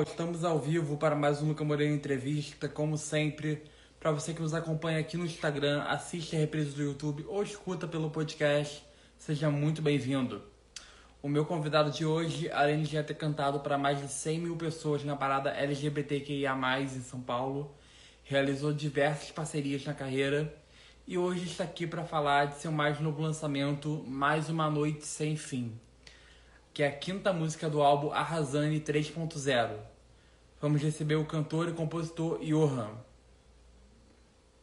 estamos 0.00 0.44
ao 0.44 0.60
vivo 0.60 0.96
para 0.96 1.16
mais 1.16 1.42
um 1.42 1.48
Luca 1.48 1.64
Moreno 1.64 1.92
Entrevista, 1.92 2.68
como 2.68 2.96
sempre. 2.96 3.64
Para 3.98 4.12
você 4.12 4.32
que 4.32 4.40
nos 4.40 4.54
acompanha 4.54 5.00
aqui 5.00 5.16
no 5.16 5.24
Instagram, 5.24 5.82
assiste 5.82 6.36
a 6.36 6.38
reprise 6.38 6.70
do 6.70 6.84
YouTube 6.84 7.24
ou 7.26 7.42
escuta 7.42 7.88
pelo 7.88 8.08
podcast, 8.08 8.80
seja 9.18 9.50
muito 9.50 9.82
bem-vindo. 9.82 10.40
O 11.20 11.28
meu 11.28 11.44
convidado 11.44 11.90
de 11.90 12.06
hoje, 12.06 12.48
além 12.52 12.84
de 12.84 12.92
já 12.92 13.02
ter 13.02 13.14
cantado 13.14 13.58
para 13.58 13.76
mais 13.76 13.98
de 13.98 14.06
100 14.06 14.38
mil 14.38 14.56
pessoas 14.56 15.02
na 15.02 15.16
parada 15.16 15.50
LGBTQIA+, 15.50 16.80
em 16.80 17.00
São 17.00 17.20
Paulo, 17.20 17.74
realizou 18.22 18.72
diversas 18.72 19.32
parcerias 19.32 19.84
na 19.84 19.94
carreira 19.94 20.54
e 21.08 21.18
hoje 21.18 21.46
está 21.46 21.64
aqui 21.64 21.88
para 21.88 22.04
falar 22.04 22.44
de 22.44 22.60
seu 22.60 22.70
mais 22.70 23.00
novo 23.00 23.20
lançamento, 23.20 24.04
Mais 24.06 24.48
Uma 24.48 24.70
Noite 24.70 25.04
Sem 25.04 25.34
Fim, 25.36 25.76
que 26.72 26.82
é 26.82 26.88
a 26.88 26.92
quinta 26.96 27.32
música 27.32 27.68
do 27.68 27.82
álbum 27.82 28.12
Arrasane 28.12 28.80
3.0. 28.80 29.78
Vamos 30.60 30.80
receber 30.80 31.16
o 31.16 31.26
cantor 31.26 31.68
e 31.68 31.72
compositor 31.72 32.38
Johan. 32.40 32.96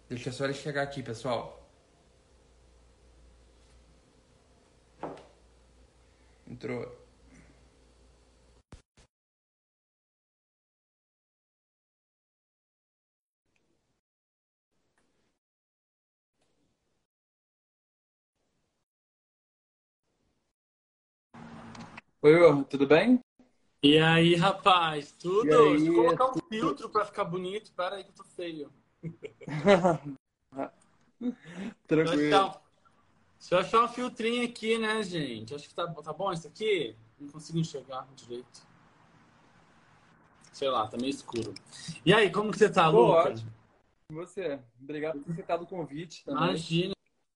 Deixa 0.07 0.31
só 0.31 0.45
ele 0.45 0.53
chegar 0.53 0.81
aqui, 0.81 1.03
pessoal. 1.03 1.69
Entrou. 6.47 6.98
Oi, 22.21 22.63
tudo 22.69 22.85
bem? 22.87 23.19
E 23.81 23.97
aí, 23.97 24.35
rapaz, 24.35 25.11
tudo? 25.13 25.53
Aí, 25.53 25.69
Deixa 25.77 25.89
eu 25.89 25.95
colocar 25.95 26.25
um 26.27 26.33
tudo- 26.33 26.47
filtro 26.49 26.89
pra 26.89 27.05
ficar 27.05 27.23
bonito. 27.23 27.71
Pera 27.73 27.95
aí 27.95 28.03
que 28.03 28.09
eu 28.09 28.15
tô 28.15 28.23
feio. 28.25 28.71
Deixa 31.21 31.35
eu 31.61 31.73
Tranquilo. 31.87 32.35
achar, 32.35 32.61
deixa 33.39 33.55
eu 33.55 33.59
achar 33.59 33.83
um 33.83 33.87
filtrinho 33.87 34.45
aqui, 34.45 34.77
né, 34.77 35.01
gente? 35.03 35.53
Acho 35.55 35.67
que 35.67 35.73
tá, 35.75 35.87
tá 35.87 36.13
bom 36.13 36.31
isso 36.31 36.47
aqui? 36.47 36.95
Não 37.19 37.29
consigo 37.29 37.57
enxergar 37.59 38.07
direito. 38.15 38.67
Sei 40.51 40.69
lá, 40.69 40.87
tá 40.87 40.97
meio 40.97 41.09
escuro. 41.09 41.53
E 42.05 42.13
aí, 42.13 42.29
como 42.31 42.51
que 42.51 42.57
você 42.57 42.69
tá, 42.69 42.89
Tô 42.91 42.97
Luca? 43.07 43.29
ótimo. 43.31 43.51
E 44.11 44.13
você? 44.13 44.59
Obrigado 44.81 45.13
por 45.19 45.23
ter 45.25 45.31
aceitado 45.31 45.61
o 45.63 45.67
convite 45.67 46.23
também. 46.25 46.43
Imagina, 46.49 46.93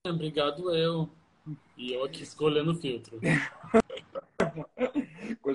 obrigado 0.07 0.73
eu. 0.75 1.09
E 1.77 1.93
eu 1.93 2.03
aqui 2.03 2.23
escolhendo 2.23 2.71
o 2.71 2.75
filtro. 2.75 3.19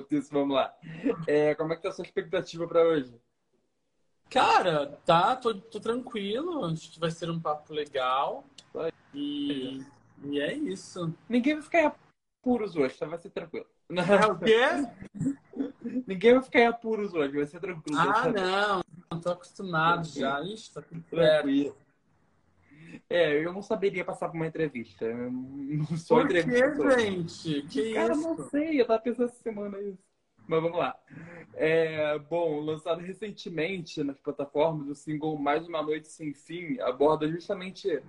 Isso, 0.09 0.31
vamos 0.31 0.55
lá. 0.55 0.73
É, 1.27 1.53
como 1.55 1.73
é 1.73 1.75
que 1.75 1.83
tá 1.83 1.89
a 1.89 1.91
sua 1.91 2.05
expectativa 2.05 2.67
para 2.67 2.81
hoje? 2.81 3.13
Cara, 4.29 4.99
tá, 5.05 5.35
tô, 5.35 5.55
tô 5.55 5.79
tranquilo. 5.79 6.65
Acho 6.65 6.91
que 6.91 6.99
vai 6.99 7.11
ser 7.11 7.29
um 7.29 7.39
papo 7.39 7.73
legal. 7.73 8.45
E, 9.13 9.83
e 10.23 10.39
é 10.39 10.53
isso. 10.53 11.13
Ninguém 11.27 11.55
vai 11.55 11.63
ficar 11.63 11.81
em 11.81 11.85
apuros 11.85 12.75
hoje, 12.75 12.97
tá? 12.97 13.07
Vai 13.07 13.17
ser 13.19 13.29
tranquilo. 13.31 13.65
É 13.89 14.25
o 14.27 14.37
quê? 14.37 14.59
Ninguém 16.07 16.33
vai 16.33 16.43
ficar 16.43 16.59
em 16.59 16.67
apuros 16.67 17.13
hoje, 17.13 17.35
vai 17.35 17.45
ser 17.45 17.59
tranquilo. 17.59 17.99
Ah, 17.99 18.29
não. 18.29 18.81
Não 19.11 19.19
tô 19.19 19.31
acostumado 19.31 20.07
já. 20.07 20.41
Ixi, 20.41 20.73
tá 20.73 20.81
tudo. 20.81 21.01
Tranquilo. 21.09 21.75
É, 23.09 23.43
eu 23.43 23.51
não 23.53 23.61
saberia 23.61 24.05
passar 24.05 24.29
por 24.29 24.35
uma 24.35 24.47
entrevista. 24.47 25.05
Eu 25.05 25.31
não 25.31 25.85
sou 25.97 26.19
Por 26.19 26.27
que, 26.27 26.39
entrevistador. 26.39 26.99
gente? 26.99 27.61
Que 27.63 27.93
Cara, 27.93 28.13
isso? 28.13 28.21
não 28.21 28.49
sei, 28.49 28.81
eu 28.81 28.85
tava 28.85 28.99
pensando 28.99 29.25
essa 29.25 29.41
semana 29.41 29.79
isso. 29.81 30.03
Mas 30.47 30.61
vamos 30.61 30.77
lá. 30.77 30.99
É, 31.53 32.17
bom, 32.17 32.59
lançado 32.61 33.01
recentemente 33.01 34.03
nas 34.03 34.19
plataformas, 34.19 34.87
o 34.87 34.95
single 34.95 35.37
Mais 35.37 35.67
Uma 35.67 35.83
Noite 35.83 36.07
Sem 36.07 36.33
Fim 36.33 36.79
aborda 36.79 37.29
justamente 37.29 38.01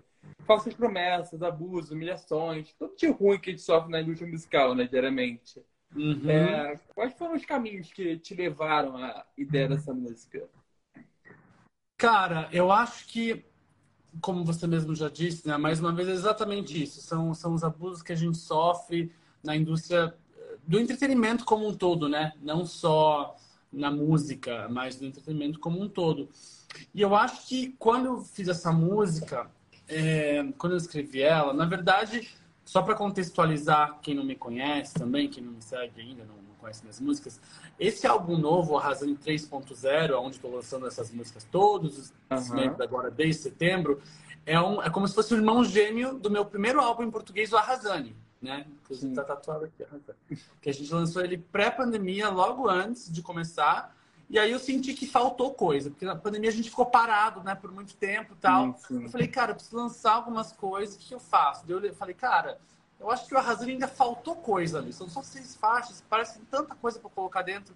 falsas 0.47 0.75
promessas, 0.75 1.43
abusos, 1.43 1.91
humilhações, 1.91 2.73
tudo 2.79 2.97
de 2.97 3.09
ruim 3.09 3.39
que 3.39 3.51
a 3.51 3.53
gente 3.53 3.63
sofre 3.63 3.91
na 3.91 4.01
indústria 4.01 4.31
musical, 4.31 4.75
né, 4.75 4.87
diariamente. 4.87 5.63
Uhum. 5.95 6.31
É, 6.31 6.79
quais 6.95 7.13
foram 7.15 7.35
os 7.35 7.45
caminhos 7.45 7.93
que 7.93 8.17
te 8.19 8.35
levaram 8.35 8.97
à 8.97 9.27
ideia 9.37 9.69
dessa 9.69 9.93
música? 9.93 10.49
Cara, 11.97 12.49
eu 12.53 12.73
acho 12.73 13.07
que, 13.09 13.45
como 14.21 14.45
você 14.45 14.67
mesmo 14.67 14.95
já 14.95 15.09
disse, 15.09 15.47
né, 15.47 15.57
mais 15.57 15.81
uma 15.81 15.93
vez 15.93 16.09
é 16.09 16.13
exatamente 16.13 16.83
isso. 16.83 17.01
São, 17.01 17.35
são 17.35 17.55
os 17.55 17.63
abusos 17.65 18.03
que 18.03 18.13
a 18.13 18.17
gente 18.17 18.39
sofre 18.39 19.13
na 19.43 19.57
indústria 19.57 20.15
eh, 20.37 20.57
do 20.67 20.79
entretenimento 20.79 21.45
como 21.45 21.67
um 21.67 21.75
todo, 21.75 22.09
né? 22.09 22.33
Não 22.43 22.65
só 22.67 23.37
na 23.73 23.91
música, 23.91 24.69
mas 24.69 24.97
do 24.97 25.07
entretenimento 25.07 25.59
como 25.59 25.81
um 25.81 25.89
todo. 25.89 26.29
E 26.95 27.01
eu 27.01 27.15
acho 27.15 27.47
que 27.47 27.75
quando 27.79 28.07
eu 28.07 28.21
fiz 28.23 28.49
essa 28.49 28.73
música, 28.73 29.51
é, 29.89 30.45
quando 30.59 30.73
eu 30.73 30.79
escrevi 30.79 31.23
ela, 31.23 31.53
na 31.53 31.65
verdade, 31.65 32.29
só 32.65 32.83
para 32.83 32.95
contextualizar 32.95 33.99
quem 34.01 34.15
não 34.15 34.25
me 34.25 34.37
conhece 34.37 34.95
também, 34.95 35.29
quem 35.29 35.43
não 35.43 35.53
me 35.53 35.63
segue 35.63 36.01
ainda, 36.01 36.25
não 36.25 36.50
conhece 36.61 36.83
minhas 36.83 37.01
músicas, 37.01 37.41
esse 37.79 38.07
álbum 38.07 38.37
novo, 38.37 38.77
Arrasando 38.77 39.17
3.0, 39.17 40.15
onde 40.21 40.37
estou 40.37 40.55
lançando 40.55 40.87
essas 40.87 41.11
músicas 41.11 41.45
todos 41.51 41.99
os 41.99 42.13
Aham. 42.31 42.55
meses 42.55 42.81
agora, 42.81 43.11
desde 43.11 43.43
setembro, 43.43 44.01
é, 44.47 44.61
um, 44.61 44.83
é 44.83 44.91
como 44.91 45.07
se 45.09 45.15
fosse 45.15 45.35
o 45.35 45.37
irmão 45.37 45.65
gêmeo 45.65 46.19
do 46.19 46.31
meu 46.31 46.45
primeiro 46.45 46.81
álbum 46.81 47.03
em 47.03 47.11
português, 47.11 47.53
o 47.53 47.57
Arrasane, 47.57 48.17
né? 48.41 48.67
Inclusive 48.83 49.09
Sim. 49.09 49.15
tá 49.15 49.25
tatuado 49.25 49.65
aqui. 49.65 49.85
Que 50.61 50.71
a 50.71 50.73
gente 50.73 50.93
lançou 50.93 51.23
ele 51.23 51.39
pré-pandemia, 51.39 52.29
logo 52.29 52.69
antes 52.69 53.11
de 53.13 53.23
começar. 53.23 53.97
E 54.29 54.39
aí 54.39 54.53
eu 54.53 54.61
senti 54.61 54.95
que 54.95 55.07
faltou 55.07 55.53
coisa, 55.53 55.91
porque 55.91 56.05
na 56.05 56.15
pandemia 56.15 56.51
a 56.51 56.53
gente 56.53 56.71
ficou 56.71 56.87
parado, 56.87 57.43
né, 57.43 57.55
por 57.55 57.73
muito 57.73 57.95
tempo 57.97 58.35
e 58.35 58.37
tal. 58.37 58.79
Sim, 58.79 58.99
sim. 58.99 59.03
Eu 59.03 59.11
falei, 59.11 59.27
cara, 59.27 59.51
eu 59.51 59.55
preciso 59.57 59.77
lançar 59.77 60.13
algumas 60.13 60.53
coisas, 60.53 60.95
o 60.95 60.99
que 60.99 61.13
eu 61.13 61.19
faço? 61.19 61.67
Daí 61.67 61.89
eu 61.89 61.95
falei, 61.95 62.15
cara, 62.15 62.59
eu 63.01 63.11
acho 63.11 63.27
que 63.27 63.35
o 63.35 63.39
Arrasando 63.39 63.71
ainda 63.71 63.89
faltou 63.89 64.37
coisa 64.37 64.79
ali. 64.79 64.93
São 64.93 65.09
só 65.09 65.23
seis 65.23 65.57
faixas, 65.57 66.05
parece 66.09 66.39
tanta 66.51 66.75
coisa 66.75 66.99
para 67.01 67.11
colocar 67.11 67.43
dentro. 67.43 67.75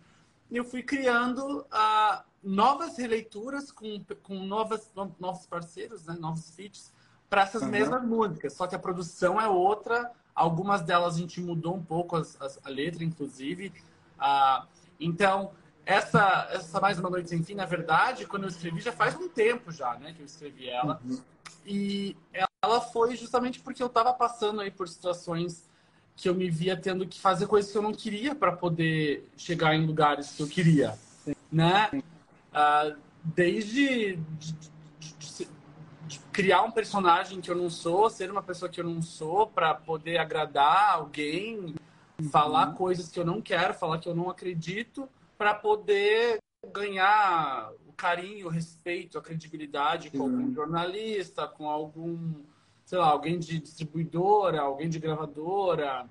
E 0.50 0.56
eu 0.56 0.64
fui 0.64 0.82
criando 0.82 1.66
ah, 1.72 2.22
novas 2.42 2.96
releituras 2.98 3.72
com, 3.72 4.04
com 4.22 4.34
novas, 4.34 4.90
no- 4.94 5.14
novos 5.18 5.46
parceiros, 5.46 6.04
né, 6.04 6.14
novos 6.20 6.50
feats, 6.54 6.92
para 7.30 7.42
essas 7.42 7.62
Uhum. 7.62 7.70
mesmas 7.70 8.04
músicas. 8.04 8.52
Só 8.52 8.66
que 8.66 8.74
a 8.74 8.78
produção 8.78 9.40
é 9.40 9.48
outra. 9.48 10.12
Algumas 10.34 10.82
delas 10.82 11.14
a 11.16 11.18
gente 11.18 11.40
mudou 11.40 11.74
um 11.74 11.82
pouco 11.82 12.16
as, 12.16 12.40
as- 12.40 12.60
a 12.62 12.68
letra, 12.68 13.02
inclusive. 13.02 13.72
Ah, 14.18 14.66
então, 15.00 15.52
essa, 15.86 16.48
essa 16.50 16.80
Mais 16.80 16.98
Uma 16.98 17.08
Noite 17.10 17.30
Sem 17.30 17.42
Fim, 17.42 17.54
na 17.54 17.64
verdade, 17.66 18.26
quando 18.26 18.42
eu 18.44 18.48
escrevi, 18.50 18.80
já 18.80 18.92
faz 18.92 19.14
um 19.16 19.28
tempo 19.28 19.72
já, 19.72 19.94
né, 19.98 20.12
que 20.12 20.20
eu 20.20 20.26
escrevi 20.26 20.68
ela. 20.68 21.00
E 21.66 22.16
ela 22.32 22.48
foi 22.80 23.16
justamente 23.16 23.60
porque 23.60 23.82
eu 23.82 23.86
estava 23.88 24.12
passando 24.12 24.60
aí 24.60 24.70
por 24.70 24.88
situações 24.88 25.68
que 26.16 26.28
eu 26.28 26.34
me 26.34 26.48
via 26.48 26.76
tendo 26.76 27.06
que 27.06 27.20
fazer 27.20 27.46
coisas 27.46 27.70
que 27.72 27.78
eu 27.78 27.82
não 27.82 27.92
queria 27.92 28.34
para 28.34 28.52
poder 28.52 29.28
chegar 29.36 29.74
em 29.74 29.84
lugares 29.84 30.32
que 30.32 30.42
eu 30.42 30.46
queria, 30.46 30.96
né? 31.50 31.90
Ah, 32.52 32.94
desde 33.24 34.16
de, 34.16 34.52
de- 35.18 35.48
de 36.06 36.18
criar 36.32 36.62
um 36.62 36.70
personagem 36.70 37.40
que 37.40 37.50
eu 37.50 37.56
não 37.56 37.70
sou, 37.70 38.08
ser 38.10 38.30
uma 38.30 38.42
pessoa 38.42 38.68
que 38.68 38.80
eu 38.80 38.84
não 38.84 39.00
sou, 39.02 39.46
para 39.46 39.74
poder 39.74 40.18
agradar 40.18 40.90
alguém, 40.92 41.74
falar 42.30 42.74
coisas 42.74 43.08
que 43.08 43.18
eu 43.18 43.24
não 43.24 43.40
quero, 43.40 43.74
falar 43.74 43.98
que 43.98 44.08
eu 44.08 44.14
não 44.14 44.28
acredito, 44.30 45.08
para 45.38 45.54
poder 45.54 46.38
ganhar 46.72 47.70
o 47.88 47.92
carinho, 47.92 48.46
o 48.46 48.50
respeito, 48.50 49.18
a 49.18 49.22
credibilidade 49.22 50.10
com 50.10 50.18
Sim. 50.18 50.22
algum 50.22 50.54
jornalista, 50.54 51.46
com 51.48 51.68
algum, 51.68 52.34
sei 52.94 53.00
lá, 53.00 53.08
alguém 53.08 53.40
de 53.40 53.58
distribuidora, 53.58 54.60
alguém 54.60 54.88
de 54.88 55.00
gravadora, 55.00 56.08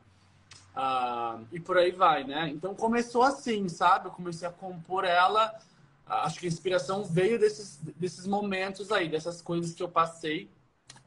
ah, 0.75 1.39
e 1.49 1.57
por 1.57 1.77
aí 1.77 1.91
vai, 1.91 2.25
né? 2.25 2.49
Então 2.49 2.75
começou 2.75 3.23
assim, 3.23 3.69
sabe? 3.69 4.07
Eu 4.07 4.11
comecei 4.11 4.45
a 4.45 4.51
compor 4.51 5.05
ela. 5.05 5.57
ah, 6.05 6.25
Acho 6.25 6.41
que 6.41 6.45
a 6.45 6.49
inspiração 6.49 7.05
veio 7.05 7.39
desses, 7.39 7.79
desses 7.95 8.27
momentos 8.27 8.91
aí, 8.91 9.07
dessas 9.07 9.41
coisas 9.41 9.73
que 9.73 9.81
eu 9.81 9.87
passei. 9.87 10.49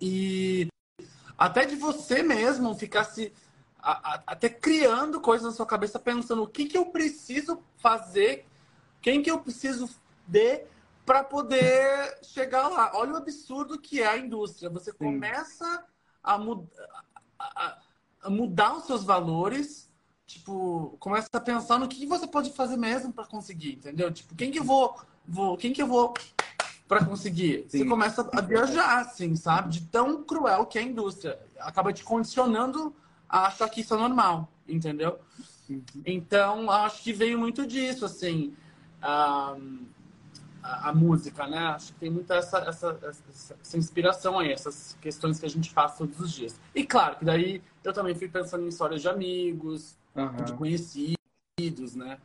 E 0.00 0.66
até 1.36 1.66
de 1.66 1.76
você 1.76 2.22
mesmo 2.22 2.74
ficar 2.74 3.04
se. 3.04 3.30
a- 3.78 4.14
a- 4.14 4.22
até 4.28 4.48
criando 4.48 5.20
coisas 5.20 5.46
na 5.46 5.52
sua 5.52 5.66
cabeça, 5.66 5.98
pensando 5.98 6.42
o 6.42 6.48
que, 6.48 6.64
que 6.64 6.78
eu 6.78 6.86
preciso 6.86 7.62
fazer, 7.76 8.46
quem 9.02 9.22
que 9.22 9.30
eu 9.30 9.38
preciso 9.40 9.90
de 10.26 10.64
para 11.06 11.22
poder 11.22 12.18
chegar 12.22 12.68
lá. 12.68 12.90
Olha 12.94 13.12
o 13.12 13.16
absurdo 13.16 13.78
que 13.78 14.02
é 14.02 14.08
a 14.08 14.18
indústria. 14.18 14.68
Você 14.68 14.92
começa 14.92 15.84
a, 16.22 16.36
mud 16.36 16.66
a- 17.38 17.78
a- 18.24 18.28
mudar 18.30 18.76
os 18.76 18.84
seus 18.86 19.04
valores, 19.04 19.88
tipo, 20.26 20.96
começa 20.98 21.28
a 21.32 21.40
pensar 21.40 21.78
no 21.78 21.86
que 21.86 22.04
você 22.04 22.26
pode 22.26 22.50
fazer 22.52 22.76
mesmo 22.76 23.12
para 23.12 23.24
conseguir, 23.24 23.74
entendeu? 23.74 24.12
Tipo, 24.12 24.34
quem 24.34 24.50
que 24.50 24.58
eu 24.58 24.64
vou, 24.64 25.00
vou 25.26 25.56
quem 25.56 25.72
que 25.72 25.80
eu 25.80 25.86
vou 25.86 26.12
para 26.88 27.04
conseguir? 27.04 27.66
Você 27.68 27.78
Sim. 27.78 27.88
começa 27.88 28.28
a 28.32 28.40
viajar, 28.40 28.98
assim, 28.98 29.36
sabe? 29.36 29.70
De 29.70 29.82
tão 29.82 30.24
cruel 30.24 30.66
que 30.66 30.76
é 30.76 30.82
a 30.82 30.84
indústria. 30.84 31.38
Acaba 31.60 31.92
te 31.92 32.02
condicionando 32.02 32.92
a 33.28 33.46
achar 33.46 33.68
que 33.68 33.80
isso 33.80 33.94
é 33.94 33.96
normal, 33.96 34.48
entendeu? 34.68 35.20
Então, 36.04 36.68
acho 36.70 37.02
que 37.02 37.12
veio 37.12 37.38
muito 37.38 37.64
disso, 37.64 38.04
assim. 38.04 38.56
a, 39.00 39.56
a, 40.66 40.88
a, 40.88 40.94
música, 40.94 41.46
né? 41.46 41.58
Acho 41.58 41.92
que 41.92 42.00
tem 42.00 42.10
muita 42.10 42.34
essa, 42.34 42.58
essa, 42.58 42.98
essa, 43.02 43.56
essa, 43.60 43.78
inspiração 43.78 44.38
aí, 44.38 44.50
essas 44.50 44.98
questões 45.00 45.38
que 45.38 45.46
a 45.46 45.48
gente 45.48 45.70
faz 45.70 45.96
todos 45.96 46.18
os 46.18 46.32
dias. 46.32 46.60
E 46.74 46.84
claro 46.84 47.16
que 47.16 47.24
daí 47.24 47.62
eu 47.84 47.92
também 47.92 48.14
fui 48.14 48.28
pensando 48.28 48.64
em 48.64 48.68
histórias 48.68 49.00
de 49.00 49.08
amigos, 49.08 49.96
uhum. 50.14 50.44
de 50.44 50.52
conhecidos, 50.54 51.94
né? 51.94 52.18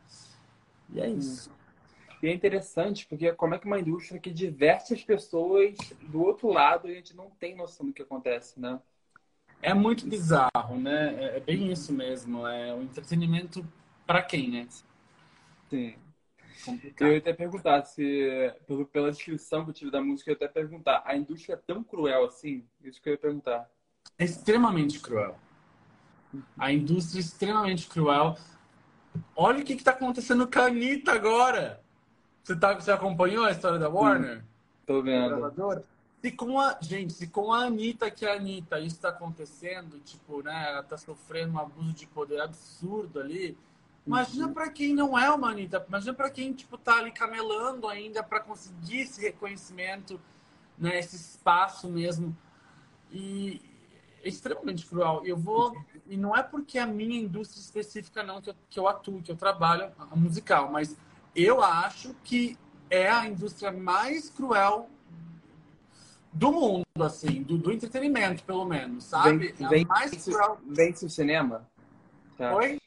E 0.92 1.00
é 1.00 1.08
isso. 1.08 1.50
E 2.22 2.28
é 2.28 2.34
interessante 2.34 3.06
porque 3.06 3.32
como 3.32 3.54
é 3.54 3.58
que 3.58 3.66
uma 3.66 3.78
indústria 3.78 4.20
que 4.20 4.30
diverte 4.30 4.92
as 4.92 5.02
pessoas 5.02 5.74
do 6.02 6.22
outro 6.22 6.48
lado 6.48 6.88
e 6.88 6.92
a 6.92 6.94
gente 6.94 7.16
não 7.16 7.30
tem 7.30 7.56
noção 7.56 7.86
do 7.86 7.92
que 7.92 8.02
acontece, 8.02 8.60
né? 8.60 8.80
É 9.60 9.72
muito 9.72 10.06
bizarro, 10.06 10.76
né? 10.76 11.14
É, 11.18 11.36
é 11.36 11.40
bem 11.40 11.70
isso 11.70 11.92
mesmo. 11.92 12.44
É 12.46 12.74
o 12.74 12.82
entretenimento 12.82 13.64
para 14.04 14.20
quem, 14.20 14.50
né? 14.50 14.66
Sim. 15.70 15.94
Complicado. 16.64 17.08
Eu 17.08 17.12
ia 17.12 17.18
até 17.18 17.32
perguntar 17.32 17.84
se, 17.84 18.52
pela 18.92 19.10
descrição 19.10 19.64
que 19.64 19.70
eu 19.70 19.74
tive 19.74 19.90
da 19.90 20.00
música, 20.00 20.30
eu 20.30 20.32
ia 20.32 20.36
até 20.36 20.48
perguntar, 20.48 21.02
a 21.04 21.16
indústria 21.16 21.54
é 21.54 21.56
tão 21.56 21.82
cruel 21.82 22.24
assim? 22.26 22.64
Isso 22.82 23.00
que 23.00 23.08
eu 23.08 23.14
ia 23.14 23.18
perguntar. 23.18 23.68
É 24.18 24.24
extremamente 24.24 25.00
cruel. 25.00 25.36
A 26.58 26.72
indústria 26.72 27.18
é 27.18 27.22
extremamente 27.22 27.88
cruel. 27.88 28.36
Olha 29.36 29.60
o 29.60 29.64
que 29.64 29.74
está 29.74 29.90
acontecendo 29.90 30.48
com 30.48 30.58
a 30.58 30.66
Anitta 30.66 31.12
agora. 31.12 31.82
Você, 32.42 32.56
tá, 32.56 32.74
você 32.74 32.90
acompanhou 32.90 33.44
a 33.44 33.50
história 33.50 33.78
da 33.78 33.88
Warner? 33.88 34.38
Hum, 34.38 34.42
tô 34.86 35.02
vendo. 35.02 35.84
Se 36.22 36.30
com 36.30 36.58
a, 36.58 36.78
gente, 36.80 37.12
se 37.12 37.26
com 37.26 37.52
a 37.52 37.64
Anitta, 37.64 38.10
que 38.10 38.24
é 38.24 38.32
a 38.32 38.36
Anitta, 38.36 38.78
isso 38.78 38.94
está 38.94 39.08
acontecendo, 39.08 39.98
tipo, 40.00 40.40
né, 40.40 40.68
ela 40.68 40.80
está 40.80 40.96
sofrendo 40.96 41.54
um 41.54 41.58
abuso 41.58 41.92
de 41.92 42.06
poder 42.06 42.40
absurdo 42.40 43.18
ali, 43.18 43.58
imagina 44.06 44.46
uhum. 44.46 44.52
para 44.52 44.70
quem 44.70 44.94
não 44.94 45.18
é 45.18 45.30
uma 45.30 45.50
Anitta, 45.50 45.84
imagina 45.88 46.14
para 46.14 46.30
quem, 46.30 46.52
tipo, 46.52 46.76
tá 46.76 46.98
ali 46.98 47.12
camelando 47.12 47.88
ainda 47.88 48.22
para 48.22 48.40
conseguir 48.40 49.02
esse 49.02 49.20
reconhecimento, 49.20 50.20
né, 50.78 50.98
esse 50.98 51.16
espaço 51.16 51.88
mesmo. 51.88 52.36
E 53.10 53.60
é 54.22 54.28
extremamente 54.28 54.86
cruel. 54.86 55.22
Eu 55.24 55.36
vou, 55.36 55.76
e 56.06 56.16
não 56.16 56.34
é 56.34 56.42
porque 56.42 56.78
a 56.78 56.86
minha 56.86 57.20
indústria 57.20 57.60
específica 57.60 58.22
não 58.22 58.40
que 58.40 58.50
eu, 58.50 58.54
que 58.70 58.80
eu 58.80 58.88
atuo, 58.88 59.22
que 59.22 59.30
eu 59.30 59.36
trabalho, 59.36 59.92
a 59.98 60.16
musical, 60.16 60.70
mas 60.70 60.96
eu 61.34 61.62
acho 61.62 62.14
que 62.24 62.58
é 62.88 63.10
a 63.10 63.26
indústria 63.26 63.72
mais 63.72 64.28
cruel 64.30 64.88
do 66.32 66.50
mundo, 66.50 66.84
assim, 67.02 67.42
do, 67.42 67.58
do 67.58 67.70
entretenimento, 67.70 68.42
pelo 68.44 68.64
menos, 68.64 69.04
sabe? 69.04 69.52
Vem, 69.52 69.68
vem, 69.68 69.84
mais 69.84 70.10
vence 70.66 71.04
o 71.04 71.10
cinema? 71.10 71.68
Tá. 72.38 72.54
Oi? 72.54 72.78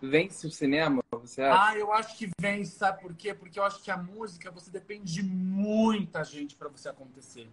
Vence 0.00 0.46
o 0.46 0.50
cinema, 0.50 1.02
você 1.10 1.42
acha? 1.42 1.70
Ah, 1.70 1.78
eu 1.78 1.92
acho 1.92 2.16
que 2.16 2.30
vence, 2.40 2.76
sabe 2.76 3.00
por 3.02 3.14
quê? 3.14 3.34
Porque 3.34 3.58
eu 3.58 3.64
acho 3.64 3.82
que 3.82 3.90
a 3.90 3.96
música, 3.96 4.50
você 4.50 4.70
depende 4.70 5.12
de 5.12 5.22
muita 5.22 6.22
gente 6.22 6.54
para 6.54 6.68
você 6.68 6.88
acontecer. 6.88 7.48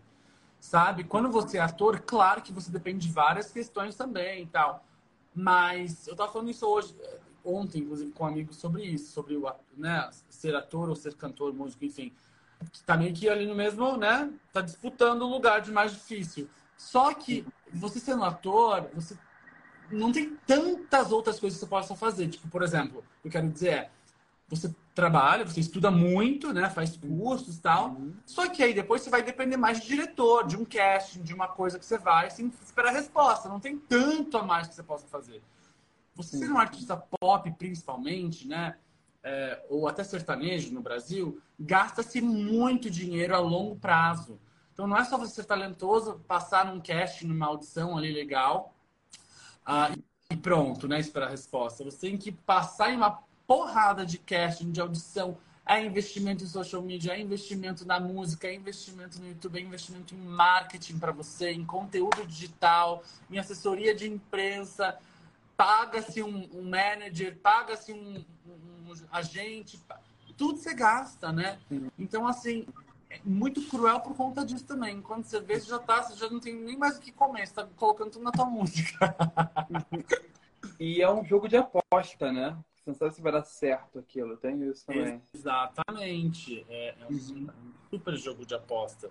Sabe? 0.59 1.03
Quando 1.03 1.29
você 1.29 1.57
é 1.57 1.61
ator, 1.61 1.99
claro 2.01 2.41
que 2.41 2.51
você 2.51 2.71
depende 2.71 3.07
de 3.07 3.13
várias 3.13 3.51
questões 3.51 3.95
também 3.95 4.43
e 4.43 4.47
tal. 4.47 4.85
Mas 5.33 6.07
eu 6.07 6.15
tava 6.15 6.31
falando 6.31 6.49
isso 6.49 6.65
hoje, 6.67 6.95
ontem, 7.43 7.81
inclusive, 7.81 8.11
com 8.11 8.25
amigos 8.25 8.57
sobre 8.57 8.83
isso, 8.83 9.11
sobre 9.11 9.35
o, 9.35 9.51
né, 9.75 10.09
ser 10.29 10.55
ator 10.55 10.89
ou 10.89 10.95
ser 10.95 11.15
cantor, 11.15 11.53
músico, 11.53 11.83
enfim 11.83 12.13
que 12.71 12.83
tá 12.83 12.97
meio 12.97 13.13
que 13.13 13.29
ali 13.29 13.45
no 13.45 13.55
mesmo, 13.55 13.97
né? 13.97 14.31
Tá 14.51 14.61
disputando 14.61 15.23
o 15.23 15.29
lugar 15.29 15.61
de 15.61 15.71
mais 15.71 15.91
difícil. 15.91 16.49
Só 16.77 17.13
que 17.13 17.45
você 17.73 17.99
sendo 17.99 18.23
ator, 18.23 18.89
você 18.93 19.17
não 19.91 20.11
tem 20.11 20.35
tantas 20.47 21.11
outras 21.11 21.39
coisas 21.39 21.59
que 21.59 21.65
você 21.65 21.69
possa 21.69 21.95
fazer. 21.95 22.27
Tipo, 22.27 22.47
por 22.47 22.63
exemplo, 22.63 23.03
eu 23.23 23.31
quero 23.31 23.49
dizer 23.49 23.69
é, 23.69 23.89
você 24.47 24.73
trabalha, 24.93 25.45
você 25.45 25.59
estuda 25.59 25.91
muito, 25.91 26.53
né? 26.53 26.69
Faz 26.69 26.97
cursos 26.97 27.57
e 27.57 27.61
tal. 27.61 27.89
Uhum. 27.89 28.13
Só 28.25 28.47
que 28.49 28.63
aí 28.63 28.73
depois 28.73 29.01
você 29.01 29.09
vai 29.09 29.23
depender 29.23 29.57
mais 29.57 29.81
de 29.81 29.87
diretor, 29.87 30.45
de 30.45 30.55
um 30.55 30.65
casting, 30.65 31.21
de 31.21 31.33
uma 31.33 31.47
coisa 31.47 31.79
que 31.79 31.85
você 31.85 31.97
vai, 31.97 32.29
sem 32.29 32.51
esperar 32.63 32.89
a 32.89 32.93
resposta. 32.93 33.49
Não 33.49 33.59
tem 33.59 33.77
tanto 33.77 34.37
a 34.37 34.43
mais 34.43 34.67
que 34.67 34.75
você 34.75 34.83
possa 34.83 35.07
fazer. 35.07 35.41
Você 36.15 36.37
ser 36.37 36.51
um 36.51 36.57
artista 36.57 36.95
pop, 36.95 37.51
principalmente, 37.57 38.47
né? 38.47 38.75
é, 39.25 39.59
ou 39.69 39.87
até 39.87 40.03
sertanejo 40.03 40.71
no 40.71 40.81
Brasil, 40.81 41.41
gasta-se 41.59 42.21
muito 42.21 42.91
dinheiro 42.91 43.35
a 43.35 43.39
longo 43.39 43.75
prazo. 43.75 44.39
Então 44.71 44.85
não 44.85 44.95
é 44.95 45.03
só 45.03 45.17
você 45.17 45.33
ser 45.33 45.45
talentoso, 45.45 46.21
passar 46.27 46.65
num 46.65 46.79
cast, 46.79 47.25
numa 47.25 47.47
audição 47.47 47.97
ali 47.97 48.13
legal 48.13 48.74
uh, 49.67 50.03
e 50.29 50.35
pronto, 50.35 50.87
né? 50.87 50.99
Esperar 50.99 51.27
a 51.27 51.31
resposta. 51.31 51.83
Você 51.83 52.07
tem 52.07 52.17
que 52.17 52.31
passar 52.31 52.91
em 52.91 52.97
uma 52.97 53.23
porrada 53.47 54.05
de 54.05 54.17
casting, 54.17 54.71
de 54.71 54.81
audição. 54.81 55.37
É 55.67 55.83
investimento 55.83 56.43
em 56.43 56.47
social 56.47 56.81
media, 56.81 57.13
é 57.13 57.19
investimento 57.19 57.87
na 57.87 57.99
música, 57.99 58.47
é 58.47 58.53
investimento 58.53 59.19
no 59.19 59.27
YouTube, 59.27 59.57
é 59.57 59.61
investimento 59.61 60.13
em 60.13 60.17
marketing 60.19 60.99
para 60.99 61.11
você, 61.11 61.51
em 61.51 61.65
conteúdo 61.65 62.25
digital, 62.27 63.03
em 63.31 63.39
assessoria 63.39 63.95
de 63.95 64.07
imprensa. 64.07 64.97
Paga-se 65.57 66.21
um, 66.21 66.47
um 66.53 66.69
manager, 66.69 67.35
paga-se 67.37 67.93
um, 67.93 68.23
a 69.11 69.21
gente, 69.23 69.81
tudo 70.37 70.59
você 70.59 70.73
gasta, 70.73 71.31
né? 71.31 71.57
Então, 71.97 72.27
assim, 72.27 72.67
é 73.15 73.19
muito 73.23 73.61
cruel 73.67 73.99
por 73.99 74.15
conta 74.15 74.45
disso 74.45 74.65
também. 74.65 75.01
Quando 75.01 75.23
você 75.23 75.39
vê, 75.39 75.59
você 75.59 75.69
já 75.69 75.79
tá, 75.79 76.03
você 76.03 76.15
já 76.15 76.29
não 76.29 76.39
tem 76.39 76.53
nem 76.53 76.77
mais 76.77 76.97
o 76.97 76.99
que 76.99 77.11
comer, 77.11 77.47
você 77.47 77.53
tá 77.53 77.67
colocando 77.75 78.11
tudo 78.11 78.23
na 78.23 78.31
tua 78.31 78.45
música. 78.45 79.15
e 80.79 81.01
é 81.01 81.11
um 81.11 81.23
jogo 81.23 81.47
de 81.47 81.57
aposta, 81.57 82.31
né? 82.31 82.57
Você 82.75 82.89
não 82.89 82.95
sabe 82.95 83.15
se 83.15 83.21
vai 83.21 83.31
dar 83.31 83.43
certo 83.43 83.99
aquilo, 83.99 84.37
tem 84.37 84.69
isso 84.69 84.85
também. 84.85 85.21
Exatamente. 85.33 86.65
É, 86.69 86.95
é 86.99 87.05
um, 87.09 87.13
uhum. 87.13 87.47
super 87.89 88.15
jogo 88.15 88.45
de 88.45 88.53
aposta. 88.53 89.09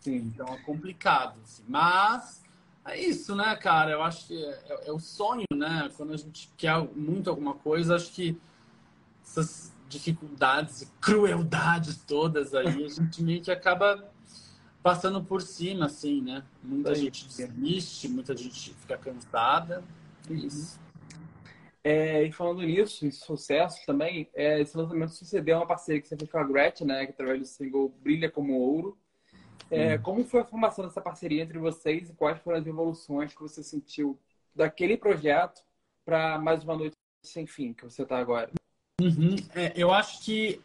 Sim. 0.00 0.16
Então 0.16 0.46
é 0.46 0.58
complicado, 0.58 1.38
assim. 1.42 1.64
Mas 1.68 2.42
é 2.84 2.98
isso, 2.98 3.34
né, 3.34 3.54
cara? 3.56 3.90
Eu 3.90 4.02
acho 4.02 4.28
que 4.28 4.42
é, 4.42 4.64
é, 4.68 4.88
é, 4.88 4.92
o 4.92 4.98
sonho, 4.98 5.44
né? 5.52 5.90
Quando 5.96 6.12
a 6.12 6.16
gente 6.16 6.50
quer 6.56 6.78
muito 6.94 7.28
alguma 7.28 7.54
coisa, 7.54 7.96
acho 7.96 8.12
que 8.12 8.40
essas 9.22 9.72
dificuldades 9.88 10.82
e 10.82 10.86
crueldades 11.00 11.96
todas 12.04 12.54
aí, 12.54 12.84
a 12.84 12.88
gente 12.88 13.22
meio 13.22 13.42
que 13.42 13.50
acaba 13.50 14.08
passando 14.82 15.22
por 15.22 15.42
cima, 15.42 15.86
assim, 15.86 16.20
né? 16.20 16.44
Muita 16.62 16.94
gente 16.94 17.26
desiste, 17.26 18.08
muita 18.08 18.36
gente 18.36 18.74
fica 18.74 18.96
cansada. 18.96 19.82
É 20.30 20.32
isso. 20.32 20.78
É, 21.82 22.22
e 22.24 22.32
falando 22.32 22.62
nisso, 22.62 23.06
em 23.06 23.10
sucesso 23.10 23.80
também, 23.86 24.28
é, 24.34 24.60
esse 24.60 24.76
lançamento 24.76 25.12
sucedeu 25.12 25.56
uma 25.56 25.66
parceria 25.66 26.00
que 26.00 26.08
você 26.08 26.16
fez 26.16 26.30
com 26.30 26.38
a 26.38 26.44
Gretchen, 26.44 26.86
né? 26.86 27.06
Que 27.06 27.12
através 27.12 27.40
do 27.40 27.46
single 27.46 27.88
Brilha 28.02 28.30
Como 28.30 28.58
Ouro. 28.58 28.98
É, 29.70 29.96
hum. 29.96 30.02
Como 30.02 30.24
foi 30.24 30.40
a 30.40 30.44
formação 30.44 30.84
dessa 30.84 31.00
parceria 31.00 31.42
entre 31.42 31.58
vocês 31.58 32.10
e 32.10 32.14
quais 32.14 32.40
foram 32.40 32.58
as 32.58 32.66
evoluções 32.66 33.34
que 33.34 33.40
você 33.40 33.62
sentiu 33.62 34.18
daquele 34.54 34.96
projeto 34.96 35.62
para 36.04 36.38
mais 36.38 36.64
uma 36.64 36.76
noite 36.76 36.96
sem 37.22 37.46
fim 37.46 37.72
que 37.72 37.84
você 37.84 38.02
está 38.02 38.18
agora? 38.18 38.50
Uhum. 39.00 39.36
É, 39.54 39.72
eu 39.76 39.92
acho 39.92 40.22
que, 40.22 40.60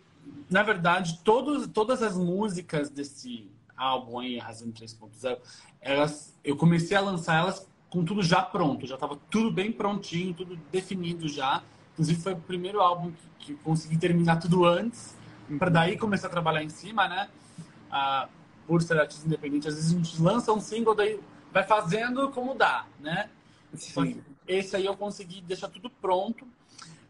na 0.50 0.64
verdade, 0.64 1.20
todos, 1.24 1.68
todas 1.68 2.02
as 2.02 2.18
músicas 2.18 2.90
desse 2.90 3.48
álbum 3.78 4.20
aí, 4.20 4.40
Razão 4.40 4.72
3.0, 4.72 5.38
elas, 5.80 6.36
eu 6.44 6.56
comecei 6.56 6.98
a 6.98 7.02
lançar 7.02 7.38
elas 7.38 7.68
com 7.92 8.04
tudo 8.04 8.24
já 8.24 8.42
pronto, 8.42 8.88
já 8.88 8.96
estava 8.96 9.20
tudo 9.30 9.52
bem 9.52 9.72
prontinho, 9.72 10.34
tudo 10.34 10.56
definido 10.72 11.28
já. 11.28 11.62
Inclusive 11.94 12.20
foi 12.22 12.34
o 12.34 12.38
primeiro 12.38 12.82
álbum 12.82 13.12
que, 13.12 13.46
que 13.46 13.54
consegui 13.64 13.98
terminar 13.98 14.38
tudo 14.38 14.66
antes, 14.66 15.16
para 15.60 15.70
daí 15.70 15.96
começar 15.96 16.26
a 16.26 16.32
trabalhar 16.32 16.64
em 16.64 16.70
cima, 16.70 17.08
né? 17.08 17.30
Ah, 17.92 18.28
por 18.66 18.82
ser 18.82 19.00
artista 19.00 19.28
independente, 19.28 19.68
às 19.68 19.76
vezes 19.76 19.94
a 19.94 19.96
gente 19.96 20.20
lança 20.20 20.52
um 20.52 20.60
single, 20.60 20.96
daí 20.96 21.20
vai 21.52 21.64
fazendo 21.64 22.30
como 22.30 22.56
dá, 22.56 22.88
né? 23.00 23.30
Sim. 23.76 24.24
Esse 24.48 24.76
aí 24.76 24.88
eu 24.88 24.98
consegui 24.98 25.42
deixar 25.42 25.68
tudo 25.68 25.88
pronto. 25.88 26.48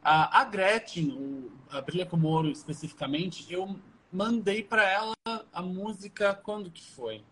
A, 0.03 0.43
Gretchen, 0.43 1.49
a 1.69 1.79
Brilha 1.79 2.05
como 2.05 2.27
Ouro 2.27 2.49
especificamente, 2.49 3.51
eu 3.51 3.79
mandei 4.11 4.61
para 4.61 4.83
ela 4.83 5.15
a 5.51 5.61
música 5.61 6.33
quando 6.35 6.69
que 6.69 6.83
foi? 6.83 7.23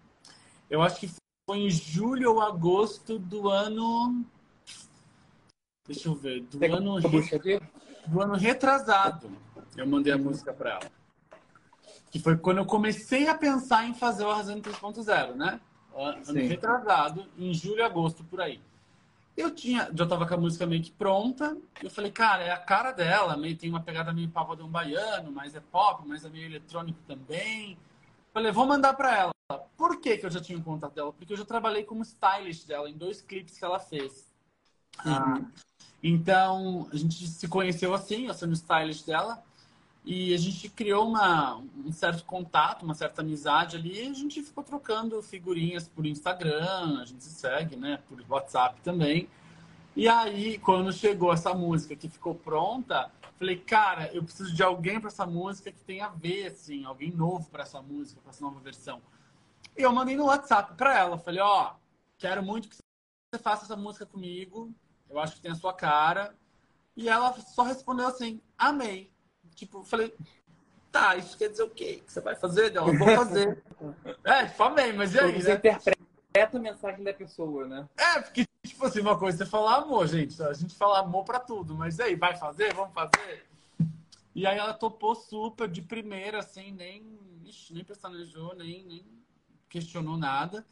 Eu 0.70 0.82
acho 0.82 1.00
que 1.00 1.12
foi 1.46 1.58
em 1.58 1.70
julho 1.70 2.32
ou 2.32 2.42
agosto 2.42 3.20
do 3.20 3.50
ano. 3.50 4.26
Deixa 5.86 6.08
eu 6.08 6.16
ver, 6.16 6.44
do 6.44 6.60
Tem 6.60 6.72
ano 6.72 6.96
re... 6.96 7.60
do 8.08 8.22
ano 8.22 8.36
retrasado. 8.36 9.30
Eu 9.76 9.86
mandei 9.86 10.14
a 10.14 10.18
música 10.18 10.54
para 10.54 10.72
ela. 10.72 10.92
Que 12.10 12.20
foi 12.20 12.38
quando 12.38 12.60
eu 12.60 12.66
comecei 12.66 13.28
a 13.28 13.36
pensar 13.36 13.86
em 13.86 13.94
fazer 13.94 14.24
o 14.24 14.30
Arrasando 14.30 14.62
3.0, 14.62 15.36
né? 15.36 15.60
Ano 15.94 16.24
Sim. 16.24 16.48
retrasado, 16.48 17.28
em 17.38 17.54
julho 17.54 17.84
agosto 17.84 18.24
por 18.24 18.40
aí. 18.40 18.62
Eu 19.36 19.54
tinha, 19.54 19.90
já 19.94 20.06
tava 20.06 20.28
com 20.28 20.34
a 20.34 20.38
música 20.38 20.66
meio 20.66 20.82
que 20.82 20.92
pronta. 20.92 21.58
Eu 21.82 21.90
falei, 21.90 22.12
cara, 22.12 22.44
é 22.44 22.52
a 22.52 22.58
cara 22.58 22.92
dela, 22.92 23.38
meio 23.38 23.58
tem 23.58 23.70
uma 23.70 23.82
pegada 23.82 24.14
meio 24.14 24.30
pagodão 24.30 24.68
baiano, 24.68 25.32
mas 25.32 25.56
é 25.56 25.60
pop, 25.60 26.08
mas 26.08 26.26
é 26.26 26.30
meio 26.30 26.46
eletrônico 26.46 27.00
também. 27.08 27.78
Falei, 28.34 28.52
vou 28.52 28.66
mandar 28.66 28.94
para 28.94 29.16
ela. 29.16 29.32
Por 29.78 30.00
que, 30.00 30.18
que 30.18 30.26
eu 30.26 30.30
já 30.30 30.40
tinha 30.40 30.58
o 30.58 30.64
contato 30.64 30.94
dela? 30.94 31.12
Porque 31.14 31.34
eu 31.34 31.38
já 31.38 31.46
trabalhei 31.46 31.84
como 31.84 32.04
stylist 32.04 32.68
dela 32.68 32.90
em 32.90 32.98
dois 32.98 33.22
clipes 33.22 33.58
que 33.58 33.66
ela 33.66 33.80
fez. 33.80 34.30
Uhum. 35.06 35.14
Ah, 35.14 35.42
então, 36.04 36.90
a 36.92 36.96
gente 36.96 37.28
se 37.28 37.48
conheceu 37.48 37.94
assim, 37.94 38.28
eu 38.28 38.34
sendo 38.34 38.54
stylist 38.54 39.06
dela. 39.06 39.44
E 40.04 40.34
a 40.34 40.38
gente 40.38 40.68
criou 40.70 41.08
uma, 41.08 41.58
um 41.58 41.92
certo 41.92 42.26
contato, 42.26 42.84
uma 42.84 42.96
certa 42.96 43.22
amizade 43.22 43.78
ali. 43.78 44.04
E 44.04 44.08
a 44.08 44.14
gente 44.14 44.42
ficou 44.42 44.64
trocando 44.64 45.22
figurinhas 45.22 45.88
por 45.88 46.06
Instagram, 46.06 47.00
a 47.02 47.06
gente 47.06 47.24
se 47.24 47.32
segue, 47.32 47.76
né? 47.76 48.00
Por 48.10 48.24
WhatsApp 48.28 48.82
também. 48.82 49.30
E 49.96 50.08
aí, 50.08 50.58
quando 50.58 50.92
chegou 50.92 51.34
essa 51.34 51.54
música 51.54 51.96
que 51.96 52.10
ficou 52.10 52.34
pronta, 52.34 53.12
falei, 53.38 53.58
cara, 53.58 54.10
eu 54.14 54.24
preciso 54.24 54.54
de 54.54 54.64
alguém 54.64 55.00
para 55.00 55.10
essa 55.10 55.26
música 55.26 55.72
que 55.72 55.84
tenha 55.84 56.06
a 56.06 56.10
ver, 56.10 56.48
assim, 56.48 56.86
alguém 56.86 57.12
novo 57.12 57.50
para 57.50 57.64
essa 57.64 57.82
música, 57.82 58.22
para 58.22 58.32
essa 58.32 58.44
nova 58.44 58.60
versão. 58.60 59.02
E 59.78 59.82
eu 59.82 59.92
mandei 59.92 60.16
no 60.16 60.26
WhatsApp 60.26 60.76
para 60.76 60.98
ela, 60.98 61.18
falei, 61.18 61.42
ó, 61.42 61.72
oh, 61.72 61.76
quero 62.18 62.42
muito 62.42 62.70
que 62.70 62.76
você 62.76 63.42
faça 63.42 63.66
essa 63.66 63.76
música 63.76 64.06
comigo, 64.06 64.74
eu 65.10 65.20
acho 65.20 65.36
que 65.36 65.42
tem 65.42 65.52
a 65.52 65.56
sua 65.56 65.74
cara. 65.74 66.36
E 66.96 67.10
ela 67.10 67.34
só 67.34 67.64
respondeu 67.64 68.08
assim, 68.08 68.42
amei. 68.58 69.12
Tipo, 69.56 69.84
falei, 69.84 70.14
tá, 70.92 71.16
isso 71.16 71.38
quer 71.38 71.50
dizer 71.50 71.64
o 71.64 71.70
quê? 71.70 72.02
Que 72.06 72.12
você 72.12 72.22
vai 72.22 72.36
fazer? 72.36 72.72
Não, 72.74 72.88
eu 72.88 72.98
vou 72.98 73.08
fazer. 73.16 73.64
é, 74.26 74.64
amei, 74.64 74.94
mas 74.94 75.14
e 75.14 75.20
aí? 75.20 75.42
Você 75.42 75.50
né? 75.50 75.56
interpreta 75.56 76.58
a 76.58 76.60
mensagem 76.60 77.04
da 77.04 77.14
pessoa, 77.14 77.68
né? 77.68 77.88
É, 77.98 78.22
porque, 78.22 78.46
tipo 78.66 78.86
assim, 78.86 79.02
uma 79.02 79.18
coisa 79.18 79.44
é 79.44 79.46
você 79.46 79.50
falar 79.50 79.78
amor, 79.78 80.08
gente. 80.08 80.42
A 80.44 80.54
gente 80.54 80.76
fala 80.76 81.00
amor 81.00 81.24
pra 81.24 81.40
tudo, 81.40 81.76
mas 81.76 81.98
e 82.00 82.04
aí, 82.04 82.16
vai 82.16 82.36
fazer? 82.36 82.74
Vamos 82.74 82.94
fazer? 82.94 83.46
E 84.34 84.48
aí 84.48 84.58
ela 84.58 84.74
topou 84.74 85.14
super 85.14 85.68
de 85.68 85.82
primeira, 85.82 86.40
assim, 86.40 86.72
nem, 86.72 87.20
ixi, 87.46 87.74
nem 87.74 87.84
pestanejou, 87.84 88.56
nem, 88.56 88.86
nem 88.86 89.06
questionou 89.70 90.18
nada. 90.18 90.66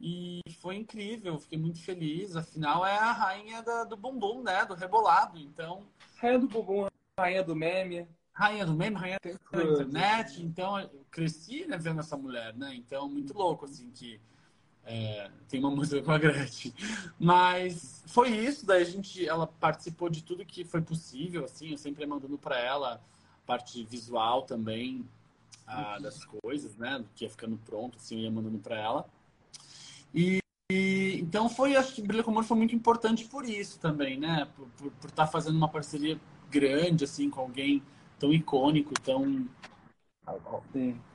E 0.00 0.40
foi 0.60 0.76
incrível, 0.76 1.38
fiquei 1.38 1.58
muito 1.58 1.82
feliz. 1.82 2.36
Afinal, 2.36 2.84
é 2.84 2.96
a 2.98 3.12
rainha 3.12 3.62
da, 3.62 3.84
do 3.84 3.96
bumbum, 3.96 4.42
né? 4.42 4.64
Do 4.66 4.74
rebolado. 4.74 5.38
Então. 5.38 5.86
Rainha 6.16 6.38
do 6.38 6.48
bumbum, 6.48 6.86
rainha 7.18 7.42
do 7.42 7.56
meme 7.56 8.06
rainha 8.36 8.66
do 8.66 8.74
meme, 8.74 8.96
rainha 8.96 9.18
da 9.50 9.64
internet. 9.64 10.42
Então, 10.42 10.78
eu 10.78 11.06
cresci 11.10 11.64
né, 11.66 11.78
vendo 11.78 12.00
essa 12.00 12.16
mulher, 12.16 12.54
né? 12.54 12.74
Então, 12.74 13.08
muito 13.08 13.32
louco, 13.32 13.64
assim, 13.64 13.90
que 13.90 14.20
é, 14.84 15.30
tem 15.48 15.58
uma 15.58 15.70
música 15.70 16.02
com 16.02 16.12
a 16.12 16.18
Gretchen. 16.18 16.74
Mas 17.18 18.04
foi 18.06 18.28
isso, 18.28 18.66
daí 18.66 18.82
a 18.82 18.84
gente, 18.84 19.26
ela 19.26 19.46
participou 19.46 20.10
de 20.10 20.22
tudo 20.22 20.44
que 20.44 20.64
foi 20.64 20.82
possível, 20.82 21.46
assim, 21.46 21.70
eu 21.70 21.78
sempre 21.78 22.04
mandando 22.04 22.36
para 22.36 22.58
ela 22.58 23.00
parte 23.46 23.82
visual 23.84 24.42
também 24.42 25.08
a, 25.66 25.98
das 25.98 26.22
coisas, 26.24 26.76
né? 26.76 26.98
Do 26.98 27.08
que 27.14 27.24
ia 27.24 27.30
ficando 27.30 27.56
pronto, 27.64 27.96
assim, 27.96 28.16
eu 28.16 28.22
ia 28.24 28.30
mandando 28.30 28.58
para 28.58 28.76
ela. 28.76 29.08
E, 30.14 30.40
e, 30.70 31.18
então 31.22 31.48
foi, 31.48 31.74
acho 31.74 31.94
que 31.94 32.02
Brilha 32.02 32.22
Comum 32.22 32.42
foi 32.42 32.56
muito 32.58 32.74
importante 32.74 33.24
por 33.24 33.48
isso 33.48 33.78
também, 33.78 34.18
né? 34.18 34.46
Por 34.54 35.08
estar 35.08 35.24
tá 35.24 35.26
fazendo 35.26 35.56
uma 35.56 35.70
parceria 35.70 36.20
grande, 36.58 37.04
assim, 37.04 37.28
com 37.28 37.40
alguém 37.40 37.82
tão 38.18 38.32
icônico, 38.32 38.94
tão 39.00 39.46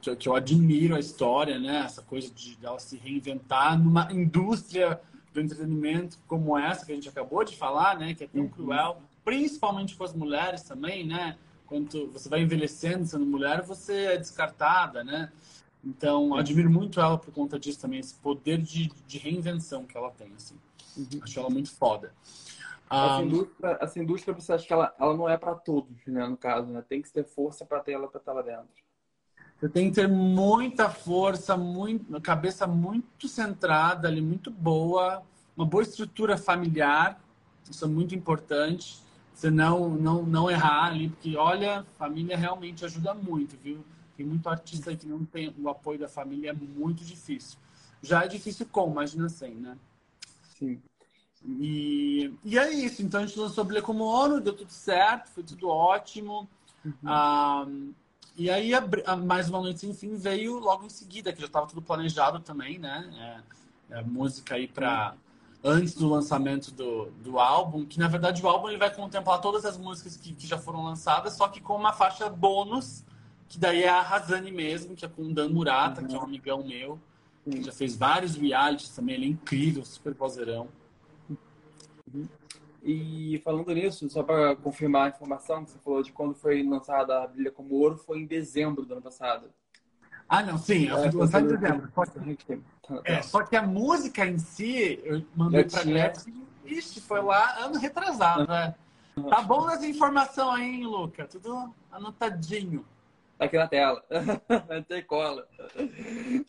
que, 0.02 0.16
que, 0.16 0.30
eu 0.30 0.36
admiro 0.36 0.96
a 0.96 1.00
história, 1.00 1.60
né? 1.60 1.84
Essa 1.86 2.02
coisa 2.02 2.32
de 2.34 2.58
ela 2.64 2.80
se 2.80 2.98
reinventar 2.98 3.78
numa 3.78 4.12
indústria 4.12 5.02
do 5.34 5.42
entretenimento 5.42 6.18
como 6.28 6.58
essa 6.58 6.86
que 6.86 6.92
a 6.92 6.96
gente 6.96 7.10
acabou 7.10 7.44
de 7.44 7.58
falar, 7.58 7.98
né? 7.98 8.14
Que 8.14 8.24
é 8.24 8.28
tão 8.28 8.44
uhum. 8.44 8.50
cruel, 8.50 9.02
principalmente 9.26 9.96
com 9.96 10.04
as 10.04 10.14
mulheres 10.14 10.62
também, 10.64 11.06
né? 11.06 11.38
Quando 11.66 12.10
você 12.12 12.30
vai 12.30 12.42
envelhecendo 12.42 13.06
sendo 13.06 13.26
mulher, 13.26 13.62
você 13.62 13.94
é 14.06 14.18
descartada, 14.18 15.04
né? 15.04 15.32
Então, 15.84 16.36
admiro 16.36 16.70
muito 16.70 17.00
ela 17.00 17.18
por 17.18 17.34
conta 17.34 17.60
disso 17.60 17.82
também, 17.82 18.00
esse 18.00 18.14
poder 18.16 18.62
de, 18.62 18.92
de 19.08 19.18
reinvenção 19.18 19.86
que 19.86 19.98
ela 19.98 20.12
tem, 20.12 20.32
assim. 20.36 20.56
Uhum. 20.96 21.20
Acho 21.22 21.40
ela 21.40 21.50
muito 21.50 21.72
foda. 21.72 22.14
Essa, 22.92 23.22
indústria, 23.22 23.78
essa 23.80 24.00
indústria, 24.00 24.34
você 24.34 24.54
acha 24.54 24.68
que 24.68 24.74
ela, 24.74 24.94
ela 25.00 25.16
não 25.16 25.30
é 25.30 25.38
para 25.38 25.56
todos, 25.56 26.06
né? 26.06 26.28
No 26.28 26.36
caso, 26.36 26.68
né? 26.68 26.84
Tem 26.88 27.02
que 27.02 27.12
ter 27.12 27.24
força 27.24 27.66
para 27.66 27.80
ter 27.80 27.94
ela 27.94 28.08
para 28.08 28.20
estar 28.20 28.34
lá 28.34 28.42
dentro. 28.42 28.68
Você 29.58 29.70
tem 29.70 29.90
que 29.90 29.96
ter 29.96 30.10
muita 30.10 30.90
força, 30.90 31.56
muito, 31.56 32.20
cabeça 32.20 32.68
muito 32.68 33.28
centrada 33.28 34.08
ali, 34.08 34.22
muito 34.22 34.52
boa, 34.52 35.24
uma 35.56 35.66
boa 35.66 35.84
estrutura 35.84 36.36
familiar, 36.38 37.22
isso 37.70 37.86
é 37.86 37.88
muito 37.88 38.14
importante. 38.14 39.00
Você 39.34 39.50
não, 39.50 39.90
não, 39.90 40.24
não 40.24 40.52
errar 40.52 40.88
ali, 40.88 41.10
porque 41.10 41.38
olha, 41.38 41.86
família 41.98 42.36
realmente 42.36 42.84
ajuda 42.84 43.14
muito, 43.14 43.56
viu? 43.58 43.86
Tem 44.18 44.26
muito 44.26 44.50
artista 44.50 44.96
que 44.96 45.08
não 45.08 45.24
tem 45.24 45.56
o 45.58 45.70
apoio 45.70 46.00
da 46.00 46.10
família, 46.10 46.50
é 46.50 46.54
muito 46.54 47.06
difícil. 47.06 47.58
Já 48.02 48.26
é 48.26 48.28
difícil 48.28 48.66
com, 48.66 48.92
imagina 48.92 49.30
sem, 49.30 49.56
né? 49.56 49.78
Sim. 50.58 50.82
E, 51.46 52.34
e 52.44 52.58
é 52.58 52.72
isso. 52.72 53.02
Então 53.02 53.22
a 53.22 53.26
gente 53.26 53.40
lançou 53.40 53.64
Bilha 53.64 53.82
como 53.82 54.04
ONU, 54.04 54.40
deu 54.40 54.54
tudo 54.54 54.72
certo, 54.72 55.30
foi 55.30 55.44
tudo 55.44 55.70
ótimo. 55.70 56.48
Uhum. 56.86 56.94
Ah, 57.06 57.68
e 58.38 58.50
aí, 58.50 58.74
a, 58.74 58.84
a, 59.06 59.16
mais 59.16 59.50
uma 59.50 59.60
noite 59.60 59.82
sem 59.82 59.94
fim 59.94 60.16
veio 60.16 60.58
logo 60.58 60.86
em 60.86 60.90
seguida, 60.90 61.34
que 61.34 61.42
já 61.42 61.48
estava 61.48 61.68
tudo 61.68 61.82
planejado 61.82 62.40
também, 62.40 62.80
né? 62.80 63.44
É, 63.90 64.00
é 64.00 64.04
música 64.04 64.56
aí 64.56 64.68
para 64.68 65.16
antes 65.64 65.94
do 65.94 66.10
lançamento 66.10 66.72
do, 66.72 67.12
do 67.24 67.40
álbum, 67.40 67.86
que 67.86 68.00
na 68.00 68.08
verdade 68.08 68.44
o 68.44 68.48
álbum 68.48 68.70
ele 68.70 68.80
vai 68.80 68.94
contemplar 68.94 69.40
todas 69.42 69.64
as 69.64 69.78
músicas 69.78 70.18
que, 70.18 70.34
que 70.34 70.48
já 70.48 70.58
foram 70.58 70.84
lançadas, 70.84 71.34
só 71.34 71.48
que 71.48 71.62
com 71.62 71.76
uma 71.76 71.94
faixa 71.94 72.28
bônus, 72.30 73.04
que 73.48 73.60
daí 73.60 73.84
é 73.84 73.90
a 73.90 74.02
Razane 74.02 74.52
mesmo, 74.52 74.96
que 74.96 75.06
é 75.06 75.08
com 75.08 75.24
o 75.24 75.34
Dan 75.34 75.50
Murata, 75.50 76.02
uhum. 76.02 76.08
que 76.08 76.16
é 76.16 76.18
um 76.18 76.24
amigão 76.24 76.64
meu, 76.64 77.00
que 77.44 77.62
já 77.64 77.72
fez 77.72 77.96
vários 77.96 78.36
realities 78.36 78.90
também, 78.90 79.16
ele 79.16 79.26
é 79.26 79.30
incrível, 79.30 79.86
super 79.86 80.14
vozeirão. 80.14 80.68
Uhum. 82.14 82.28
E 82.84 83.40
falando 83.44 83.74
nisso, 83.74 84.10
só 84.10 84.24
para 84.24 84.56
confirmar 84.56 85.06
a 85.06 85.10
informação 85.10 85.64
que 85.64 85.72
você 85.72 85.80
falou 85.80 86.02
de 86.02 86.12
quando 86.12 86.34
foi 86.34 86.64
lançada 86.64 87.22
a 87.22 87.28
Brilha 87.28 87.52
como 87.52 87.76
Ouro, 87.76 87.98
foi 87.98 88.20
em 88.20 88.26
dezembro 88.26 88.86
do 88.86 88.94
ano 88.94 89.02
passado. 89.02 89.52
Ah, 90.28 90.42
não, 90.42 90.58
sim, 90.58 90.88
é, 90.88 91.12
foi 91.12 91.20
lançado 91.20 91.46
em 91.46 91.56
dezembro. 91.56 91.92
É, 93.06 93.22
só 93.22 93.44
que 93.44 93.56
a 93.56 93.62
música 93.62 94.26
em 94.26 94.40
si, 94.40 95.00
eu 95.04 95.22
mandei 95.36 95.64
para 95.64 95.84
Gretchen, 95.84 96.48
ixi, 96.66 97.00
foi 97.02 97.22
lá 97.22 97.60
ano 97.60 97.78
retrasado, 97.78 98.48
né? 98.48 98.74
Tá 99.30 99.42
bom 99.42 99.70
essa 99.70 99.86
informação 99.86 100.52
aí, 100.52 100.64
hein, 100.64 100.86
Luca? 100.86 101.26
Tudo 101.28 101.74
anotadinho. 101.92 102.86
Tá 103.38 103.46
aqui 103.46 103.58
na 103.58 103.68
tela. 103.68 104.04
Tem 104.88 105.04
cola. 105.04 105.48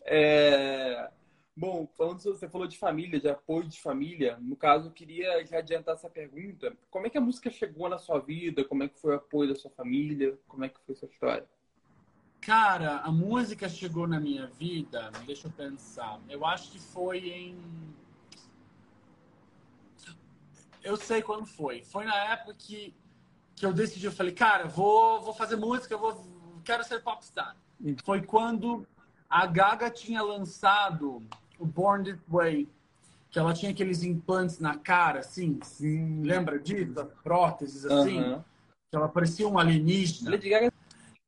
É... 0.05 1.09
Bom, 1.55 1.87
falando 1.95 2.19
você 2.19 2.49
falou 2.49 2.67
de 2.67 2.79
família, 2.79 3.19
de 3.19 3.29
apoio 3.29 3.67
de 3.67 3.79
família. 3.79 4.37
No 4.41 4.55
caso, 4.55 4.87
eu 4.87 4.91
queria 4.91 5.45
já 5.45 5.59
adiantar 5.59 5.93
essa 5.93 6.09
pergunta. 6.09 6.75
Como 6.89 7.05
é 7.05 7.09
que 7.11 7.17
a 7.17 7.21
música 7.21 7.51
chegou 7.51 7.87
na 7.87 7.99
sua 7.99 8.19
vida? 8.19 8.65
Como 8.65 8.81
é 8.81 8.87
que 8.87 8.99
foi 8.99 9.13
o 9.13 9.17
apoio 9.17 9.53
da 9.53 9.59
sua 9.59 9.69
família? 9.69 10.37
Como 10.47 10.65
é 10.65 10.69
que 10.69 10.79
foi 10.83 10.95
a 10.95 10.97
sua 10.97 11.07
história? 11.07 11.47
Cara, 12.41 12.97
a 12.97 13.11
música 13.11 13.69
chegou 13.69 14.07
na 14.07 14.19
minha 14.19 14.47
vida, 14.47 15.11
deixa 15.27 15.47
eu 15.47 15.51
pensar. 15.51 16.19
Eu 16.27 16.43
acho 16.43 16.71
que 16.71 16.79
foi 16.79 17.19
em. 17.19 17.55
Eu 20.83 20.97
sei 20.97 21.21
quando 21.21 21.45
foi. 21.45 21.83
Foi 21.83 22.03
na 22.03 22.15
época 22.31 22.55
que, 22.55 22.95
que 23.55 23.65
eu 23.65 23.71
decidi, 23.71 24.07
eu 24.07 24.11
falei, 24.11 24.33
cara, 24.33 24.67
vou, 24.67 25.21
vou 25.21 25.33
fazer 25.33 25.55
música, 25.55 25.95
vou, 25.95 26.25
quero 26.65 26.83
ser 26.83 27.01
popstar. 27.01 27.55
Hum. 27.79 27.95
Foi 28.03 28.23
quando 28.23 28.85
a 29.29 29.45
Gaga 29.45 29.89
tinha 29.89 30.21
lançado 30.21 31.25
o 31.59 31.65
Born 31.65 32.03
This 32.03 32.19
Way, 32.27 32.67
que 33.29 33.39
ela 33.39 33.53
tinha 33.53 33.71
aqueles 33.71 34.03
implantes 34.03 34.59
na 34.59 34.77
cara, 34.77 35.19
assim. 35.19 35.59
Sim. 35.63 36.21
Lembra 36.21 36.59
disso? 36.59 36.93
Próteses, 37.23 37.85
assim. 37.85 38.21
Que 38.89 38.95
ela 38.95 39.07
parecia 39.07 39.47
um 39.47 39.57
alienígena. 39.57 40.31
Lady 40.31 40.49
Gaga 40.49 40.71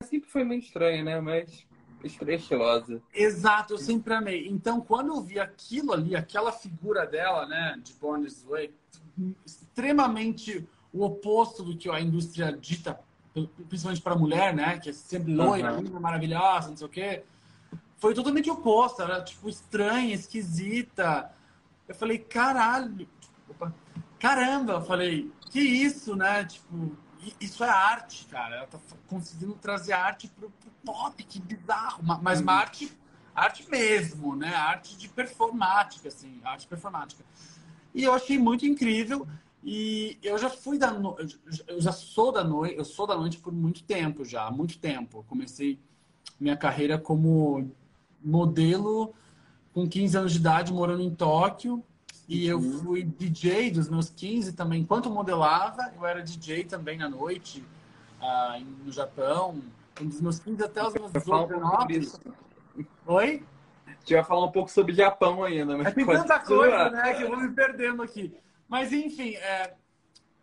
sempre 0.03 0.29
foi 0.29 0.43
meio 0.43 0.59
estranha, 0.59 1.03
né? 1.03 1.19
Mas 1.19 1.65
estilosa. 2.03 3.01
Exato, 3.13 3.73
eu 3.73 3.77
sempre 3.79 4.13
amei. 4.13 4.47
Então, 4.47 4.79
quando 4.79 5.15
eu 5.15 5.21
vi 5.21 5.39
aquilo 5.39 5.93
ali, 5.93 6.15
aquela 6.15 6.51
figura 6.51 7.07
dela, 7.07 7.47
né, 7.47 7.79
de 7.83 7.93
Born 7.93 8.23
This 8.23 8.43
Way, 8.43 8.71
extremamente 9.43 10.67
o 10.93 11.03
oposto 11.03 11.63
do 11.63 11.75
que 11.75 11.89
a 11.89 11.99
indústria 11.99 12.51
dita, 12.51 12.99
principalmente 13.67 14.03
para 14.03 14.15
mulher, 14.15 14.53
né, 14.53 14.77
que 14.77 14.91
é 14.91 14.93
sempre 14.93 15.33
loira, 15.33 15.73
uhum. 15.73 15.99
maravilhosa, 15.99 16.69
não 16.69 16.77
sei 16.77 16.85
o 16.85 16.89
quê 16.89 17.23
foi 17.97 18.13
totalmente 18.13 18.49
oposta. 18.49 19.03
Era, 19.03 19.23
tipo, 19.23 19.49
estranha, 19.49 20.13
esquisita. 20.13 21.31
Eu 21.87 21.95
falei, 21.95 22.17
caralho. 22.19 23.07
Opa, 23.49 23.73
caramba, 24.19 24.73
eu 24.73 24.81
falei, 24.81 25.31
que 25.51 25.59
isso, 25.59 26.15
né? 26.15 26.45
Tipo, 26.45 26.95
isso 27.39 27.63
é 27.63 27.69
arte, 27.69 28.25
cara. 28.25 28.57
Ela 28.57 28.67
tá 28.67 28.79
conseguindo 29.07 29.53
trazer 29.55 29.93
arte 29.93 30.27
pro, 30.27 30.49
pro 30.49 30.71
pop, 30.83 31.23
que 31.23 31.39
bizarro. 31.39 32.03
Mas 32.21 32.41
uma 32.41 32.53
arte, 32.53 32.91
arte 33.33 33.69
mesmo, 33.69 34.35
né? 34.35 34.53
Arte 34.53 34.97
de 34.97 35.07
performática, 35.07 36.07
assim, 36.07 36.39
arte 36.43 36.67
performática. 36.67 37.23
E 37.93 38.03
eu 38.03 38.13
achei 38.13 38.37
muito 38.37 38.65
incrível. 38.65 39.27
E 39.63 40.19
eu 40.21 40.37
já 40.37 40.49
fui 40.49 40.77
da 40.77 40.91
no... 40.91 41.17
eu 41.67 41.81
já 41.81 41.91
sou 41.91 42.31
da 42.31 42.43
noite, 42.43 42.77
eu 42.77 42.85
sou 42.85 43.07
da 43.07 43.15
noite 43.15 43.39
por 43.39 43.51
muito 43.51 43.83
tempo 43.83 44.23
já, 44.23 44.51
muito 44.51 44.77
tempo. 44.77 45.19
Eu 45.19 45.23
comecei 45.23 45.79
minha 46.39 46.55
carreira 46.55 46.99
como 46.99 47.71
modelo 48.25 49.13
com 49.73 49.87
15 49.87 50.17
anos 50.17 50.31
de 50.33 50.39
idade, 50.39 50.73
morando 50.73 51.01
em 51.01 51.13
Tóquio. 51.13 51.83
E 52.27 52.47
eu 52.47 52.57
uhum. 52.57 52.79
fui 52.79 53.03
DJ 53.03 53.69
dos 53.69 53.87
meus 53.87 54.09
15 54.09 54.53
também. 54.53 54.81
Enquanto 54.81 55.09
modelava, 55.11 55.91
eu 55.95 56.05
era 56.05 56.23
DJ 56.23 56.63
também 56.63 57.01
à 57.03 57.09
noite. 57.09 57.63
uh, 58.19 58.65
no 58.83 58.91
Japão, 58.91 59.61
dos 60.01 60.19
meus 60.19 60.39
15 60.39 60.63
até 60.63 60.85
os 60.85 60.93
meus 60.93 61.11
18, 61.11 61.47
19. 61.47 62.11
Oi? 63.05 63.43
A 63.85 63.91
gente 63.91 64.13
vai 64.13 64.23
falar 64.23 64.45
um 64.45 64.51
pouco 64.51 64.71
sobre 64.71 64.93
Japão 64.93 65.43
ainda. 65.43 65.77
Mas 65.77 65.87
é, 65.87 65.91
tem 65.91 66.05
tanta 66.05 66.39
coisa, 66.39 66.89
né, 66.89 67.13
que 67.13 67.23
eu 67.23 67.29
vou 67.29 67.37
me 67.37 67.49
perdendo 67.49 68.01
aqui. 68.01 68.35
Mas, 68.67 68.91
enfim, 68.91 69.35
é... 69.35 69.73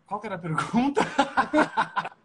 qual 0.05 0.19
que 0.21 0.27
era 0.27 0.35
a 0.35 0.39
pergunta? 0.39 1.01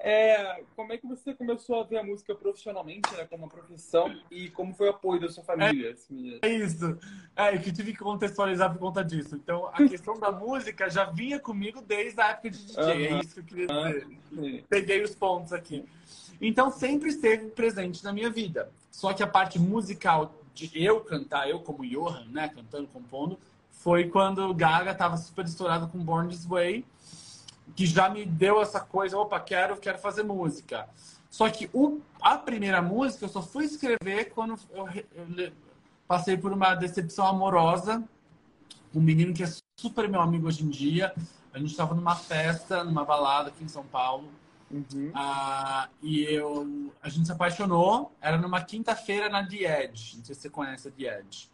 É, 0.00 0.62
como 0.76 0.92
é 0.92 0.96
que 0.96 1.06
você 1.06 1.34
começou 1.34 1.80
a 1.80 1.84
ver 1.84 1.98
a 1.98 2.04
música 2.04 2.32
profissionalmente, 2.34 3.12
né, 3.14 3.24
como 3.24 3.44
uma 3.44 3.48
profissão, 3.48 4.16
e 4.30 4.48
como 4.50 4.72
foi 4.72 4.86
o 4.86 4.90
apoio 4.90 5.20
da 5.20 5.28
sua 5.28 5.42
família? 5.42 5.96
É, 6.40 6.48
é 6.48 6.54
isso. 6.54 6.98
É, 7.34 7.54
eu 7.54 7.60
tive 7.60 7.92
que 7.92 7.98
contextualizar 7.98 8.72
por 8.72 8.78
conta 8.78 9.04
disso. 9.04 9.34
Então, 9.34 9.66
a 9.66 9.88
questão 9.88 10.18
da 10.18 10.30
música 10.32 10.88
já 10.88 11.04
vinha 11.06 11.40
comigo 11.40 11.82
desde 11.82 12.20
a 12.20 12.28
época 12.28 12.50
de 12.50 12.66
DJ. 12.66 12.84
Uhum. 12.84 12.90
É 12.90 13.20
isso 13.20 13.34
que 13.34 13.40
eu 13.40 13.44
queria 13.44 13.66
dizer. 13.66 14.06
Uhum. 14.32 14.62
Peguei 14.68 15.02
os 15.02 15.14
pontos 15.14 15.52
aqui. 15.52 15.84
Então, 16.40 16.70
sempre 16.70 17.08
esteve 17.08 17.46
presente 17.46 18.04
na 18.04 18.12
minha 18.12 18.30
vida. 18.30 18.70
Só 18.92 19.12
que 19.12 19.22
a 19.22 19.26
parte 19.26 19.58
musical 19.58 20.32
de 20.54 20.70
eu 20.74 21.00
cantar, 21.00 21.50
eu 21.50 21.60
como 21.60 21.84
Johan, 21.84 22.26
né, 22.30 22.48
cantando, 22.48 22.86
compondo, 22.88 23.38
foi 23.70 24.08
quando 24.08 24.52
Gaga 24.54 24.92
estava 24.92 25.16
super 25.16 25.44
estourada 25.44 25.86
com 25.86 25.98
Born 25.98 26.28
This 26.28 26.44
Way 26.46 26.84
que 27.74 27.86
já 27.86 28.08
me 28.08 28.24
deu 28.24 28.60
essa 28.60 28.80
coisa, 28.80 29.16
opa, 29.16 29.38
quero, 29.40 29.76
quero 29.76 29.98
fazer 29.98 30.22
música. 30.22 30.88
Só 31.30 31.48
que 31.50 31.68
o, 31.72 32.00
a 32.20 32.36
primeira 32.36 32.80
música 32.80 33.24
eu 33.24 33.28
só 33.28 33.42
fui 33.42 33.64
escrever 33.64 34.30
quando 34.34 34.58
eu, 34.72 34.88
eu 35.14 35.52
passei 36.06 36.36
por 36.36 36.52
uma 36.52 36.74
decepção 36.74 37.26
amorosa. 37.26 38.02
Um 38.94 39.00
menino 39.00 39.34
que 39.34 39.42
é 39.42 39.52
super 39.78 40.08
meu 40.08 40.20
amigo 40.20 40.48
hoje 40.48 40.64
em 40.64 40.68
dia. 40.68 41.12
A 41.52 41.58
gente 41.58 41.70
estava 41.70 41.94
numa 41.94 42.16
festa, 42.16 42.82
numa 42.82 43.04
balada 43.04 43.50
aqui 43.50 43.62
em 43.62 43.68
São 43.68 43.84
Paulo. 43.84 44.28
Uhum. 44.70 45.10
Ah, 45.14 45.88
e 46.02 46.24
eu, 46.24 46.92
a 47.02 47.08
gente 47.08 47.26
se 47.26 47.32
apaixonou. 47.32 48.12
Era 48.20 48.38
numa 48.38 48.62
quinta-feira 48.62 49.28
na 49.28 49.42
Edge. 49.42 50.16
Não 50.16 50.24
sei 50.24 50.34
se 50.34 50.42
você 50.42 50.50
conhece 50.50 50.88
a 50.88 51.18
Edge. 51.18 51.50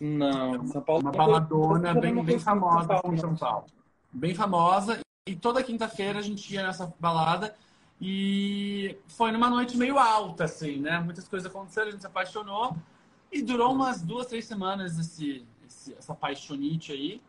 Não, 0.00 0.66
São 0.66 0.82
Paulo. 0.82 1.02
Uma 1.02 1.12
baladona 1.12 1.94
bem, 1.94 2.22
bem 2.24 2.38
famosa 2.38 3.00
em 3.04 3.16
São 3.16 3.36
Paulo. 3.36 3.66
Bem 4.12 4.34
famosa. 4.34 5.00
E 5.26 5.34
toda 5.34 5.62
quinta-feira 5.62 6.20
a 6.20 6.22
gente 6.22 6.54
ia 6.54 6.64
nessa 6.64 6.94
balada 7.00 7.56
e 8.00 8.96
foi 9.08 9.32
numa 9.32 9.50
noite 9.50 9.76
meio 9.76 9.98
alta, 9.98 10.44
assim, 10.44 10.76
né? 10.76 11.00
Muitas 11.00 11.26
coisas 11.26 11.50
aconteceram, 11.50 11.88
a 11.88 11.90
gente 11.90 12.00
se 12.00 12.06
apaixonou 12.06 12.76
e 13.32 13.42
durou 13.42 13.72
umas 13.72 14.00
duas, 14.00 14.28
três 14.28 14.44
semanas 14.44 14.96
esse, 14.98 15.44
esse 15.66 15.94
essa 15.94 16.14
paixonite 16.14 16.92
aí. 16.92 17.20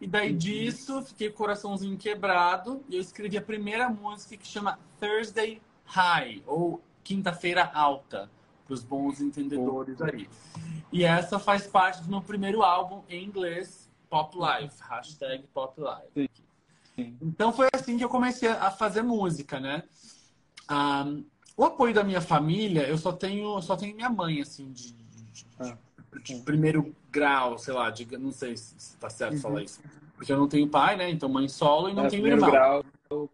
E 0.00 0.06
daí 0.06 0.32
uhum. 0.32 0.38
disso, 0.38 1.02
fiquei 1.02 1.28
com 1.28 1.34
o 1.34 1.36
coraçãozinho 1.38 1.98
quebrado 1.98 2.82
e 2.88 2.96
eu 2.96 3.00
escrevi 3.00 3.36
a 3.36 3.42
primeira 3.42 3.90
música 3.90 4.36
que 4.38 4.46
chama 4.46 4.78
Thursday 4.98 5.60
High, 5.84 6.42
ou 6.46 6.82
Quinta-feira 7.02 7.70
Alta, 7.74 8.30
para 8.64 8.74
os 8.74 8.82
bons 8.82 9.20
entendedores 9.20 10.00
aí. 10.00 10.28
E 10.90 11.04
essa 11.04 11.38
faz 11.38 11.66
parte 11.66 12.02
do 12.02 12.08
meu 12.08 12.22
primeiro 12.22 12.62
álbum 12.62 13.02
em 13.08 13.22
inglês, 13.22 13.90
Pop 14.08 14.34
Life, 14.34 14.76
hashtag 14.82 15.44
Pop 15.52 15.78
Life. 15.78 16.30
Então 16.96 17.52
foi 17.52 17.68
assim 17.74 17.98
que 17.98 18.04
eu 18.04 18.08
comecei 18.08 18.48
a 18.48 18.70
fazer 18.70 19.02
música, 19.02 19.58
né? 19.58 19.82
Um, 20.70 21.24
o 21.56 21.64
apoio 21.64 21.94
da 21.94 22.04
minha 22.04 22.20
família, 22.20 22.86
eu 22.88 22.96
só 22.96 23.12
tenho, 23.12 23.60
só 23.60 23.76
tenho 23.76 23.94
minha 23.94 24.10
mãe, 24.10 24.40
assim, 24.40 24.72
de, 24.72 24.92
de, 24.92 25.46
ah, 25.58 25.76
de, 26.22 26.36
primeiro 26.40 26.94
grau, 27.10 27.58
sei 27.58 27.74
lá, 27.74 27.90
de, 27.90 28.04
não 28.18 28.32
sei 28.32 28.56
se 28.56 28.96
tá 28.96 29.08
certo 29.08 29.34
uhum. 29.34 29.40
falar 29.40 29.62
isso. 29.62 29.80
Porque 30.16 30.32
eu 30.32 30.38
não 30.38 30.48
tenho 30.48 30.68
pai, 30.68 30.96
né? 30.96 31.10
Então 31.10 31.28
mãe 31.28 31.48
solo 31.48 31.88
e 31.88 31.94
não 31.94 32.06
é, 32.06 32.08
tenho 32.08 32.26
irmão. 32.26 32.50
Grau, 32.50 32.84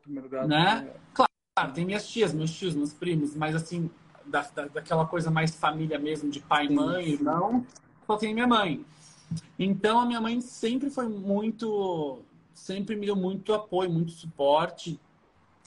primeiro 0.02 0.28
grau. 0.28 0.48
Né? 0.48 0.90
É. 0.94 1.00
Claro, 1.14 1.72
tem 1.74 1.84
minhas 1.84 2.08
tias, 2.08 2.32
meus 2.32 2.50
tios, 2.50 2.74
meus 2.74 2.92
primos, 2.92 3.34
mas 3.34 3.54
assim, 3.54 3.90
da, 4.24 4.42
da, 4.54 4.66
daquela 4.66 5.06
coisa 5.06 5.30
mais 5.30 5.54
família 5.54 5.98
mesmo, 5.98 6.30
de 6.30 6.40
pai, 6.40 6.68
mãe, 6.68 7.10
irmão, 7.10 7.66
só 8.06 8.16
tenho 8.16 8.34
minha 8.34 8.46
mãe. 8.46 8.84
Então 9.58 10.00
a 10.00 10.06
minha 10.06 10.20
mãe 10.20 10.40
sempre 10.40 10.90
foi 10.90 11.08
muito 11.08 12.22
sempre 12.60 12.94
me 12.94 13.06
deu 13.06 13.16
muito 13.16 13.52
apoio, 13.54 13.90
muito 13.90 14.12
suporte, 14.12 15.00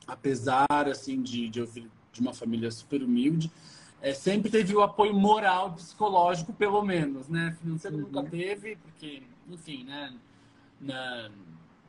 apesar 0.07 0.67
assim 0.69 1.21
de, 1.21 1.49
de 1.49 1.59
eu 1.59 1.65
vir 1.65 1.89
de 2.11 2.21
uma 2.21 2.33
família 2.33 2.69
super 2.69 3.01
humilde. 3.01 3.51
É, 4.01 4.13
sempre 4.13 4.51
teve 4.51 4.75
o 4.75 4.81
apoio 4.81 5.13
moral, 5.13 5.73
psicológico, 5.73 6.53
pelo 6.53 6.83
menos, 6.83 7.27
né? 7.27 7.57
Financeiro 7.59 7.97
uhum. 7.97 8.03
nunca 8.03 8.29
teve, 8.29 8.75
porque, 8.75 9.23
enfim, 9.49 9.85
né? 9.85 10.13
Na, 10.79 11.31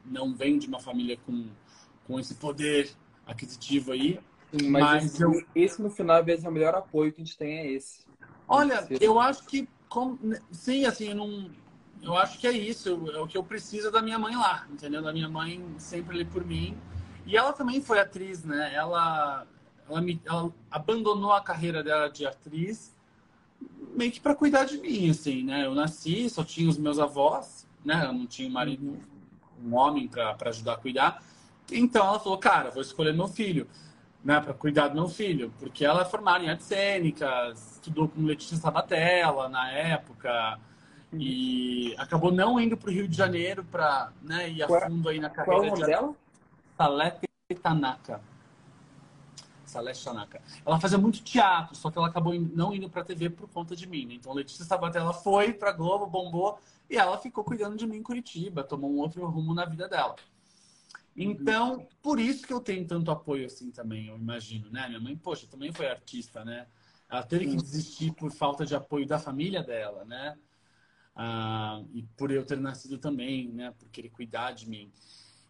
não 0.05 0.33
vem 0.33 0.59
de 0.59 0.67
uma 0.67 0.81
família 0.81 1.19
com, 1.27 1.49
com 2.07 2.19
esse 2.19 2.35
poder 2.37 2.91
aquisitivo 3.27 3.93
aí. 3.93 4.21
Sim, 4.53 4.71
mas, 4.71 4.85
mas 4.85 5.05
esse, 5.07 5.23
eu... 5.23 5.45
esse, 5.55 5.83
no 5.83 5.91
final, 5.91 6.19
às 6.19 6.25
vezes, 6.25 6.45
é 6.45 6.49
o 6.49 6.53
melhor 6.53 6.75
apoio 6.75 7.13
que 7.13 7.21
a 7.21 7.25
gente 7.25 7.37
tem 7.37 7.59
é 7.59 7.73
esse. 7.73 8.05
Olha, 8.49 8.87
eu 9.01 9.19
acho 9.19 9.45
que, 9.45 9.69
com... 9.89 10.17
sim, 10.53 10.85
assim, 10.87 11.09
eu 11.09 11.17
não, 11.17 11.51
eu 12.05 12.17
acho 12.17 12.39
que 12.39 12.47
é 12.47 12.53
isso. 12.53 13.11
É 13.13 13.19
o 13.19 13.27
que 13.27 13.37
eu 13.37 13.43
preciso 13.43 13.91
da 13.91 14.03
minha 14.03 14.19
mãe 14.19 14.37
lá, 14.37 14.67
entendeu? 14.71 15.03
Da 15.03 15.13
minha 15.13 15.29
mãe 15.29 15.65
sempre 15.79 16.17
ali 16.17 16.25
por 16.25 16.45
mim. 16.45 16.77
E 17.27 17.37
ela 17.37 17.53
também 17.53 17.81
foi 17.81 17.99
atriz, 17.99 18.45
né? 18.45 18.73
Ela, 18.75 19.47
ela, 19.89 20.01
me, 20.01 20.21
ela 20.25 20.53
abandonou 20.71 21.33
a 21.33 21.41
carreira 21.41 21.83
dela 21.83 22.09
de 22.09 22.27
atriz 22.27 22.95
meio 23.97 24.11
que 24.11 24.21
para 24.21 24.35
cuidar 24.35 24.65
de 24.65 24.79
mim, 24.79 25.11
assim, 25.11 25.45
né? 25.45 25.65
Eu 25.65 25.75
nasci, 25.75 26.29
só 26.29 26.45
tinha 26.45 26.69
os 26.69 26.79
meus 26.79 26.99
avós, 26.99 27.67
né? 27.85 28.05
Eu 28.07 28.13
não 28.13 28.27
tinha 28.27 28.49
um 28.49 28.53
marido, 28.53 28.99
um 29.65 29.75
homem 29.75 30.09
para 30.09 30.37
ajudar 30.47 30.75
a 30.75 30.77
cuidar. 30.77 31.23
Então 31.73 32.07
ela 32.07 32.19
falou, 32.21 32.39
cara, 32.39 32.71
vou 32.71 32.83
escolher 32.83 33.15
meu 33.15 33.29
filho, 33.29 33.67
né? 34.25 34.41
Para 34.41 34.53
cuidar 34.53 34.89
do 34.89 34.95
meu 34.95 35.09
filho, 35.09 35.53
porque 35.59 35.85
ela 35.85 36.03
é 36.03 36.05
formada 36.05 36.45
em 36.45 36.51
artes 36.51 36.67
cênicas, 36.67 37.75
estudou 37.75 38.09
com 38.09 38.23
Letícia 38.23 38.57
Sabatella 38.57 39.49
na 39.49 39.71
época. 39.71 40.59
E 41.21 41.95
acabou 41.99 42.33
não 42.33 42.59
indo 42.61 42.77
para 42.77 42.89
o 42.89 42.93
Rio 42.93 43.09
de 43.09 43.17
Janeiro 43.17 43.65
para 43.65 44.13
né, 44.23 44.51
ir 44.51 44.63
a 44.63 44.69
fundo 44.69 45.09
aí 45.09 45.21
na 45.21 45.31
carreira 45.31 45.61
qual 45.61 45.65
é 45.65 45.67
o 45.67 45.71
nome 45.71 45.81
de 45.81 45.87
dela? 45.87 46.15
Salete 46.77 47.29
Tanaka. 47.63 48.21
Salete 49.65 50.05
Tanaka. 50.05 50.43
Ela 50.65 50.81
fazia 50.81 50.99
muito 50.99 51.23
teatro, 51.23 51.75
só 51.75 51.91
que 51.91 51.99
ela 51.99 52.09
acabou 52.09 52.35
não 52.35 52.75
indo 52.75 52.89
para 52.89 53.03
a 53.03 53.05
TV 53.05 53.31
por 53.31 53.49
conta 53.49 53.75
de 53.75 53.87
mim. 53.87 54.07
Né? 54.07 54.15
Então, 54.15 54.33
Letícia 54.33 54.65
Sabatella 54.65 55.13
foi 55.13 55.53
para 55.53 55.73
Globo, 55.73 56.07
bombou, 56.07 56.59
e 56.89 56.97
ela 56.97 57.19
ficou 57.19 57.45
cuidando 57.45 57.77
de 57.77 57.87
mim 57.87 57.99
em 57.99 58.03
Curitiba, 58.03 58.63
tomou 58.63 58.91
um 58.91 58.99
outro 58.99 59.27
rumo 59.27 59.55
na 59.55 59.65
vida 59.65 59.89
dela. 59.89 60.17
Então, 61.17 61.87
por 62.03 62.19
isso 62.19 62.47
que 62.47 62.53
eu 62.53 62.61
tenho 62.61 62.85
tanto 62.87 63.11
apoio 63.11 63.47
assim 63.47 63.71
também, 63.71 64.09
eu 64.09 64.17
imagino, 64.17 64.69
né? 64.71 64.89
Minha 64.89 65.01
mãe, 65.01 65.17
poxa, 65.17 65.47
também 65.47 65.73
foi 65.73 65.87
artista, 65.87 66.45
né? 66.45 66.67
Ela 67.09 67.23
teve 67.23 67.47
que 67.47 67.57
desistir 67.57 68.13
por 68.13 68.33
falta 68.33 68.67
de 68.67 68.75
apoio 68.75 69.07
da 69.07 69.19
família 69.19 69.63
dela, 69.63 70.05
né? 70.05 70.37
Ah, 71.17 71.83
e 71.93 72.03
por 72.17 72.31
eu 72.31 72.45
ter 72.45 72.59
nascido 72.59 72.99
também, 72.99 73.49
né, 73.49 73.73
por 73.79 73.89
querer 73.89 74.11
cuidar 74.11 74.53
de 74.53 74.69
mim. 74.69 74.91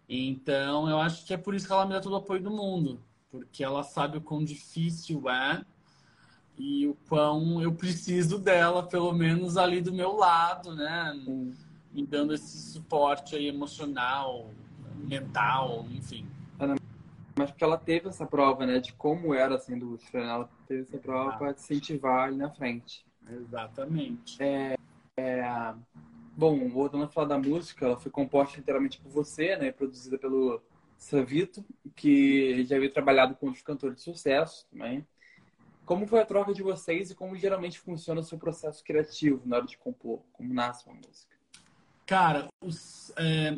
Então, 0.09 0.89
eu 0.89 0.99
acho 0.99 1.25
que 1.25 1.33
é 1.33 1.37
por 1.37 1.55
isso 1.55 1.67
que 1.67 1.73
ela 1.73 1.87
me 1.87 1.95
dá 1.95 2.01
todo 2.01 2.13
o 2.13 2.17
apoio 2.17 2.43
do 2.43 2.51
mundo, 2.51 3.01
porque 3.31 3.65
ela 3.65 3.83
sabe 3.83 4.19
o 4.19 4.21
quão 4.21 4.45
difícil 4.45 5.29
é 5.31 5.65
e 6.59 6.87
o 6.87 6.95
quão 7.09 7.61
eu 7.63 7.73
preciso 7.73 8.39
dela, 8.39 8.83
pelo 8.83 9.13
menos 9.13 9.57
ali 9.57 9.81
do 9.81 9.93
meu 9.93 10.13
lado, 10.13 10.75
né, 10.75 11.13
Sim. 11.25 11.55
me 11.93 12.07
dando 12.07 12.35
esse 12.35 12.73
suporte 12.73 13.35
aí 13.35 13.47
emocional, 13.47 14.51
mental, 14.97 15.87
enfim. 15.91 16.27
Mas 17.37 17.51
porque 17.51 17.65
ela 17.65 17.77
teve 17.77 18.09
essa 18.09 18.25
prova, 18.25 18.65
né, 18.65 18.79
de 18.79 18.93
como 18.93 19.35
era 19.35 19.57
essa 19.57 19.75
indústria, 19.75 20.23
né? 20.23 20.31
ela 20.31 20.49
teve 20.69 20.83
essa 20.83 20.99
prova 20.99 21.31
ah. 21.31 21.37
para 21.37 21.55
te 21.55 21.61
incentivar 21.63 22.29
ali 22.29 22.37
na 22.37 22.51
frente. 22.51 23.05
Exatamente. 23.29 24.41
É, 24.41 24.77
é, 25.17 25.75
bom, 26.37 26.69
voltando 26.69 27.05
a 27.05 27.09
falar 27.09 27.29
da 27.29 27.39
música, 27.39 27.85
ela 27.85 27.97
foi 27.97 28.11
composta 28.11 28.59
inteiramente 28.59 29.01
por 29.01 29.11
você, 29.11 29.57
né? 29.57 29.73
Produzida 29.73 30.19
pelo 30.19 30.63
Savito, 30.97 31.65
que 31.95 32.65
já 32.65 32.77
havia 32.77 32.93
trabalhado 32.93 33.35
com 33.35 33.47
outros 33.47 33.65
cantores 33.65 33.97
de 33.97 34.03
sucesso 34.03 34.67
também. 34.71 35.07
Como 35.85 36.07
foi 36.07 36.21
a 36.21 36.27
troca 36.27 36.55
de 36.55 36.63
vocês 36.63 37.11
e 37.11 37.15
como 37.15 37.37
geralmente 37.37 37.79
funciona 37.79 38.21
o 38.21 38.25
seu 38.25 38.39
processo 38.39 38.83
criativo 38.83 39.43
na 39.45 39.57
hora 39.57 39.67
de 39.67 39.77
compor? 39.77 40.23
Como 40.33 40.53
nasce 40.53 40.87
uma 40.87 40.97
música? 40.97 41.35
Cara, 42.07 42.49
os, 42.61 43.13
é, 43.17 43.57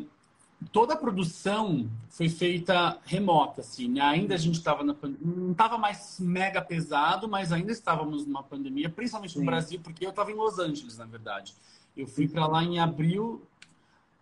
toda 0.71 0.93
a 0.93 0.97
produção 0.97 1.89
foi 2.09 2.29
feita 2.29 2.97
remota, 3.05 3.61
assim, 3.61 3.87
né? 3.87 4.01
Ainda 4.01 4.35
a 4.35 4.37
gente 4.37 4.55
estava 4.55 4.83
na 4.83 4.93
pandemia, 4.93 5.35
não 5.35 5.51
estava 5.51 5.77
mais 5.77 6.19
mega 6.19 6.61
pesado, 6.61 7.27
mas 7.27 7.51
ainda 7.51 7.71
estávamos 7.71 8.25
numa 8.25 8.43
pandemia, 8.43 8.89
principalmente 8.89 9.35
no 9.35 9.41
Sim. 9.41 9.45
Brasil, 9.45 9.79
porque 9.81 10.05
eu 10.05 10.09
estava 10.09 10.31
em 10.31 10.35
Los 10.35 10.57
Angeles, 10.59 10.97
na 10.97 11.05
verdade. 11.05 11.55
Eu 11.95 12.07
fui 12.07 12.27
para 12.27 12.47
lá 12.47 12.63
em 12.63 12.79
abril, 12.79 13.41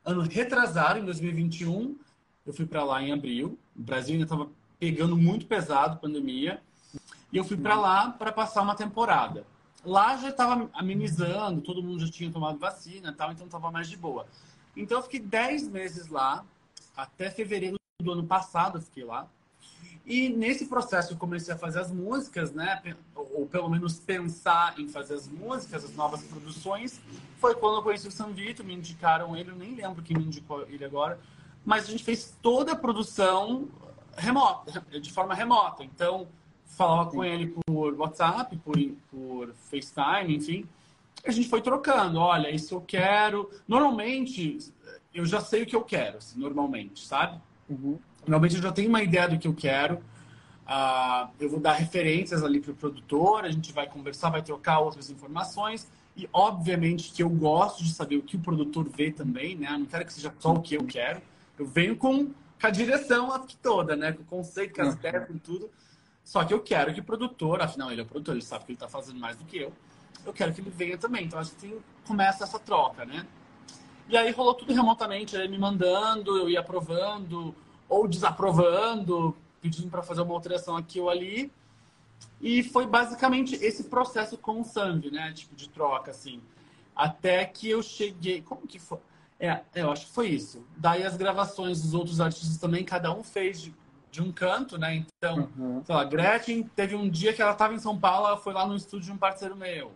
ano 0.04 0.22
retrasado, 0.22 1.00
em 1.00 1.06
2021, 1.06 1.96
eu 2.46 2.54
fui 2.54 2.66
para 2.66 2.84
lá 2.84 3.02
em 3.02 3.12
abril. 3.12 3.58
O 3.76 3.82
Brasil 3.82 4.14
ainda 4.14 4.26
estava 4.26 4.50
pegando 4.78 5.16
muito 5.16 5.46
pesado, 5.46 6.00
pandemia, 6.00 6.62
e 7.32 7.38
eu 7.38 7.44
fui 7.44 7.58
para 7.58 7.80
lá 7.80 8.12
para 8.12 8.32
passar 8.32 8.62
uma 8.62 8.76
temporada. 8.76 9.46
Lá 9.84 10.18
já 10.18 10.30
estava 10.30 10.70
amenizando, 10.74 11.62
todo 11.62 11.82
mundo 11.82 12.06
já 12.06 12.12
tinha 12.12 12.32
tomado 12.32 12.58
vacina, 12.58 13.14
tal, 13.14 13.32
então 13.32 13.46
estava 13.46 13.72
mais 13.72 13.88
de 13.88 13.96
boa. 13.96 14.26
Então 14.76 15.00
eu 15.00 15.04
fiquei 15.04 15.20
10 15.20 15.68
meses 15.70 16.08
lá, 16.08 16.44
até 16.96 17.30
fevereiro 17.30 17.78
do 18.02 18.12
ano 18.12 18.26
passado 18.26 18.78
eu 18.78 18.82
fiquei 18.82 19.04
lá. 19.04 19.28
E 20.06 20.30
nesse 20.30 20.68
processo 20.68 21.14
eu 21.14 21.18
comecei 21.18 21.54
a 21.54 21.58
fazer 21.58 21.80
as 21.80 21.92
músicas, 21.92 22.52
né? 22.52 22.96
Ou 23.16 23.48
pelo 23.48 23.68
menos 23.70 24.00
pensar 24.00 24.80
em 24.80 24.88
fazer 24.88 25.16
as 25.16 25.28
músicas, 25.28 25.84
as 25.84 25.96
novas 25.96 26.22
produções. 26.24 27.02
Foi 27.40 27.56
quando 27.56 27.78
eu 27.78 27.82
conheci 27.82 28.08
o 28.08 28.12
San 28.12 28.32
Vito, 28.32 28.64
me 28.64 28.76
indicaram 28.76 29.36
ele, 29.36 29.50
eu 29.50 29.56
nem 29.56 29.74
lembro 29.74 30.04
quem 30.04 30.16
me 30.16 30.26
indicou 30.26 30.62
ele 30.68 30.86
agora. 30.86 31.20
Mas 31.66 31.86
a 31.86 31.88
gente 31.88 32.04
fez 32.04 32.36
toda 32.40 32.74
a 32.74 32.76
produção 32.76 33.68
remota, 34.16 34.80
de 35.00 35.12
forma 35.12 35.34
remota. 35.34 35.84
Então, 35.84 36.28
falava 36.68 37.10
Sim. 37.10 37.18
com 37.18 37.26
ele 37.26 37.56
por 37.66 37.94
WhatsApp, 37.96 38.56
por, 38.58 38.78
por 39.10 39.54
FaceTime, 39.72 40.36
enfim. 40.36 40.70
A 41.26 41.32
gente 41.32 41.50
foi 41.50 41.62
trocando. 41.62 42.20
Olha, 42.20 42.50
isso 42.50 42.76
eu 42.76 42.82
quero. 42.82 43.50
Normalmente, 43.68 44.60
eu 45.14 45.26
já 45.26 45.42
sei 45.42 45.64
o 45.64 45.66
que 45.66 45.76
eu 45.76 45.84
quero, 45.84 46.18
assim, 46.18 46.40
normalmente, 46.40 47.06
sabe? 47.06 47.40
Uhum. 47.70 47.98
Normalmente 48.22 48.56
eu 48.56 48.62
já 48.62 48.72
tenho 48.72 48.90
uma 48.90 49.02
ideia 49.02 49.28
do 49.28 49.38
que 49.38 49.48
eu 49.48 49.54
quero. 49.54 49.96
Uh, 50.66 51.30
eu 51.40 51.50
vou 51.50 51.60
dar 51.60 51.74
referências 51.74 52.44
ali 52.44 52.60
para 52.60 52.72
o 52.72 52.76
produtor, 52.76 53.46
a 53.46 53.52
gente 53.52 53.72
vai 53.72 53.88
conversar, 53.88 54.30
vai 54.30 54.42
trocar 54.42 54.80
outras 54.80 55.10
informações. 55.10 55.88
E, 56.18 56.30
obviamente, 56.32 57.12
que 57.12 57.22
eu 57.22 57.30
gosto 57.30 57.84
de 57.84 57.94
saber 57.94 58.18
o 58.18 58.22
que 58.22 58.38
o 58.38 58.40
produtor 58.40 58.88
vê 58.90 59.12
também, 59.12 59.56
né? 59.56 59.68
Eu 59.70 59.80
não 59.80 59.86
quero 59.86 60.06
que 60.06 60.14
seja 60.14 60.34
só 60.40 60.54
o 60.54 60.62
que 60.62 60.76
eu 60.76 60.86
quero. 60.86 61.22
Eu 61.58 61.66
venho 61.66 61.96
com, 61.96 62.28
com 62.28 62.68
a 62.68 62.70
direção 62.70 63.32
aqui 63.32 63.58
toda, 63.58 63.96
né? 63.96 64.14
Com 64.14 64.24
o 64.24 64.26
conceito, 64.26 64.76
com 64.76 64.82
as 64.82 64.94
uhum. 64.94 65.00
ideias, 65.00 65.28
com 65.28 65.38
tudo. 65.38 65.70
Só 66.24 66.44
que 66.44 66.54
eu 66.54 66.62
quero 66.62 66.94
que 66.94 67.00
o 67.00 67.04
produtor, 67.04 67.62
afinal, 67.62 67.92
ele 67.92 68.02
é 68.02 68.04
o 68.04 68.08
produtor, 68.08 68.34
ele 68.34 68.44
sabe 68.44 68.66
que 68.66 68.72
ele 68.72 68.78
está 68.78 68.88
fazendo 68.88 69.20
mais 69.20 69.38
do 69.38 69.46
que 69.46 69.58
eu. 69.58 69.74
Eu 70.26 70.34
quero 70.34 70.54
que 70.54 70.62
ele 70.62 70.70
venha 70.70 70.98
também. 70.98 71.26
Então, 71.26 71.40
a 71.40 71.44
gente 71.44 71.78
começa 72.06 72.44
essa 72.44 72.60
troca, 72.60 73.06
né? 73.06 73.26
E 74.08 74.16
aí 74.16 74.32
rolou 74.32 74.54
tudo 74.54 74.74
remotamente, 74.74 75.36
ele 75.36 75.48
me 75.48 75.58
mandando, 75.58 76.38
eu 76.38 76.50
ia 76.50 76.60
aprovando 76.60 77.56
ou 77.90 78.08
desaprovando, 78.08 79.36
pedindo 79.62 79.90
para 79.90 80.04
fazer 80.04 80.22
uma 80.22 80.34
alteração 80.34 80.76
aqui 80.78 81.00
ou 81.00 81.10
ali. 81.10 81.52
E 82.42 82.64
foi 82.64 82.86
basicamente 82.86 83.56
esse 83.56 83.86
processo 83.86 84.38
com 84.38 84.62
o 84.62 84.64
Sandy, 84.64 85.12
né? 85.12 85.32
Tipo 85.34 85.56
de 85.56 85.70
troca, 85.70 86.12
assim. 86.12 86.42
Até 86.96 87.46
que 87.46 87.70
eu 87.70 87.82
cheguei. 87.82 88.42
Como 88.42 88.68
que 88.68 88.80
foi? 88.80 89.00
É, 89.40 89.62
eu 89.76 89.92
acho 89.92 90.06
que 90.08 90.14
foi 90.14 90.30
isso. 90.30 90.64
Daí 90.78 91.04
as 91.04 91.18
gravações 91.18 91.82
dos 91.82 91.94
outros 91.94 92.22
artistas 92.22 92.58
também, 92.58 92.84
cada 92.84 93.12
um 93.14 93.24
fez 93.24 93.62
de, 93.62 93.74
de 94.12 94.22
um 94.22 94.32
canto, 94.32 94.78
né? 94.78 94.96
Então, 94.96 95.50
uhum. 95.58 95.84
sei 95.84 95.96
lá, 95.96 96.04
Gretchen 96.04 96.64
teve 96.76 96.96
um 96.96 97.10
dia 97.10 97.34
que 97.34 97.42
ela 97.42 97.52
estava 97.52 97.74
em 97.74 97.80
São 97.80 97.98
Paulo, 97.98 98.28
ela 98.28 98.38
foi 98.38 98.54
lá 98.54 98.66
no 98.66 98.76
estúdio 98.76 99.08
de 99.08 99.12
um 99.12 99.18
parceiro 99.18 99.56
meu. 99.56 99.92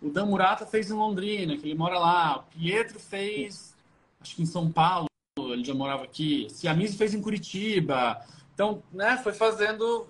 O 0.00 0.10
Dan 0.10 0.26
Murata 0.26 0.66
fez 0.66 0.90
em 0.90 0.94
Londrina, 0.94 1.56
que 1.56 1.66
ele 1.66 1.74
mora 1.74 1.98
lá. 1.98 2.38
O 2.38 2.42
Pietro 2.42 2.98
fez, 2.98 3.74
acho 4.20 4.36
que 4.36 4.42
em 4.42 4.46
São 4.46 4.70
Paulo, 4.70 5.06
ele 5.38 5.64
já 5.64 5.74
morava 5.74 6.04
aqui. 6.04 6.48
Ciamiso 6.50 6.96
fez 6.96 7.14
em 7.14 7.20
Curitiba. 7.20 8.20
Então, 8.54 8.82
né, 8.92 9.16
foi 9.18 9.32
fazendo. 9.32 10.06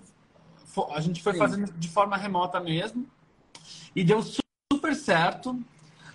A 0.91 1.01
gente 1.01 1.23
foi 1.23 1.33
Sim. 1.33 1.39
fazendo 1.39 1.71
de 1.73 1.87
forma 1.89 2.17
remota 2.17 2.59
mesmo. 2.59 3.05
E 3.95 4.03
deu 4.03 4.21
super 4.71 4.95
certo. 4.95 5.59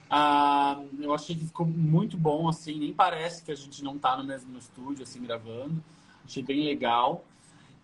Ah, 0.09 0.79
eu 1.01 1.15
achei 1.15 1.35
que 1.35 1.47
ficou 1.47 1.67
muito 1.67 2.17
bom, 2.17 2.49
assim. 2.49 2.79
Nem 2.79 2.93
parece 2.93 3.43
que 3.43 3.51
a 3.51 3.55
gente 3.55 3.83
não 3.83 3.99
tá 3.99 4.17
no 4.17 4.25
mesmo 4.25 4.57
estúdio, 4.59 5.03
assim, 5.03 5.23
gravando. 5.23 5.83
Achei 6.25 6.43
bem 6.43 6.65
legal. 6.65 7.25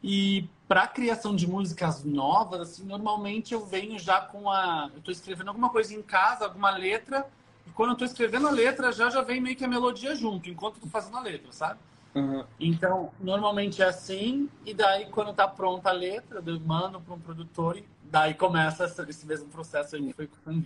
E 0.03 0.47
para 0.69 0.87
criação 0.87 1.35
de 1.35 1.49
músicas 1.49 2.05
novas, 2.05 2.61
assim, 2.61 2.85
normalmente 2.85 3.55
eu 3.55 3.65
venho 3.65 3.99
já 3.99 4.21
com 4.21 4.51
a. 4.51 4.91
Eu 4.93 4.99
estou 4.99 5.11
escrevendo 5.11 5.49
alguma 5.49 5.71
coisa 5.71 5.95
em 5.95 6.03
casa, 6.03 6.45
alguma 6.45 6.71
letra, 6.71 7.27
e 7.67 7.71
quando 7.71 7.91
eu 7.91 7.93
estou 7.95 8.07
escrevendo 8.07 8.47
a 8.47 8.51
letra, 8.51 8.93
já 8.93 9.09
já 9.09 9.23
vem 9.23 9.41
meio 9.41 9.57
que 9.57 9.65
a 9.65 9.69
melodia 9.69 10.15
junto, 10.15 10.51
enquanto 10.51 10.75
eu 10.77 10.83
tô 10.83 10.89
fazendo 10.89 11.17
a 11.17 11.21
letra, 11.21 11.51
sabe? 11.53 11.81
Uhum. 12.15 12.45
Então, 12.61 13.11
normalmente 13.19 13.81
é 13.81 13.87
assim, 13.87 14.51
e 14.67 14.75
daí 14.75 15.07
quando 15.07 15.31
está 15.31 15.49
pronta 15.49 15.89
a 15.89 15.93
letra, 15.93 16.43
eu 16.45 16.61
mando 16.61 17.01
para 17.01 17.15
um 17.15 17.21
produtor 17.21 17.79
e 17.79 17.85
daí 18.03 18.35
começa 18.35 18.85
esse 19.09 19.25
mesmo 19.25 19.49
processo 19.49 19.97
aí 19.97 20.07
que 20.07 20.13
foi 20.13 20.27
com 20.27 20.51
o. 20.51 20.65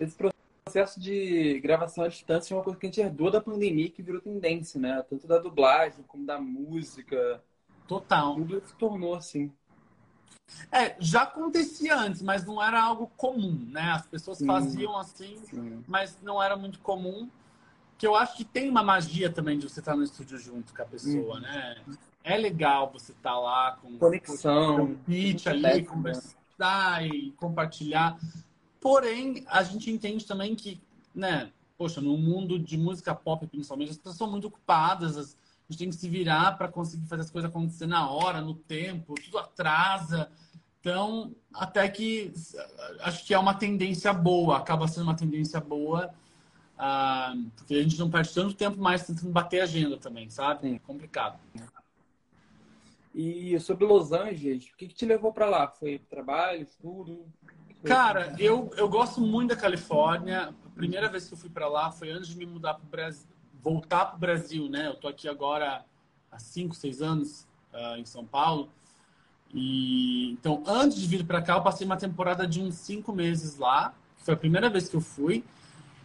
Esse 0.00 0.16
processo 0.64 0.98
de 0.98 1.60
gravação 1.60 2.04
à 2.04 2.08
distância 2.08 2.54
é 2.54 2.56
uma 2.56 2.64
coisa 2.64 2.78
que 2.78 2.86
a 2.86 2.88
gente 2.88 3.00
herdou 3.00 3.30
da 3.30 3.42
pandemia 3.42 3.90
que 3.90 4.02
virou 4.02 4.22
tendência, 4.22 4.80
né? 4.80 5.04
Tanto 5.08 5.26
da 5.26 5.38
dublagem 5.38 6.02
como 6.08 6.24
da 6.24 6.40
música. 6.40 7.42
Total. 7.86 8.34
Tudo 8.34 8.62
se 8.64 8.74
tornou 8.74 9.14
assim. 9.14 9.52
É, 10.70 10.96
já 10.98 11.22
acontecia 11.22 11.96
antes, 11.96 12.22
mas 12.22 12.44
não 12.44 12.62
era 12.62 12.82
algo 12.82 13.10
comum, 13.16 13.66
né? 13.70 13.92
As 13.92 14.06
pessoas 14.06 14.38
sim, 14.38 14.46
faziam 14.46 14.96
assim, 14.96 15.38
sim. 15.44 15.84
mas 15.86 16.18
não 16.22 16.42
era 16.42 16.56
muito 16.56 16.78
comum. 16.80 17.28
Que 17.98 18.06
eu 18.06 18.16
acho 18.16 18.36
que 18.36 18.44
tem 18.44 18.68
uma 18.68 18.82
magia 18.82 19.30
também 19.30 19.58
de 19.58 19.68
você 19.68 19.80
estar 19.80 19.94
no 19.94 20.02
estúdio 20.02 20.38
junto 20.38 20.74
com 20.74 20.82
a 20.82 20.84
pessoa, 20.84 21.36
hum. 21.36 21.40
né? 21.40 21.76
É 22.24 22.36
legal 22.36 22.90
você 22.92 23.12
estar 23.12 23.38
lá 23.38 23.78
com 23.80 23.98
conexão, 23.98 24.96
pitch 25.06 25.46
ali, 25.46 25.62
né? 25.62 25.82
conversar 25.82 27.06
e 27.06 27.32
compartilhar. 27.32 28.18
Porém, 28.80 29.44
a 29.48 29.62
gente 29.62 29.90
entende 29.90 30.26
também 30.26 30.54
que, 30.54 30.80
né? 31.14 31.52
Poxa, 31.76 32.00
no 32.00 32.16
mundo 32.16 32.58
de 32.58 32.76
música 32.76 33.14
pop, 33.14 33.46
principalmente, 33.46 33.90
as 33.90 33.96
pessoas 33.96 34.16
são 34.16 34.30
muito 34.30 34.46
ocupadas, 34.46 35.16
as, 35.16 35.36
gente 35.72 35.78
tem 35.78 35.90
que 35.90 35.96
se 35.96 36.08
virar 36.08 36.56
para 36.56 36.68
conseguir 36.68 37.06
fazer 37.06 37.22
as 37.22 37.30
coisas 37.30 37.50
acontecer 37.50 37.86
na 37.86 38.08
hora, 38.10 38.40
no 38.40 38.54
tempo, 38.54 39.14
tudo 39.14 39.38
atrasa. 39.38 40.30
Então, 40.80 41.34
até 41.54 41.88
que 41.88 42.32
acho 43.00 43.24
que 43.24 43.32
é 43.32 43.38
uma 43.38 43.54
tendência 43.54 44.12
boa, 44.12 44.58
acaba 44.58 44.88
sendo 44.88 45.04
uma 45.04 45.16
tendência 45.16 45.60
boa, 45.60 46.12
uh, 46.76 47.50
porque 47.56 47.74
a 47.74 47.82
gente 47.82 47.98
não 47.98 48.10
perde 48.10 48.34
tanto 48.34 48.54
tempo 48.54 48.80
mais 48.80 49.06
tentando 49.06 49.30
bater 49.30 49.60
a 49.60 49.64
agenda 49.64 49.96
também, 49.96 50.28
sabe? 50.28 50.74
É 50.74 50.78
complicado. 50.80 51.38
E 53.14 53.58
sobre 53.60 53.84
Los 53.84 54.10
Angeles, 54.12 54.64
o 54.64 54.76
que, 54.76 54.88
que 54.88 54.94
te 54.94 55.04
levou 55.04 55.32
para 55.32 55.46
lá? 55.46 55.68
Foi 55.68 55.98
trabalho, 55.98 56.62
estudo? 56.62 57.26
Cara, 57.84 58.34
eu, 58.38 58.70
eu 58.76 58.88
gosto 58.88 59.20
muito 59.20 59.50
da 59.50 59.56
Califórnia. 59.56 60.54
A 60.64 60.70
primeira 60.70 61.08
vez 61.08 61.28
que 61.28 61.34
eu 61.34 61.38
fui 61.38 61.50
para 61.50 61.68
lá 61.68 61.90
foi 61.90 62.10
antes 62.10 62.28
de 62.28 62.36
me 62.36 62.46
mudar 62.46 62.74
para 62.74 62.84
o 62.84 62.88
Brasil, 62.88 63.26
voltar 63.62 64.06
para 64.06 64.16
o 64.16 64.18
Brasil, 64.18 64.68
né? 64.68 64.88
Eu 64.88 64.94
tô 64.94 65.08
aqui 65.08 65.28
agora 65.28 65.84
há 66.30 66.38
cinco, 66.38 66.74
seis 66.74 67.00
anos 67.00 67.46
uh, 67.72 67.96
em 67.96 68.04
São 68.04 68.24
Paulo. 68.24 68.68
E 69.54 70.32
então, 70.32 70.62
antes 70.66 70.98
de 70.98 71.06
vir 71.06 71.24
para 71.24 71.42
cá, 71.42 71.54
eu 71.54 71.62
passei 71.62 71.86
uma 71.86 71.96
temporada 71.96 72.46
de 72.46 72.60
uns 72.60 72.74
cinco 72.74 73.12
meses 73.12 73.58
lá. 73.58 73.94
Foi 74.18 74.34
a 74.34 74.36
primeira 74.36 74.68
vez 74.68 74.88
que 74.88 74.96
eu 74.96 75.00
fui. 75.00 75.44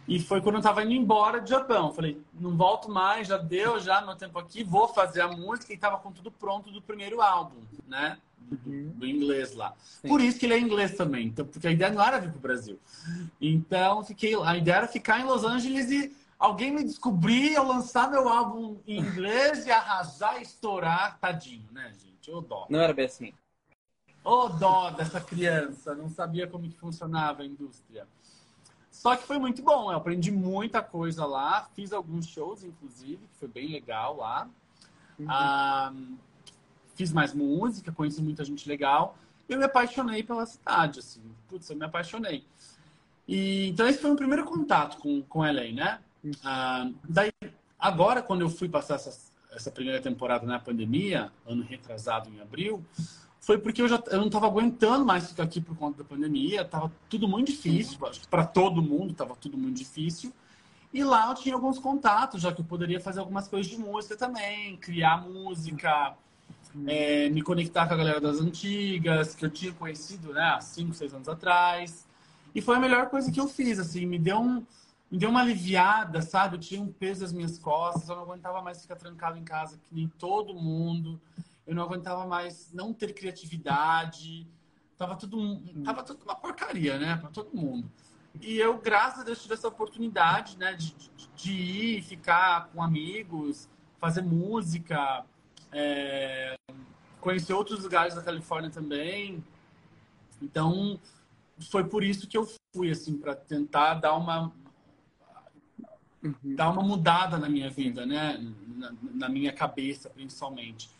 E 0.06 0.18
foi 0.18 0.40
quando 0.40 0.54
eu 0.54 0.60
estava 0.60 0.82
indo 0.82 0.92
embora 0.92 1.40
do 1.40 1.48
Japão. 1.48 1.92
Falei, 1.92 2.18
não 2.32 2.56
volto 2.56 2.90
mais, 2.90 3.28
já 3.28 3.36
deu 3.36 3.78
já 3.78 4.00
meu 4.00 4.16
tempo 4.16 4.38
aqui, 4.38 4.64
vou 4.64 4.88
fazer 4.88 5.20
a 5.20 5.28
música 5.28 5.70
e 5.70 5.76
estava 5.76 5.98
com 5.98 6.10
tudo 6.10 6.30
pronto 6.30 6.70
do 6.70 6.80
primeiro 6.80 7.20
álbum, 7.20 7.56
né? 7.86 8.16
Do, 8.38 8.70
uhum. 8.70 8.92
do 8.94 9.06
inglês 9.06 9.54
lá. 9.54 9.74
Sim. 9.78 10.08
Por 10.08 10.22
isso 10.22 10.38
que 10.38 10.46
ele 10.46 10.54
é 10.54 10.58
inglês 10.58 10.96
também, 10.96 11.26
então, 11.26 11.44
porque 11.44 11.68
a 11.68 11.70
ideia 11.70 11.92
não 11.92 12.02
era 12.02 12.18
vir 12.18 12.30
para 12.30 12.38
o 12.38 12.40
Brasil. 12.40 12.78
Então, 13.38 14.02
fiquei, 14.02 14.34
a 14.42 14.56
ideia 14.56 14.76
era 14.76 14.88
ficar 14.88 15.20
em 15.20 15.24
Los 15.24 15.44
Angeles 15.44 15.90
e 15.90 16.16
alguém 16.38 16.70
me 16.70 16.84
descobrir, 16.84 17.54
eu 17.54 17.64
lançar 17.64 18.10
meu 18.10 18.28
álbum 18.28 18.78
em 18.86 18.98
inglês 18.98 19.66
e 19.66 19.70
arrasar 19.70 20.38
e 20.38 20.42
estourar, 20.42 21.18
tadinho, 21.18 21.66
né, 21.72 21.92
gente? 21.98 22.30
Ô 22.30 22.40
dó. 22.40 22.66
Não 22.70 22.80
era 22.80 22.92
bem 22.92 23.06
assim. 23.06 23.32
Ô 24.22 24.48
dó 24.48 24.90
dessa 24.90 25.20
criança, 25.20 25.94
não 25.94 26.08
sabia 26.08 26.46
como 26.46 26.68
que 26.68 26.78
funcionava 26.78 27.42
a 27.42 27.46
indústria. 27.46 28.06
Só 28.90 29.16
que 29.16 29.26
foi 29.26 29.38
muito 29.38 29.62
bom, 29.62 29.92
eu 29.92 29.96
aprendi 29.96 30.30
muita 30.30 30.82
coisa 30.82 31.24
lá, 31.24 31.68
fiz 31.74 31.92
alguns 31.92 32.26
shows, 32.26 32.64
inclusive, 32.64 33.16
que 33.16 33.38
foi 33.38 33.48
bem 33.48 33.68
legal 33.68 34.16
lá. 34.16 34.48
Uhum. 35.18 35.26
Ah, 35.28 35.92
fiz 36.94 37.12
mais 37.12 37.32
música, 37.32 37.92
conheci 37.92 38.20
muita 38.20 38.44
gente 38.44 38.68
legal. 38.68 39.16
Eu 39.48 39.56
me 39.56 39.64
apaixonei 39.64 40.22
pela 40.22 40.44
cidade, 40.44 40.98
assim. 40.98 41.22
Putz, 41.48 41.70
eu 41.70 41.76
me 41.76 41.84
apaixonei. 41.84 42.44
E, 43.26 43.68
então 43.68 43.86
esse 43.86 44.00
foi 44.00 44.10
o 44.10 44.16
primeiro 44.16 44.44
contato 44.44 44.98
com, 44.98 45.22
com 45.22 45.42
LA, 45.42 45.72
né? 45.72 46.00
Ah, 46.44 46.90
daí, 47.08 47.32
agora, 47.78 48.22
quando 48.22 48.42
eu 48.42 48.50
fui 48.50 48.68
passar 48.68 48.96
essa, 48.96 49.16
essa 49.52 49.70
primeira 49.70 50.00
temporada 50.00 50.46
na 50.46 50.58
pandemia, 50.58 51.32
ano 51.46 51.62
retrasado 51.62 52.30
em 52.30 52.40
abril, 52.40 52.84
foi 53.40 53.58
porque 53.58 53.80
eu 53.80 53.88
já 53.88 54.02
eu 54.08 54.18
não 54.18 54.26
estava 54.26 54.46
aguentando 54.46 55.06
mais 55.06 55.28
ficar 55.28 55.44
aqui 55.44 55.60
por 55.60 55.76
conta 55.76 56.02
da 56.02 56.04
pandemia, 56.04 56.62
estava 56.62 56.92
tudo 57.08 57.26
muito 57.26 57.46
difícil, 57.46 57.98
para 58.28 58.44
todo 58.44 58.82
mundo 58.82 59.12
estava 59.12 59.34
tudo 59.36 59.56
muito 59.56 59.76
difícil. 59.76 60.32
E 60.92 61.04
lá 61.04 61.28
eu 61.28 61.34
tinha 61.34 61.54
alguns 61.54 61.78
contatos, 61.78 62.42
já 62.42 62.52
que 62.52 62.60
eu 62.60 62.64
poderia 62.64 63.00
fazer 63.00 63.20
algumas 63.20 63.46
coisas 63.46 63.70
de 63.70 63.78
música 63.78 64.16
também, 64.16 64.76
criar 64.76 65.18
música, 65.18 66.14
é, 66.86 67.28
me 67.28 67.42
conectar 67.42 67.86
com 67.86 67.94
a 67.94 67.96
galera 67.96 68.20
das 68.20 68.40
antigas, 68.40 69.34
que 69.34 69.44
eu 69.44 69.50
tinha 69.50 69.72
conhecido 69.72 70.32
né, 70.32 70.42
há 70.42 70.60
5, 70.60 70.94
6 70.94 71.14
anos 71.14 71.28
atrás. 71.28 72.06
E 72.54 72.60
foi 72.62 72.76
a 72.76 72.80
melhor 72.80 73.08
coisa 73.10 73.30
que 73.30 73.38
eu 73.38 73.46
fiz, 73.46 73.78
assim, 73.78 74.06
me 74.06 74.18
deu 74.18 74.40
um, 74.40 74.64
me 75.10 75.18
deu 75.18 75.30
uma 75.30 75.40
aliviada, 75.40 76.20
sabe? 76.20 76.56
Eu 76.56 76.60
tinha 76.60 76.82
um 76.82 76.92
peso 76.92 77.22
nas 77.22 77.32
minhas 77.32 77.58
costas, 77.58 78.08
eu 78.08 78.16
não 78.16 78.22
aguentava 78.22 78.60
mais 78.60 78.82
ficar 78.82 78.96
trancado 78.96 79.38
em 79.38 79.44
casa 79.44 79.78
que 79.78 79.94
nem 79.94 80.08
todo 80.08 80.54
mundo. 80.54 81.20
Eu 81.66 81.74
não 81.74 81.82
aguentava 81.82 82.26
mais 82.26 82.72
não 82.72 82.92
ter 82.92 83.14
criatividade. 83.14 84.46
Tava 84.96 85.16
tudo, 85.16 85.62
tava 85.84 86.02
tudo 86.02 86.22
uma 86.24 86.34
porcaria, 86.34 86.98
né? 86.98 87.16
Para 87.16 87.30
todo 87.30 87.56
mundo. 87.56 87.90
E 88.40 88.58
eu, 88.58 88.78
graças 88.78 89.20
a 89.20 89.24
Deus, 89.24 89.40
tive 89.40 89.54
essa 89.54 89.68
oportunidade, 89.68 90.58
né? 90.58 90.74
De, 90.74 90.94
de, 90.94 91.28
de 91.34 91.52
ir, 91.52 92.02
ficar 92.02 92.68
com 92.68 92.82
amigos, 92.82 93.68
fazer 93.98 94.22
música, 94.22 95.24
é, 95.72 96.56
conheci 97.20 97.52
outros 97.52 97.82
lugares 97.82 98.14
da 98.14 98.22
Califórnia 98.22 98.70
também. 98.70 99.42
Então, 100.40 101.00
foi 101.70 101.84
por 101.84 102.04
isso 102.04 102.28
que 102.28 102.36
eu 102.36 102.48
fui, 102.74 102.90
assim, 102.90 103.16
para 103.16 103.34
tentar 103.34 103.94
dar 103.94 104.14
uma 104.14 104.52
uhum. 106.22 106.34
dar 106.42 106.70
uma 106.70 106.82
mudada 106.82 107.38
na 107.38 107.48
minha 107.48 107.70
vida, 107.70 108.04
né? 108.06 108.38
Na, 108.76 108.92
na, 109.14 109.28
minha 109.28 109.52
cabeça, 109.52 110.10
principalmente. 110.10 110.90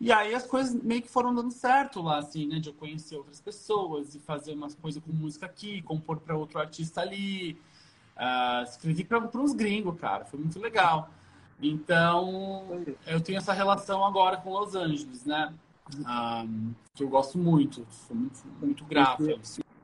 E 0.00 0.12
aí 0.12 0.34
as 0.34 0.46
coisas 0.46 0.74
meio 0.82 1.02
que 1.02 1.08
foram 1.08 1.34
dando 1.34 1.50
certo 1.50 2.02
lá, 2.02 2.18
assim, 2.18 2.46
né? 2.46 2.58
De 2.58 2.68
eu 2.68 2.74
conhecer 2.74 3.16
outras 3.16 3.40
pessoas 3.40 4.14
e 4.14 4.20
fazer 4.20 4.52
umas 4.52 4.74
coisas 4.74 5.02
com 5.02 5.12
música 5.12 5.46
aqui, 5.46 5.82
compor 5.82 6.20
para 6.20 6.36
outro 6.36 6.58
artista 6.58 7.00
ali. 7.00 7.58
Uh, 8.16 8.62
escrevi 8.64 9.04
para 9.04 9.18
uns 9.34 9.52
gringos, 9.52 9.98
cara. 9.98 10.24
Foi 10.24 10.38
muito 10.38 10.58
legal. 10.58 11.10
Então, 11.60 12.84
eu 13.06 13.20
tenho 13.20 13.38
essa 13.38 13.52
relação 13.52 14.04
agora 14.04 14.36
com 14.36 14.50
Los 14.50 14.74
Angeles, 14.74 15.24
né? 15.24 15.54
Um, 15.94 16.74
que 16.94 17.02
eu 17.02 17.08
gosto 17.08 17.38
muito. 17.38 17.86
Sou 17.90 18.16
muito, 18.16 18.38
muito. 18.60 18.84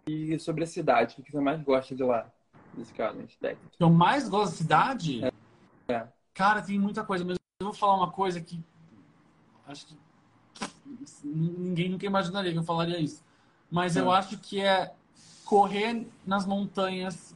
E 0.06 0.38
sobre 0.38 0.64
a 0.64 0.66
cidade, 0.66 1.16
o 1.18 1.22
que 1.22 1.30
você 1.30 1.40
mais 1.40 1.62
gosta 1.62 1.94
de 1.94 2.02
lá? 2.02 2.26
Desse 2.74 2.92
eu 3.78 3.90
mais 3.90 4.28
gosto 4.28 4.52
da 4.52 4.56
cidade? 4.56 5.24
É. 5.24 5.92
é. 5.92 6.08
Cara, 6.32 6.62
tem 6.62 6.78
muita 6.78 7.04
coisa, 7.04 7.24
mas 7.24 7.36
eu 7.60 7.66
vou 7.66 7.74
falar 7.74 7.94
uma 7.94 8.10
coisa 8.10 8.40
que 8.40 8.62
acho 9.66 9.86
que 9.86 9.96
ninguém 11.24 11.88
nunca 11.88 12.06
imaginaria 12.06 12.52
que 12.52 12.58
eu 12.58 12.62
falaria 12.62 12.98
isso. 12.98 13.24
Mas 13.70 13.96
eu 13.96 14.12
é. 14.12 14.18
acho 14.18 14.38
que 14.38 14.60
é 14.60 14.92
correr 15.44 16.06
nas 16.26 16.46
montanhas, 16.46 17.34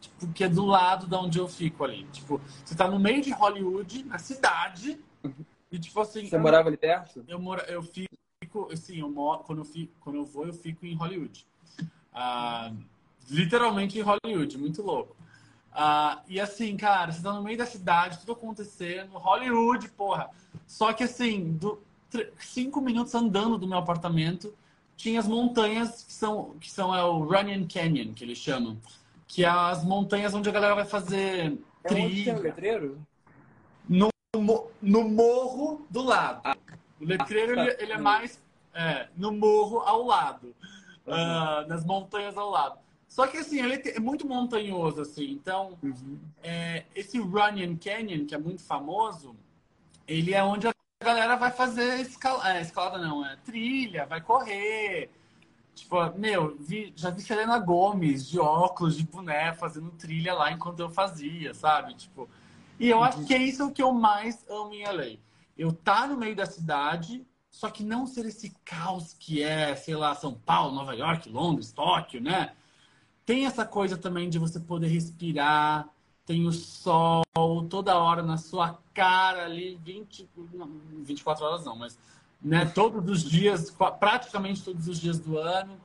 tipo, 0.00 0.32
que 0.32 0.44
é 0.44 0.48
do 0.48 0.64
lado 0.64 1.06
da 1.06 1.20
onde 1.20 1.38
eu 1.38 1.48
fico 1.48 1.84
ali. 1.84 2.04
Tipo, 2.06 2.40
você 2.64 2.74
tá 2.74 2.88
no 2.88 2.98
meio 2.98 3.22
de 3.22 3.30
Hollywood, 3.32 4.04
na 4.04 4.18
cidade, 4.18 5.00
uhum. 5.22 5.32
e 5.70 5.78
tipo 5.78 6.00
assim. 6.00 6.26
Você 6.26 6.36
eu, 6.36 6.40
morava 6.40 6.68
ali 6.68 6.76
perto? 6.76 7.24
Eu, 7.28 7.38
moro, 7.38 7.62
eu 7.62 7.82
fico, 7.82 8.72
assim, 8.72 9.00
eu 9.00 9.10
moro, 9.10 9.40
quando 9.44 9.58
eu, 9.58 9.64
fico, 9.64 9.92
quando 10.00 10.16
eu 10.16 10.24
vou, 10.24 10.46
eu 10.46 10.54
fico 10.54 10.86
em 10.86 10.94
Hollywood. 10.94 11.46
Ah, 12.12 12.72
literalmente 13.28 13.98
em 13.98 14.02
Hollywood, 14.02 14.58
muito 14.58 14.82
louco. 14.82 15.16
Ah, 15.72 16.22
e 16.26 16.40
assim, 16.40 16.76
cara, 16.76 17.12
você 17.12 17.22
tá 17.22 17.32
no 17.32 17.42
meio 17.42 17.58
da 17.58 17.66
cidade, 17.66 18.18
tudo 18.18 18.32
acontecendo, 18.32 19.18
Hollywood, 19.18 19.88
porra. 19.90 20.30
Só 20.66 20.92
que 20.92 21.04
assim, 21.04 21.52
do, 21.52 21.82
cinco 22.38 22.80
minutos 22.80 23.14
andando 23.14 23.58
do 23.58 23.66
meu 23.66 23.78
apartamento, 23.78 24.54
tinha 24.96 25.20
as 25.20 25.28
montanhas 25.28 26.02
que 26.02 26.12
são, 26.12 26.56
que 26.58 26.70
são 26.70 26.94
é 26.94 27.04
o 27.04 27.18
Runyon 27.18 27.66
Canyon, 27.68 28.14
que 28.14 28.24
eles 28.24 28.38
chamam. 28.38 28.78
Que 29.28 29.44
é 29.44 29.48
as 29.48 29.84
montanhas 29.84 30.32
onde 30.32 30.48
a 30.48 30.52
galera 30.52 30.74
vai 30.74 30.86
fazer 30.86 31.58
é 31.84 31.88
trilha. 31.88 32.32
Onde 32.32 32.40
o 32.40 32.44
letreiro? 32.44 33.00
No, 33.88 34.08
no 34.80 35.08
morro 35.08 35.86
do 35.90 36.02
lado. 36.02 36.40
Ah. 36.44 36.56
O 37.00 37.04
letreiro, 37.04 37.60
ele, 37.60 37.76
ele, 37.78 37.92
é 37.92 37.98
mais 37.98 38.40
é, 38.72 39.08
no 39.16 39.32
morro 39.32 39.80
ao 39.80 40.04
lado. 40.04 40.54
Uhum. 41.06 41.14
Uh, 41.14 41.68
nas 41.68 41.84
montanhas 41.84 42.36
ao 42.36 42.50
lado. 42.50 42.78
Só 43.16 43.26
que 43.26 43.38
assim, 43.38 43.62
ele 43.62 43.80
é 43.88 43.98
muito 43.98 44.28
montanhoso, 44.28 45.00
assim. 45.00 45.30
Então, 45.30 45.78
uhum. 45.82 46.18
é, 46.42 46.84
esse 46.94 47.18
Runyon 47.18 47.78
Canyon, 47.82 48.26
que 48.26 48.34
é 48.34 48.38
muito 48.38 48.62
famoso, 48.62 49.34
ele 50.06 50.34
é 50.34 50.44
onde 50.44 50.68
a 50.68 50.74
galera 51.02 51.34
vai 51.34 51.50
fazer 51.50 51.98
escalada, 51.98 52.58
é, 52.58 52.60
escalada 52.60 52.98
não, 52.98 53.24
é 53.24 53.36
trilha, 53.36 54.04
vai 54.04 54.20
correr. 54.20 55.10
Tipo, 55.74 56.10
meu, 56.18 56.58
vi, 56.60 56.92
já 56.94 57.08
vi 57.08 57.22
Selena 57.22 57.58
Gomes 57.58 58.28
de 58.28 58.38
óculos, 58.38 58.98
de 58.98 59.04
boné, 59.04 59.54
fazendo 59.54 59.90
trilha 59.92 60.34
lá 60.34 60.52
enquanto 60.52 60.80
eu 60.80 60.90
fazia, 60.90 61.54
sabe? 61.54 61.94
Tipo, 61.94 62.28
e 62.78 62.90
eu 62.90 62.98
uhum. 62.98 63.04
acho 63.04 63.24
que 63.24 63.32
é 63.32 63.38
isso 63.38 63.72
que 63.72 63.82
eu 63.82 63.92
mais 63.92 64.44
amo 64.46 64.74
em 64.74 64.84
LA. 64.84 65.16
Eu 65.56 65.72
tá 65.72 66.06
no 66.06 66.18
meio 66.18 66.36
da 66.36 66.44
cidade, 66.44 67.26
só 67.50 67.70
que 67.70 67.82
não 67.82 68.06
ser 68.06 68.26
esse 68.26 68.54
caos 68.62 69.14
que 69.18 69.42
é, 69.42 69.74
sei 69.74 69.96
lá, 69.96 70.14
São 70.14 70.34
Paulo, 70.34 70.74
Nova 70.74 70.94
York, 70.94 71.30
Londres, 71.30 71.72
Tóquio, 71.72 72.20
né? 72.20 72.52
Tem 73.26 73.44
essa 73.44 73.66
coisa 73.66 73.98
também 73.98 74.30
de 74.30 74.38
você 74.38 74.60
poder 74.60 74.86
respirar, 74.86 75.88
tem 76.24 76.46
o 76.46 76.52
sol 76.52 77.24
toda 77.68 77.98
hora 77.98 78.22
na 78.22 78.38
sua 78.38 78.78
cara 78.94 79.44
ali, 79.44 79.78
20, 79.84 80.28
não, 80.54 80.70
24 81.02 81.44
horas 81.44 81.64
não, 81.64 81.76
mas 81.76 81.98
né, 82.40 82.64
todos 82.66 83.10
os 83.10 83.28
dias, 83.28 83.70
praticamente 83.98 84.62
todos 84.62 84.86
os 84.86 85.00
dias 85.00 85.18
do 85.18 85.38
ano. 85.38 85.76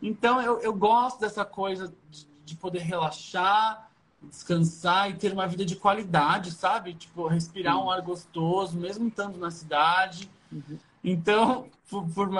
Então 0.00 0.40
eu, 0.42 0.60
eu 0.60 0.74
gosto 0.74 1.20
dessa 1.20 1.44
coisa 1.44 1.92
de, 2.10 2.26
de 2.44 2.56
poder 2.56 2.80
relaxar, 2.80 3.90
descansar 4.22 5.10
e 5.10 5.14
ter 5.14 5.32
uma 5.32 5.46
vida 5.46 5.64
de 5.64 5.76
qualidade, 5.76 6.50
sabe? 6.50 6.94
Tipo, 6.94 7.26
respirar 7.26 7.78
um 7.82 7.90
ar 7.90 8.02
gostoso, 8.02 8.78
mesmo 8.78 9.08
estando 9.08 9.38
na 9.38 9.50
cidade. 9.50 10.30
Uhum. 10.50 10.78
Então, 11.02 11.68
por, 11.88 12.06
por, 12.10 12.30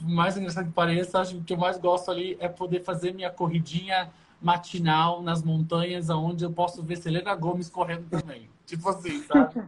mais 0.00 0.36
engraçado 0.36 0.66
que 0.66 0.72
pareça, 0.72 1.20
acho 1.20 1.34
que 1.34 1.40
o 1.40 1.44
que 1.44 1.52
eu 1.52 1.58
mais 1.58 1.78
gosto 1.78 2.10
ali 2.10 2.36
é 2.40 2.48
poder 2.48 2.82
fazer 2.82 3.12
minha 3.12 3.30
corridinha 3.30 4.10
matinal 4.40 5.22
nas 5.22 5.42
montanhas, 5.42 6.10
onde 6.10 6.44
eu 6.44 6.52
posso 6.52 6.82
ver 6.82 6.96
Selena 6.96 7.34
Gomes 7.34 7.68
correndo 7.68 8.08
também. 8.08 8.50
tipo 8.66 8.88
assim, 8.88 9.22
sabe? 9.22 9.62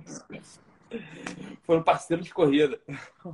Foram 1.62 1.82
parceiros 1.82 2.26
de 2.26 2.34
corrida. 2.34 2.80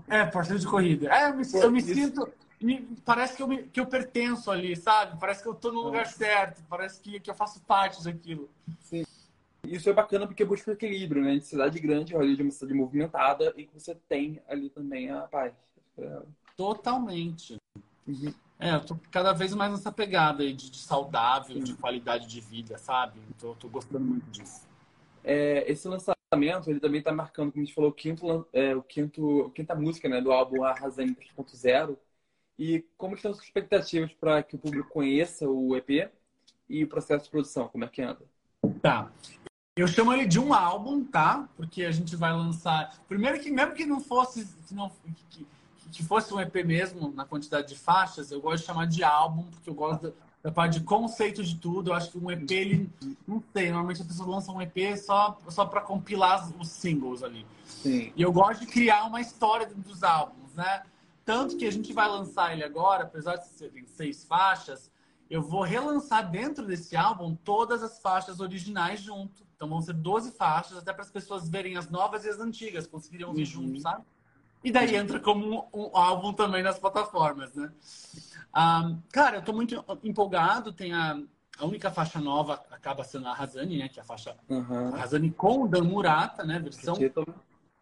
É, 0.08 0.24
parceiro 0.26 0.60
de 0.60 0.66
corrida. 0.66 1.12
É, 1.12 1.30
eu 1.30 1.36
me, 1.36 1.44
eu 1.54 1.70
me 1.70 1.80
sinto. 1.80 2.28
Me, 2.60 2.82
parece 3.06 3.36
que 3.36 3.42
eu, 3.42 3.48
me, 3.48 3.62
que 3.64 3.80
eu 3.80 3.86
pertenço 3.86 4.50
ali, 4.50 4.76
sabe? 4.76 5.18
Parece 5.18 5.42
que 5.42 5.48
eu 5.48 5.54
tô 5.54 5.72
no 5.72 5.80
lugar 5.80 6.06
certo, 6.06 6.62
parece 6.68 7.00
que, 7.00 7.18
que 7.18 7.30
eu 7.30 7.34
faço 7.34 7.62
parte 7.62 8.04
daquilo. 8.04 8.50
Sim. 8.80 9.02
Isso 9.64 9.88
é 9.88 9.92
bacana 9.92 10.26
porque 10.26 10.44
busca 10.44 10.72
equilíbrio, 10.72 11.22
né? 11.22 11.36
De 11.36 11.46
cidade 11.46 11.78
grande, 11.80 12.14
olha, 12.14 12.34
de 12.36 12.42
uma 12.42 12.50
cidade 12.50 12.74
movimentada 12.74 13.52
e 13.56 13.64
que 13.64 13.72
você 13.72 13.94
tem 14.08 14.42
ali 14.46 14.68
também 14.68 15.10
a 15.10 15.22
paz. 15.22 15.54
É 15.96 16.20
Totalmente. 16.60 17.56
Uhum. 18.06 18.34
É, 18.58 18.74
eu 18.74 18.84
tô 18.84 18.94
cada 19.10 19.32
vez 19.32 19.54
mais 19.54 19.72
nessa 19.72 19.90
pegada 19.90 20.42
aí 20.42 20.52
de, 20.52 20.68
de 20.68 20.76
saudável, 20.76 21.56
Sim. 21.56 21.64
de 21.64 21.72
qualidade 21.72 22.26
de 22.26 22.38
vida, 22.38 22.76
sabe? 22.76 23.18
Tô, 23.38 23.54
tô 23.54 23.66
gostando 23.66 24.04
muito 24.04 24.30
disso. 24.30 24.68
É, 25.24 25.64
esse 25.66 25.88
lançamento, 25.88 26.68
ele 26.68 26.78
também 26.78 27.00
tá 27.00 27.12
marcando, 27.12 27.50
como 27.50 27.62
a 27.62 27.64
gente 27.64 27.74
falou, 27.74 27.88
o 27.88 27.94
quinto, 27.94 28.46
é, 28.52 28.76
o 28.76 28.82
quinto, 28.82 29.46
a 29.46 29.50
quinta 29.52 29.74
música, 29.74 30.06
né, 30.06 30.20
do 30.20 30.30
álbum 30.30 30.62
Arrasane 30.62 31.14
3.0. 31.14 31.96
E 32.58 32.84
como 32.98 33.14
estão 33.14 33.30
as 33.30 33.38
expectativas 33.38 34.12
para 34.12 34.42
que 34.42 34.54
o 34.54 34.58
público 34.58 34.90
conheça 34.90 35.48
o 35.48 35.74
EP 35.74 36.10
e 36.68 36.84
o 36.84 36.88
processo 36.88 37.24
de 37.24 37.30
produção? 37.30 37.68
Como 37.68 37.84
é 37.84 37.88
que 37.88 38.02
anda? 38.02 38.26
Tá. 38.82 39.10
Eu 39.74 39.88
chamo 39.88 40.12
ele 40.12 40.26
de 40.26 40.38
um 40.38 40.52
álbum, 40.52 41.02
tá? 41.02 41.48
Porque 41.56 41.84
a 41.84 41.90
gente 41.90 42.14
vai 42.16 42.32
lançar. 42.32 43.00
Primeiro 43.08 43.40
que 43.40 43.50
mesmo 43.50 43.72
que 43.72 43.86
não 43.86 43.98
fosse. 43.98 44.44
Que 44.68 44.74
não, 44.74 44.90
que, 45.30 45.46
que 45.90 46.02
fosse 46.02 46.32
um 46.32 46.40
EP 46.40 46.54
mesmo, 46.64 47.12
na 47.12 47.24
quantidade 47.24 47.68
de 47.68 47.76
faixas, 47.76 48.30
eu 48.30 48.40
gosto 48.40 48.60
de 48.60 48.66
chamar 48.66 48.86
de 48.86 49.02
álbum, 49.02 49.44
porque 49.44 49.68
eu 49.68 49.74
gosto 49.74 50.08
da, 50.08 50.12
da 50.44 50.52
parte 50.52 50.78
de 50.78 50.84
conceito 50.84 51.42
de 51.42 51.56
tudo. 51.56 51.90
Eu 51.90 51.94
acho 51.94 52.10
que 52.10 52.18
um 52.18 52.30
EP, 52.30 52.50
ele, 52.50 52.90
não 53.26 53.42
sei, 53.52 53.66
normalmente 53.70 54.02
a 54.02 54.04
pessoa 54.04 54.28
lança 54.28 54.52
um 54.52 54.60
EP 54.60 54.96
só, 54.96 55.38
só 55.48 55.66
para 55.66 55.80
compilar 55.80 56.50
os 56.58 56.68
singles 56.68 57.22
ali. 57.22 57.46
Sim. 57.66 58.12
E 58.16 58.22
eu 58.22 58.32
gosto 58.32 58.60
de 58.60 58.66
criar 58.66 59.04
uma 59.04 59.20
história 59.20 59.66
dos 59.66 60.02
álbuns, 60.02 60.54
né? 60.54 60.82
Tanto 61.24 61.56
que 61.56 61.66
a 61.66 61.70
gente 61.70 61.92
vai 61.92 62.08
lançar 62.08 62.52
ele 62.52 62.64
agora, 62.64 63.04
apesar 63.04 63.36
de 63.36 63.46
serem 63.48 63.86
seis 63.86 64.24
faixas, 64.24 64.90
eu 65.28 65.40
vou 65.40 65.62
relançar 65.62 66.28
dentro 66.28 66.66
desse 66.66 66.96
álbum 66.96 67.36
todas 67.44 67.82
as 67.82 68.00
faixas 68.00 68.40
originais 68.40 69.00
junto. 69.00 69.44
Então 69.54 69.68
vão 69.68 69.80
ser 69.80 69.92
12 69.92 70.32
faixas, 70.32 70.78
até 70.78 70.92
para 70.92 71.02
as 71.02 71.10
pessoas 71.10 71.48
verem 71.48 71.76
as 71.76 71.88
novas 71.88 72.24
e 72.24 72.28
as 72.28 72.40
antigas, 72.40 72.86
conseguirem 72.86 73.26
ouvir 73.26 73.42
uhum. 73.42 73.46
junto, 73.46 73.80
sabe? 73.80 74.02
E 74.62 74.70
daí 74.70 74.94
entra 74.94 75.18
como 75.18 75.68
um, 75.72 75.86
um 75.86 75.96
álbum 75.96 76.32
também 76.32 76.62
nas 76.62 76.78
plataformas, 76.78 77.54
né? 77.54 77.72
Cara, 79.10 79.36
eu 79.36 79.42
tô 79.42 79.52
muito 79.52 79.82
empolgado. 80.04 80.72
Tem 80.72 80.92
a, 80.92 81.18
a 81.58 81.64
única 81.64 81.90
faixa 81.90 82.20
nova 82.20 82.62
acaba 82.70 83.02
sendo 83.04 83.28
a 83.28 83.32
Razani, 83.32 83.78
né? 83.78 83.88
Que 83.88 84.00
é 84.00 84.02
a 84.02 84.06
faixa 84.06 84.36
uhum. 84.48 84.90
Razani 84.90 85.30
com 85.30 85.62
o 85.62 85.68
Dan 85.68 85.84
Murata, 85.84 86.44
né? 86.44 86.58
Versão 86.58 86.96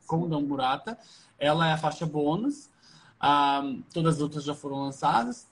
com 0.07 0.23
o 0.23 0.29
Dan 0.29 0.43
Murata. 0.43 0.99
Ela 1.39 1.69
é 1.69 1.73
a 1.73 1.79
faixa 1.79 2.07
bônus. 2.07 2.71
Todas 3.93 4.17
as 4.17 4.21
outras 4.21 4.45
já 4.45 4.55
foram 4.55 4.85
lançadas. 4.85 5.49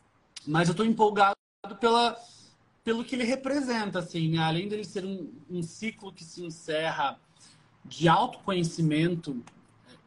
Mas 0.46 0.68
eu 0.68 0.74
tô 0.74 0.84
empolgado 0.84 1.36
pela, 1.80 2.16
pelo 2.84 3.04
que 3.04 3.16
ele 3.16 3.24
representa, 3.24 3.98
assim, 3.98 4.30
né? 4.30 4.38
Além 4.38 4.68
dele 4.68 4.84
ser 4.84 5.04
um, 5.04 5.32
um 5.50 5.62
ciclo 5.62 6.12
que 6.12 6.22
se 6.22 6.44
encerra 6.44 7.18
de 7.84 8.08
autoconhecimento 8.08 9.42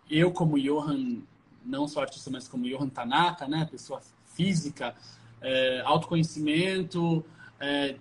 eu 0.09 0.31
como 0.31 0.59
Johan, 0.59 1.17
não 1.65 1.87
só 1.87 2.01
artista, 2.01 2.29
mas 2.31 2.47
como 2.47 2.67
Johan 2.67 2.89
Tanaka, 2.89 3.47
né, 3.47 3.67
pessoa 3.69 4.01
física, 4.33 4.95
é, 5.41 5.81
autoconhecimento, 5.85 7.23
é, 7.59 7.95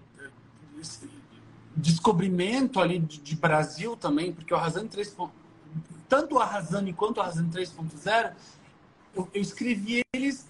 descobrimento 1.76 2.80
ali 2.80 2.98
de, 2.98 3.18
de, 3.18 3.36
Brasil 3.36 3.96
também, 3.96 4.32
porque 4.32 4.52
o 4.52 4.56
Arrasane 4.56 4.88
3. 4.88 5.16
Tanto 6.08 6.36
o 6.36 6.38
Arrasane 6.38 6.92
quanto 6.92 7.18
o 7.18 7.20
Arrasane 7.20 7.50
3.0, 7.50 8.32
eu, 9.14 9.28
eu, 9.32 9.42
escrevi 9.42 10.02
eles 10.14 10.48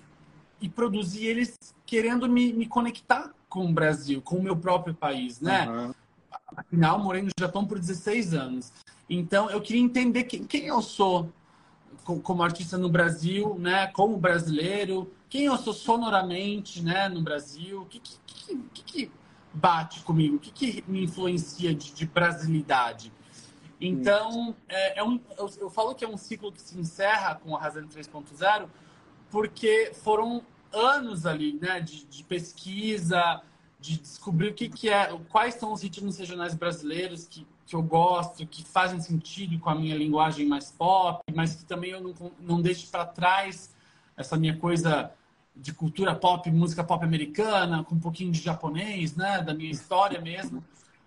e 0.61 0.69
produzi 0.69 1.27
eles 1.27 1.57
querendo 1.85 2.29
me, 2.29 2.53
me 2.53 2.67
conectar 2.67 3.33
com 3.49 3.67
o 3.67 3.73
Brasil, 3.73 4.23
com 4.23 4.37
o 4.37 4.43
meu 4.43 4.57
próprio 4.57 4.95
país, 4.95 5.41
né? 5.41 5.69
Uhum. 5.69 5.95
Afinal, 6.57 6.99
morei 6.99 7.23
no 7.23 7.31
Japão 7.39 7.67
por 7.67 7.79
16 7.79 8.35
anos. 8.35 8.73
Então, 9.09 9.51
eu 9.51 9.61
queria 9.61 9.83
entender 9.83 10.25
quem, 10.25 10.45
quem 10.45 10.67
eu 10.67 10.83
sou 10.83 11.33
como 12.17 12.43
artista 12.43 12.79
no 12.79 12.89
Brasil, 12.89 13.57
né? 13.59 13.89
Como 13.89 14.17
brasileiro, 14.17 15.13
quem 15.29 15.45
eu 15.45 15.57
sou 15.59 15.73
sonoramente, 15.73 16.83
né? 16.83 17.09
No 17.09 17.21
Brasil, 17.21 17.83
o 17.83 17.87
que, 17.87 18.01
que, 18.01 18.57
que, 18.73 18.83
que 18.85 19.13
bate 19.53 20.01
comigo, 20.01 20.37
o 20.37 20.39
que, 20.39 20.51
que 20.51 20.85
me 20.91 21.05
influencia 21.05 21.75
de, 21.75 21.93
de 21.93 22.07
brasilidade. 22.07 23.13
Então, 23.81 24.57
é, 24.69 25.01
é 25.01 25.05
um, 25.05 25.21
eu, 25.37 25.51
eu, 25.61 25.71
falo 25.71 25.95
que 25.95 26.05
é 26.05 26.09
um 26.09 26.17
ciclo 26.17 26.51
que 26.51 26.61
se 26.61 26.79
encerra 26.79 27.37
com 27.37 27.57
a 27.57 27.61
Razão 27.61 27.87
3.0, 27.87 28.69
porque 29.31 29.93
foram 30.03 30.43
anos 30.73 31.27
ali, 31.27 31.59
né, 31.61 31.81
de, 31.81 32.05
de, 32.05 32.25
pesquisa, 32.25 33.41
de 33.79 33.99
descobrir 33.99 34.49
o 34.49 34.55
que, 34.55 34.69
que 34.69 34.89
é, 34.89 35.17
quais 35.29 35.55
são 35.55 35.73
os 35.73 35.83
ritmos 35.83 36.19
regionais 36.19 36.55
brasileiros 36.55 37.27
que, 37.27 37.47
que 37.65 37.77
eu 37.77 37.83
gosto, 37.83 38.47
que 38.47 38.65
fazem 38.65 39.01
sentido 39.01 39.59
com 39.59 39.71
a 39.71 39.75
minha 39.75 39.97
linguagem 39.97 40.47
mais 40.47 40.71
pop, 40.71 41.23
mas 41.33 41.55
que 41.55 41.65
também 41.65 41.91
eu 41.91 42.01
não, 42.01 42.33
não 42.41 42.61
deixo 42.61 42.91
para 42.91 43.07
trás 43.07 43.75
essa 44.17 44.37
minha 44.37 44.57
coisa 44.57 45.13
de 45.55 45.73
cultura 45.73 46.15
pop, 46.15 46.51
música 46.51 46.85
pop 46.85 47.05
americana, 47.05 47.85
com 47.85 47.95
um 47.95 48.01
pouquinho 48.01 48.33
de 48.33 48.41
japonês, 48.41 49.17
né, 49.17 49.43
da 49.43 49.55
minha 49.55 49.71
história 49.71 50.21
mesmo. 50.21 50.65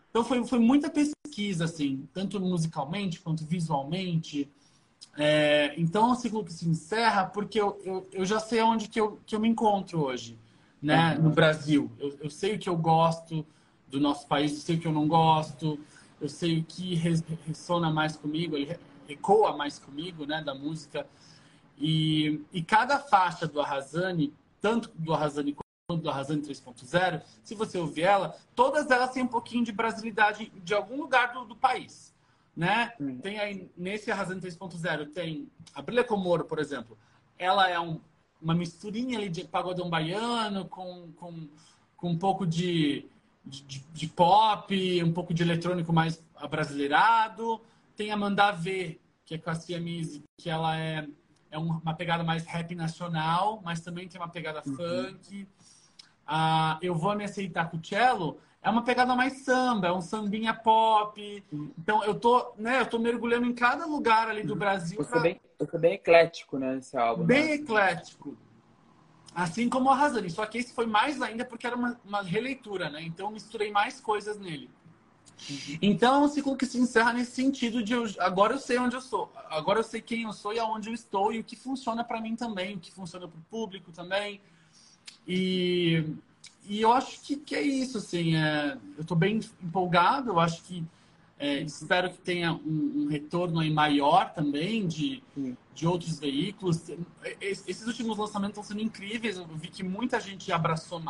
Então 0.10 0.24
foi, 0.24 0.46
foi 0.46 0.60
muita 0.60 0.90
pesquisa, 0.90 1.66
assim, 1.66 2.08
tanto 2.14 2.40
musicalmente 2.40 3.20
quanto 3.22 3.46
visualmente. 3.46 4.50
É, 5.18 5.74
então 5.78 6.10
é 6.10 6.12
um 6.12 6.16
ciclo 6.16 6.46
se 6.50 6.68
encerra 6.68 7.26
porque 7.26 7.60
eu, 7.60 7.80
eu, 7.84 8.08
eu, 8.14 8.26
já 8.26 8.40
sei 8.40 8.62
onde 8.62 8.88
que 8.88 9.00
eu, 9.00 9.20
que 9.26 9.36
eu 9.36 9.40
me 9.40 9.48
encontro 9.48 10.02
hoje, 10.02 10.38
né, 10.82 11.16
no 11.16 11.30
Brasil. 11.30 11.92
Eu, 12.00 12.18
eu 12.22 12.30
sei 12.30 12.56
o 12.56 12.60
que 12.60 12.70
eu 12.70 12.76
gosto 12.76 13.46
do 13.88 14.00
nosso 14.00 14.28
país, 14.28 14.54
eu 14.54 14.60
sei 14.60 14.76
o 14.78 14.80
que 14.80 14.88
eu 14.88 14.92
não 14.92 15.08
gosto, 15.08 15.80
eu 16.20 16.30
sei 16.30 16.60
o 16.60 16.64
que 16.64 16.96
ressona 16.96 17.92
mais 17.92 18.16
comigo, 18.16 18.58
ele 18.58 18.78
ecoa 19.08 19.56
mais 19.56 19.78
comigo, 19.78 20.26
né, 20.26 20.42
da 20.42 20.56
música. 20.56 21.06
E, 21.78 22.42
e 22.54 22.62
cada 22.62 23.00
faixa 23.00 23.48
do 23.48 23.60
Arrasane, 23.60 24.34
tanto 24.60 24.92
do 24.96 25.14
Arrasane 25.14 25.56
do 25.90 26.10
Arrasane 26.10 26.42
3.0, 26.42 27.22
se 27.44 27.54
você 27.54 27.78
ouvir 27.78 28.04
ela, 28.04 28.38
todas 28.56 28.90
elas 28.90 29.12
têm 29.12 29.24
um 29.24 29.28
pouquinho 29.28 29.66
de 29.66 29.74
brasilidade 29.74 30.50
de 30.64 30.74
algum 30.74 30.96
lugar 30.96 31.34
do, 31.34 31.44
do 31.44 31.56
país, 31.56 32.16
né? 32.56 32.94
Hum. 32.98 33.18
Tem 33.18 33.40
aí, 33.40 33.70
nesse 33.76 34.10
Arrasane 34.10 34.40
3.0, 34.40 35.12
tem 35.12 35.50
a 35.76 35.82
Brilha 35.82 36.04
Comoro, 36.04 36.46
por 36.46 36.60
exemplo. 36.60 36.98
Ela 37.38 37.70
é 37.70 37.78
um, 37.78 38.00
uma 38.42 38.54
misturinha 38.54 39.18
ali 39.18 39.30
de 39.30 39.44
pagodão 39.46 39.90
baiano 39.90 40.66
com, 40.66 41.12
com, 41.14 41.48
com 41.96 42.10
um 42.10 42.18
pouco 42.18 42.46
de, 42.46 43.06
de, 43.46 43.80
de 43.94 44.08
pop, 44.08 45.04
um 45.04 45.14
pouco 45.14 45.34
de 45.34 45.44
eletrônico 45.44 45.94
mais 45.94 46.22
abrasileirado. 46.36 47.62
Tem 47.96 48.12
a 48.12 48.18
Mandar 48.18 48.54
Ver, 48.54 49.00
que 49.26 49.36
é 49.36 49.38
com 49.38 49.50
a 49.50 49.56
Siamese, 49.56 50.24
que 50.38 50.50
ela 50.50 50.78
é 50.78 51.08
é 51.52 51.58
uma 51.58 51.94
pegada 51.94 52.24
mais 52.24 52.46
rap 52.46 52.74
nacional, 52.74 53.62
mas 53.64 53.82
também 53.82 54.08
tem 54.08 54.20
uma 54.20 54.30
pegada 54.30 54.64
uhum. 54.66 54.76
funk 54.76 55.46
ah, 56.26 56.80
Eu 56.82 56.96
Vou 56.96 57.14
Me 57.14 57.26
Aceitar 57.26 57.70
com 57.70 57.76
o 57.76 57.86
Cello 57.86 58.40
é 58.64 58.70
uma 58.70 58.84
pegada 58.84 59.16
mais 59.16 59.44
samba, 59.44 59.88
é 59.88 59.92
um 59.92 60.02
sambinha 60.02 60.54
pop. 60.54 61.44
Então 61.78 62.04
eu 62.04 62.14
tô, 62.14 62.54
né, 62.58 62.82
eu 62.82 62.86
tô 62.86 63.00
mergulhando 63.00 63.48
em 63.48 63.54
cada 63.54 63.86
lugar 63.86 64.30
ali 64.30 64.44
do 64.44 64.56
Brasil. 64.56 64.98
Você, 64.98 65.10
pra... 65.10 65.20
bem, 65.20 65.42
você 65.60 65.78
bem 65.78 65.94
eclético, 65.94 66.60
né, 66.60 66.78
esse 66.78 66.96
álbum. 66.96 67.24
Bem 67.24 67.48
né? 67.48 67.54
eclético. 67.56 68.38
Assim 69.34 69.70
como 69.70 69.90
o 69.90 69.92
Arrasane. 69.92 70.30
Só 70.30 70.46
que 70.46 70.58
esse 70.58 70.74
foi 70.74 70.86
mais 70.86 71.22
ainda 71.22 71.44
porque 71.44 71.66
era 71.66 71.76
uma, 71.76 72.00
uma 72.06 72.22
releitura, 72.22 72.90
né? 72.90 73.02
Então 73.02 73.28
eu 73.28 73.32
misturei 73.32 73.72
mais 73.72 74.00
coisas 74.00 74.38
nele. 74.38 74.70
Uhum. 75.50 75.78
Então 75.82 76.22
é 76.22 76.26
um 76.26 76.28
ciclo 76.28 76.56
que 76.56 76.66
se 76.66 76.78
encerra 76.78 77.14
nesse 77.14 77.32
sentido 77.32 77.82
de 77.82 77.94
eu, 77.94 78.06
agora 78.20 78.54
eu 78.54 78.60
sei 78.60 78.78
onde 78.78 78.96
eu 78.96 79.02
sou, 79.02 79.32
agora 79.50 79.80
eu 79.80 79.84
sei 79.84 80.00
quem 80.02 80.24
eu 80.24 80.34
sou 80.34 80.54
e 80.54 80.60
aonde 80.60 80.90
eu 80.90 80.94
estou 80.94 81.34
e 81.34 81.40
o 81.40 81.44
que 81.44 81.56
funciona 81.56 82.04
para 82.04 82.22
mim 82.22 82.36
também, 82.36 82.76
o 82.76 82.80
que 82.80 82.92
funciona 82.92 83.28
para 83.28 83.40
o 83.40 83.44
público 83.50 83.92
também. 83.92 84.40
E, 85.28 86.06
e 86.68 86.82
eu 86.82 86.92
acho 86.92 87.22
que, 87.22 87.36
que 87.36 87.56
é 87.56 87.62
isso, 87.62 87.98
assim, 87.98 88.36
é, 88.36 88.78
eu 88.98 89.02
estou 89.02 89.18
bem 89.18 89.40
empolgado, 89.62 90.30
eu 90.30 90.40
acho 90.40 90.64
que 90.64 90.84
é, 91.42 91.60
espero 91.62 92.12
que 92.12 92.20
tenha 92.20 92.54
um, 92.54 92.94
um, 92.98 93.08
retorno 93.08 93.60
aí 93.60 93.72
maior 93.72 94.32
também 94.32 94.86
de, 94.86 95.24
de 95.74 95.88
outros 95.88 96.20
veículos. 96.20 96.84
Esses 97.42 97.88
últimos 97.88 98.16
lançamentos 98.16 98.60
estão 98.60 98.64
sendo 98.64 98.82
incríveis, 98.82 99.38
eu 99.38 99.48
vi 99.48 99.70
que 99.70 99.84
muita 99.84 100.20
gente 100.20 100.52
abraçou, 100.52 101.02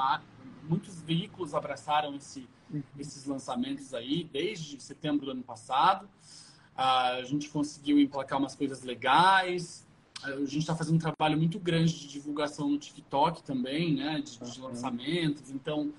muitos 0.63 1.01
veículos 1.01 1.53
abraçaram 1.53 2.15
esse, 2.15 2.47
uhum. 2.73 2.81
esses 2.97 3.25
lançamentos 3.25 3.93
aí 3.93 4.23
desde 4.31 4.81
setembro 4.81 5.25
do 5.25 5.31
ano 5.31 5.43
passado. 5.43 6.07
A 6.77 7.21
gente 7.23 7.49
conseguiu 7.49 7.99
emplacar 7.99 8.39
umas 8.39 8.55
coisas 8.55 8.83
legais, 8.83 9.85
a 10.23 10.31
gente 10.39 10.59
está 10.59 10.75
fazendo 10.75 10.95
um 10.95 10.99
trabalho 10.99 11.37
muito 11.37 11.59
grande 11.59 11.97
de 11.99 12.07
divulgação 12.07 12.69
no 12.69 12.77
TikTok 12.77 13.43
também, 13.43 13.95
né? 13.95 14.21
De, 14.21 14.37
de 14.37 14.61
lançamentos. 14.61 15.49
Então, 15.49 15.91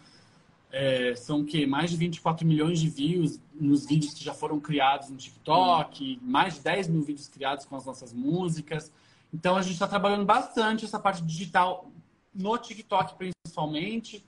é, 0.71 1.15
são 1.15 1.41
o 1.41 1.45
quê? 1.45 1.67
Mais 1.67 1.91
de 1.91 1.97
24 1.97 2.47
milhões 2.47 2.81
de 2.81 2.89
views 2.89 3.41
nos 3.55 3.85
vídeos 3.85 4.15
que 4.15 4.25
já 4.25 4.33
foram 4.33 4.59
criados 4.59 5.11
no 5.11 5.17
TikTok, 5.17 6.19
mais 6.23 6.55
de 6.55 6.61
10 6.61 6.89
mil 6.89 7.03
vídeos 7.03 7.29
criados 7.29 7.65
com 7.65 7.77
as 7.77 7.85
nossas 7.85 8.13
músicas. 8.13 8.93
Então, 9.35 9.57
a 9.57 9.63
gente 9.63 9.75
está 9.75 9.89
trabalhando 9.89 10.25
bastante 10.25 10.85
essa 10.85 10.99
parte 10.99 11.23
digital 11.23 11.91
no 12.35 12.57
TikTok, 12.57 13.15
principalmente. 13.17 14.25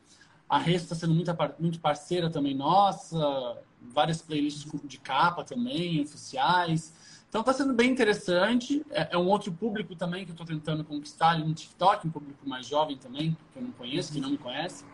A 0.49 0.59
Resto 0.59 0.85
está 0.85 0.95
sendo 0.95 1.15
muito, 1.15 1.31
muito 1.59 1.81
parceira 1.81 2.29
também 2.29 2.55
nossa. 2.55 3.59
Várias 3.81 4.21
playlists 4.21 4.71
de 4.85 4.99
capa 4.99 5.45
também, 5.45 6.03
oficiais. 6.03 6.93
Então 7.35 7.41
está 7.41 7.53
sendo 7.53 7.75
bem 7.75 7.91
interessante. 7.91 8.87
É, 8.93 9.09
é, 9.11 9.19
um 9.19 9.27
outro 9.27 9.51
público 9.51 9.97
também 9.97 10.25
que 10.25 10.31
eu 10.31 10.35
estou 10.35 10.47
tentando 10.47 10.85
conquistar 10.85 11.31
ali 11.31 11.43
no 11.43 11.53
TikTok, 11.53 12.07
um 12.07 12.11
público 12.11 12.49
mais 12.49 12.65
jovem 12.65 12.97
também, 12.97 13.37
que 13.53 13.59
eu 13.59 13.63
não 13.65 13.73
conheço, 13.73 14.13
que 14.13 14.21
não 14.21 14.31
me 14.31 14.39
conhece. 14.39 14.85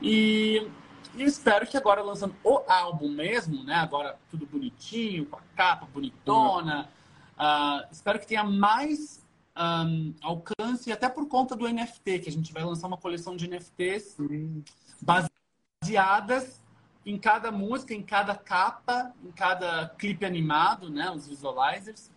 E, 0.00 0.70
e 1.14 1.22
espero 1.22 1.66
que 1.66 1.76
agora 1.76 2.00
lançando 2.00 2.34
o 2.42 2.62
álbum 2.66 3.10
mesmo, 3.10 3.62
né? 3.62 3.74
Agora 3.74 4.18
tudo 4.30 4.46
bonitinho, 4.46 5.26
com 5.26 5.36
a 5.36 5.42
capa 5.54 5.86
bonitona. 5.92 6.88
Uh, 7.38 7.86
espero 7.92 8.18
que 8.18 8.26
tenha 8.26 8.42
mais 8.42 9.22
um, 9.54 10.14
alcance, 10.22 10.90
até 10.90 11.10
por 11.10 11.28
conta 11.28 11.54
do 11.54 11.68
NFT, 11.68 12.20
que 12.20 12.30
a 12.30 12.32
gente 12.32 12.54
vai 12.54 12.64
lançar 12.64 12.86
uma 12.86 12.96
coleção 12.96 13.36
de 13.36 13.46
NFTs 13.46 14.16
baseadas 15.82 16.58
em 17.06 17.16
cada 17.16 17.52
música, 17.52 17.94
em 17.94 18.02
cada 18.02 18.34
capa, 18.34 19.14
em 19.24 19.30
cada 19.30 19.88
clipe 19.90 20.26
animado, 20.26 20.90
né, 20.90 21.08
os 21.08 21.28
visualizers. 21.28 22.10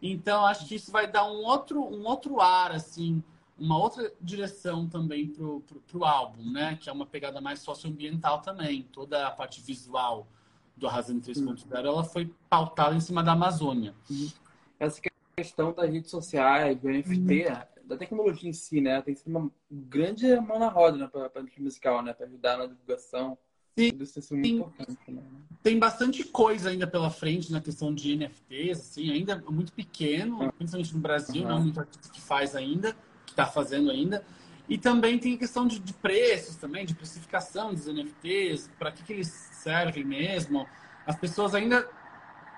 Então 0.00 0.46
acho 0.46 0.64
que 0.66 0.76
isso 0.76 0.92
vai 0.92 1.10
dar 1.10 1.24
um 1.24 1.44
outro 1.44 1.82
um 1.82 2.06
outro 2.06 2.40
ar 2.40 2.70
assim, 2.70 3.20
uma 3.58 3.76
outra 3.76 4.12
direção 4.20 4.88
também 4.88 5.26
pro, 5.26 5.60
pro, 5.62 5.80
pro 5.80 6.04
álbum, 6.04 6.48
né, 6.52 6.78
que 6.80 6.88
é 6.88 6.92
uma 6.92 7.04
pegada 7.04 7.40
mais 7.40 7.58
socioambiental 7.58 8.40
também. 8.40 8.84
Toda 8.92 9.26
a 9.26 9.30
parte 9.32 9.60
visual 9.60 10.28
do 10.76 10.86
Arrasando 10.86 11.20
3.0, 11.20 11.66
ela 11.74 12.04
foi 12.04 12.32
pautada 12.48 12.94
em 12.94 13.00
cima 13.00 13.24
da 13.24 13.32
Amazônia. 13.32 13.92
Uhum. 14.08 14.30
Essa 14.78 15.00
questão 15.36 15.72
das 15.72 15.90
redes 15.90 16.12
sociais, 16.12 16.78
do 16.78 16.88
NFT, 16.88 17.46
uhum. 17.48 17.88
da 17.88 17.96
tecnologia 17.96 18.48
em 18.48 18.52
si, 18.52 18.80
né, 18.80 19.02
tem 19.02 19.16
sido 19.16 19.36
uma 19.36 19.50
grande 19.68 20.32
mão 20.40 20.60
na 20.60 20.68
roda, 20.68 20.96
né, 20.96 21.08
para 21.08 21.26
a 21.26 21.60
musical, 21.60 22.00
né, 22.04 22.12
para 22.12 22.26
ajudar 22.26 22.56
na 22.56 22.66
divulgação 22.66 23.36
Sim, 23.78 24.42
tem, 24.42 24.66
né? 25.08 25.22
tem 25.62 25.78
bastante 25.78 26.24
coisa 26.24 26.70
ainda 26.70 26.84
pela 26.84 27.10
frente 27.10 27.52
na 27.52 27.60
questão 27.60 27.94
de 27.94 28.16
NFTs, 28.16 28.80
assim, 28.80 29.12
ainda 29.12 29.40
muito 29.48 29.72
pequeno, 29.72 30.42
ah. 30.42 30.52
principalmente 30.52 30.92
no 30.92 31.00
Brasil, 31.00 31.42
uhum. 31.42 31.48
não 31.48 31.62
muito 31.62 31.78
artista 31.78 32.08
que 32.08 32.20
faz 32.20 32.56
ainda, 32.56 32.96
que 33.24 33.32
está 33.32 33.46
fazendo 33.46 33.88
ainda. 33.88 34.24
E 34.68 34.76
também 34.76 35.16
tem 35.16 35.34
a 35.34 35.38
questão 35.38 35.64
de, 35.64 35.78
de, 35.78 35.92
preços 35.92 36.56
também, 36.56 36.84
de 36.84 36.94
precificação 36.94 37.72
dos 37.72 37.86
NFTs, 37.86 38.68
para 38.78 38.90
que, 38.90 39.04
que 39.04 39.12
eles 39.12 39.28
servem 39.28 40.04
mesmo. 40.04 40.66
As 41.06 41.16
pessoas 41.16 41.54
ainda, 41.54 41.88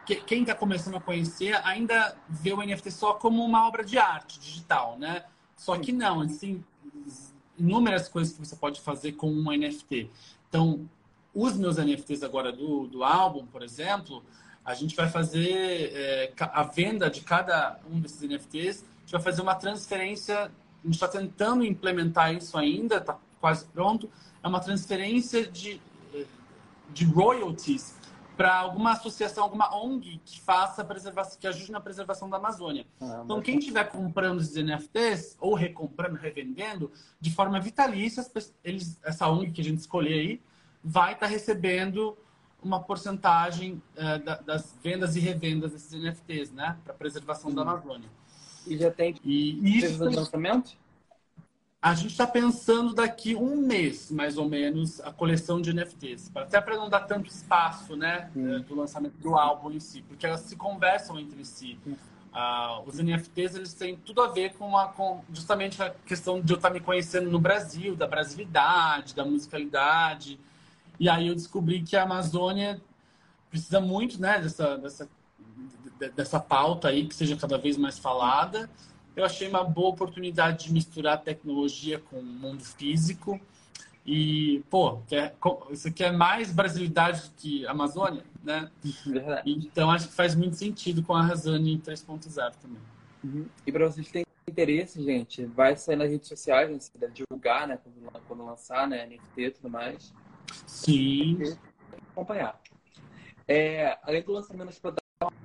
que, 0.06 0.16
quem 0.16 0.40
está 0.40 0.54
começando 0.54 0.97
a 0.97 1.01
conhecer, 1.01 1.55
ainda 1.66 2.16
vê 2.28 2.53
o 2.53 2.62
NFT 2.62 2.90
só 2.90 3.12
como 3.12 3.45
uma 3.45 3.68
obra 3.68 3.84
de 3.84 3.99
arte 3.99 4.40
digital, 4.40 4.99
né? 4.99 5.24
Só 5.55 5.78
que 5.78 5.92
não, 5.92 6.22
assim, 6.22 6.64
inúmeras 7.59 8.09
coisas 8.09 8.32
que 8.32 8.38
você 8.38 8.57
pode 8.57 8.80
fazer 8.80 9.12
com 9.12 9.30
um 9.30 9.53
NFT. 9.53 10.11
Então, 10.49 10.88
os 11.35 11.57
meus 11.57 11.76
NFTs 11.76 12.22
agora 12.22 12.53
do, 12.53 12.87
do 12.87 13.05
álbum, 13.05 13.47
por 13.47 13.62
exemplo, 13.62 14.22
a 14.64 14.74
gente 14.74 14.95
vai 14.95 15.09
fazer 15.09 15.93
é, 15.95 16.33
a 16.39 16.62
venda 16.62 17.11
de 17.11 17.20
cada 17.22 17.78
um 17.91 18.01
desses 18.01 18.20
NFTs, 18.22 18.85
a 18.85 19.01
gente 19.01 19.12
vai 19.12 19.22
fazer 19.22 19.43
uma 19.43 19.55
transferência, 19.55 20.45
a 20.45 20.51
gente 20.85 20.95
está 20.95 21.09
tentando 21.09 21.64
implementar 21.64 22.35
isso 22.35 22.57
ainda, 22.59 22.97
está 22.97 23.18
quase 23.41 23.64
pronto, 23.66 24.11
é 24.43 24.49
uma 24.49 24.61
transferência 24.61 25.47
de, 25.47 25.81
de 26.93 27.05
royalties 27.05 27.95
para 28.37 28.57
alguma 28.57 28.93
associação, 28.93 29.45
alguma 29.45 29.74
ONG 29.76 30.18
que 30.24 30.41
faça 30.41 30.83
preservação, 30.83 31.39
que 31.39 31.47
ajude 31.47 31.70
na 31.70 31.81
preservação 31.81 32.28
da 32.28 32.39
Amazônia. 32.39 32.87
Ah, 32.99 33.20
então, 33.22 33.41
quem 33.43 33.59
estiver 33.59 33.85
comprando 33.85 34.41
esses 34.41 34.57
NFTs 34.57 35.37
ou 35.39 35.55
recomprando, 35.55 36.16
revendendo, 36.16 36.91
de 37.20 37.31
forma 37.31 37.61
vitalícia, 37.61 38.24
eles, 38.64 38.99
essa 39.03 39.28
ONG 39.28 39.53
que 39.53 39.61
a 39.61 39.64
gente 39.64 39.81
escolher 39.81 40.14
aí, 40.14 40.41
vai 40.83 41.12
estar 41.12 41.26
tá 41.26 41.33
recebendo 41.33 42.16
uma 42.62 42.81
porcentagem 42.81 43.83
uh, 43.97 44.24
da, 44.24 44.37
das 44.37 44.76
vendas 44.83 45.16
e 45.16 45.20
revendas 45.20 45.72
desses 45.72 45.93
NFTs, 45.93 46.53
né? 46.53 46.76
Para 46.85 46.95
preservação 46.95 47.53
da 47.53 47.62
Amazônia. 47.62 48.09
E 48.66 48.76
já 48.76 48.91
tem 48.91 49.14
e 49.24 49.78
isso 49.78 50.05
lançamento? 50.05 50.78
A 51.83 51.95
gente 51.95 52.11
está 52.11 52.26
pensando 52.26 52.95
daqui 52.95 53.35
um 53.35 53.57
mês, 53.57 54.11
mais 54.11 54.37
ou 54.37 54.47
menos, 54.47 55.01
a 55.01 55.11
coleção 55.11 55.62
de 55.62 55.72
NFTs. 55.72 56.31
Até 56.35 56.61
para 56.61 56.76
não 56.76 56.91
dar 56.91 57.01
tanto 57.01 57.31
espaço, 57.31 57.97
né, 57.97 58.31
hum. 58.37 58.61
do 58.61 58.74
lançamento 58.74 59.14
do 59.14 59.35
álbum 59.35 59.70
em 59.70 59.81
si, 59.81 60.03
porque 60.03 60.26
elas 60.26 60.43
se 60.43 60.57
conversam 60.57 61.18
entre 61.18 61.43
si. 61.43 61.78
Hum. 61.87 61.95
Uh, 62.33 62.87
os 62.87 62.99
NFTs 62.99 63.57
eles 63.57 63.72
têm 63.72 63.97
tudo 63.97 64.22
a 64.22 64.28
ver 64.28 64.53
com, 64.55 64.76
a, 64.76 64.89
com 64.89 65.24
justamente 65.33 65.83
a 65.83 65.91
questão 66.07 66.41
de 66.41 66.53
eu 66.53 66.57
estar 66.57 66.68
tá 66.68 66.74
me 66.74 66.81
conhecendo 66.81 67.31
no 67.31 67.41
Brasil, 67.41 67.97
da 67.97 68.07
brasilidade, 68.07 69.14
da 69.14 69.24
musicalidade. 69.24 70.39
E 71.01 71.09
aí 71.09 71.28
eu 71.28 71.34
descobri 71.34 71.82
que 71.82 71.96
a 71.96 72.03
Amazônia 72.03 72.78
precisa 73.48 73.80
muito 73.80 74.20
né, 74.20 74.38
dessa, 74.38 74.76
dessa, 74.76 75.09
dessa 76.14 76.38
pauta 76.38 76.88
aí 76.88 77.09
que 77.09 77.14
seja 77.14 77.34
cada 77.38 77.57
vez 77.57 77.78
mais 77.78 77.98
falada. 77.98 78.68
Eu 79.16 79.24
achei 79.24 79.48
uma 79.48 79.64
boa 79.64 79.88
oportunidade 79.88 80.66
de 80.66 80.72
misturar 80.74 81.22
tecnologia 81.22 81.98
com 81.98 82.18
o 82.18 82.22
mundo 82.22 82.62
físico. 82.62 83.40
E, 84.05 84.62
pô, 84.68 85.01
isso 85.70 85.88
aqui 85.88 86.05
é 86.05 86.12
mais 86.12 86.53
brasilidade 86.53 87.22
do 87.22 87.30
que 87.34 87.66
Amazônia, 87.66 88.24
né? 88.42 88.70
Verdade. 89.07 89.51
Então, 89.51 89.90
acho 89.90 90.09
que 90.09 90.14
faz 90.14 90.34
muito 90.34 90.57
sentido 90.57 91.03
com 91.03 91.14
a 91.14 91.22
Razane 91.22 91.78
3.0 91.78 92.55
também. 92.57 92.82
Uhum. 93.24 93.46
E 93.66 93.72
para 93.72 93.86
vocês 93.86 94.07
que 94.07 94.12
têm 94.12 94.24
interesse, 94.48 95.03
gente, 95.03 95.46
vai 95.46 95.76
sair 95.76 95.96
nas 95.96 96.11
redes 96.11 96.28
sociais, 96.28 96.92
né? 96.98 97.09
divulgar, 97.09 97.66
né? 97.66 97.78
Quando, 97.82 98.22
quando 98.26 98.44
lançar, 98.44 98.86
né? 98.86 99.07
NFT 99.07 99.42
e 99.42 99.51
tudo 99.51 99.70
mais. 99.70 100.12
Sim. 100.66 101.38
Acompanhar. 102.12 102.61
É, 103.46 103.98
além 104.03 104.22
do 104.22 104.32
lançamento 104.32 104.66
das 104.66 104.78
plataformas, 104.78 105.40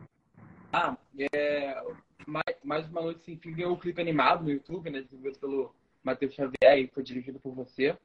ah, 0.71 0.97
é, 1.33 1.81
mais, 2.27 2.57
mais 2.63 2.87
uma 2.89 3.01
noite 3.01 3.23
sem 3.23 3.37
fim 3.37 3.53
ganhou 3.53 3.77
clipe 3.77 4.01
animado 4.01 4.43
no 4.43 4.51
YouTube, 4.51 4.89
né? 4.89 5.01
Desenvolvido 5.01 5.39
pelo 5.39 5.75
Matheus 6.03 6.33
Xavier 6.33 6.79
e 6.79 6.87
foi 6.87 7.03
dirigido 7.03 7.39
por 7.39 7.53
você 7.53 7.97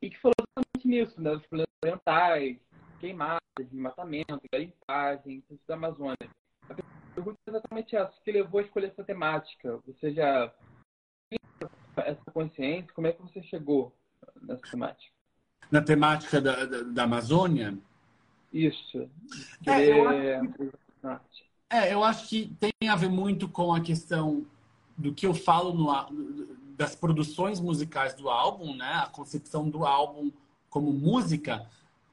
e 0.00 0.10
que 0.10 0.18
falou 0.18 0.34
exatamente 0.38 0.88
nisso, 0.88 1.20
né? 1.20 1.32
Os 1.32 1.46
problemas 1.46 1.68
ambientais, 1.84 2.58
queimadas, 3.00 3.40
desmatamento, 3.58 4.40
garimpagem, 4.52 5.42
da 5.66 5.74
Amazônia. 5.74 6.30
A 6.68 6.74
pergunta 7.14 7.38
é 7.46 7.50
exatamente 7.50 7.96
essa, 7.96 8.12
o 8.12 8.22
que 8.22 8.32
levou 8.32 8.60
a 8.60 8.62
escolher 8.62 8.88
essa 8.88 9.04
temática? 9.04 9.78
Você 9.86 10.12
já 10.12 10.52
essa 11.96 12.30
consciência? 12.32 12.92
Como 12.92 13.06
é 13.06 13.12
que 13.12 13.22
você 13.22 13.42
chegou 13.42 13.92
nessa 14.42 14.62
temática? 14.70 15.15
Na 15.70 15.80
temática 15.80 16.40
da, 16.40 16.64
da, 16.64 16.82
da 16.82 17.02
Amazônia? 17.04 17.76
Isso. 18.52 19.08
É, 19.66 19.90
eu 19.90 20.08
acho, 20.08 20.72
é, 21.68 21.94
eu 21.94 22.04
acho 22.04 22.28
que 22.28 22.56
tem 22.60 22.88
a 22.88 22.96
ver 22.96 23.08
muito 23.08 23.48
com 23.48 23.74
a 23.74 23.80
questão 23.80 24.46
do 24.96 25.12
que 25.12 25.26
eu 25.26 25.34
falo 25.34 25.74
no, 25.74 26.56
das 26.76 26.94
produções 26.94 27.60
musicais 27.60 28.14
do 28.14 28.28
álbum, 28.28 28.74
né? 28.74 29.02
A 29.04 29.08
concepção 29.08 29.68
do 29.68 29.84
álbum 29.84 30.30
como 30.70 30.92
música, 30.92 31.66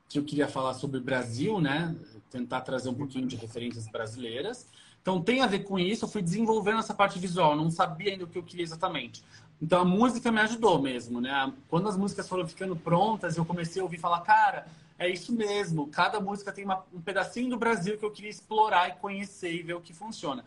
que 0.10 0.18
eu 0.18 0.24
queria 0.24 0.48
falar 0.48 0.74
sobre 0.74 0.98
o 0.98 1.02
Brasil, 1.02 1.60
né? 1.60 1.96
Tentar 2.30 2.62
trazer 2.62 2.90
um 2.90 2.94
pouquinho 2.94 3.28
de 3.28 3.36
referências 3.36 3.88
brasileiras. 3.88 4.68
Então 5.02 5.22
tem 5.22 5.42
a 5.42 5.48
ver 5.48 5.60
com 5.60 5.78
isso, 5.78 6.06
eu 6.06 6.10
fui 6.10 6.22
desenvolvendo 6.22 6.80
essa 6.80 6.94
parte 6.94 7.20
visual, 7.20 7.58
não 7.58 7.70
sabia 7.70 8.14
ainda 8.14 8.24
o 8.24 8.28
que 8.28 8.38
eu 8.38 8.44
queria 8.44 8.64
exatamente. 8.64 9.22
Então 9.62 9.82
a 9.82 9.86
música 9.86 10.32
me 10.32 10.42
ajudou 10.42 10.82
mesmo, 10.82 11.22
né? 11.22 11.54
Quando 11.70 11.88
as 11.88 11.98
músicas 11.98 12.28
foram 12.28 12.48
ficando 12.48 12.76
prontas, 12.76 13.38
eu 13.38 13.46
comecei 13.46 13.82
a 13.82 13.84
ouvir 13.84 13.98
falar, 13.98 14.22
cara, 14.22 14.68
é 15.00 15.10
isso 15.10 15.34
mesmo, 15.34 15.88
cada 15.88 16.20
música 16.20 16.52
tem 16.52 16.66
uma, 16.66 16.84
um 16.94 17.02
pedacinho 17.02 17.50
do 17.50 17.58
Brasil 17.58 17.98
que 17.98 18.06
eu 18.06 18.12
queria 18.12 18.30
explorar 18.30 18.90
e 18.90 18.94
conhecer 18.94 19.54
e 19.54 19.64
ver 19.64 19.74
o 19.74 19.82
que 19.82 19.94
funciona. 19.94 20.44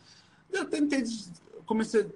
Eu 0.50 0.68
tentei, 0.68 1.02
comecei 1.64 2.10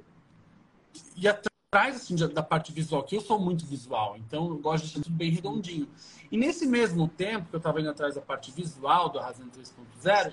ir 1.17 1.29
atrás 1.29 1.97
assim, 1.97 2.17
da 2.17 2.43
parte 2.43 2.73
visual, 2.73 3.03
que 3.03 3.17
eu 3.17 3.21
sou 3.21 3.39
muito 3.39 3.65
visual, 3.65 4.17
então 4.17 4.49
eu 4.49 4.59
gosto 4.59 4.85
de 4.85 4.93
deixar 4.93 5.05
tudo 5.05 5.17
bem 5.17 5.31
redondinho. 5.31 5.89
E 6.31 6.37
nesse 6.37 6.67
mesmo 6.67 7.09
tempo 7.09 7.49
que 7.49 7.55
eu 7.55 7.59
estava 7.59 7.81
indo 7.81 7.91
atrás 7.91 8.15
da 8.15 8.21
parte 8.21 8.51
visual 8.51 9.09
do 9.09 9.19
Arrasando 9.19 9.51
3.0, 9.51 10.33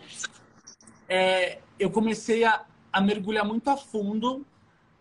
é, 1.07 1.59
eu 1.79 1.89
comecei 1.91 2.43
a, 2.43 2.65
a 2.91 3.01
mergulhar 3.01 3.45
muito 3.45 3.69
a 3.69 3.77
fundo 3.77 4.45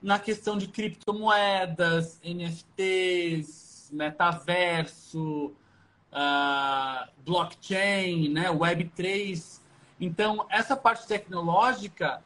na 0.06 0.20
questão 0.20 0.56
de 0.56 0.68
criptomoedas, 0.68 2.20
NFTs, 2.22 3.90
metaverso, 3.92 5.52
uh, 6.12 7.10
blockchain, 7.24 8.28
né, 8.28 8.48
Web3. 8.48 9.60
Então, 10.00 10.46
essa 10.48 10.76
parte 10.76 11.08
tecnológica, 11.08 12.22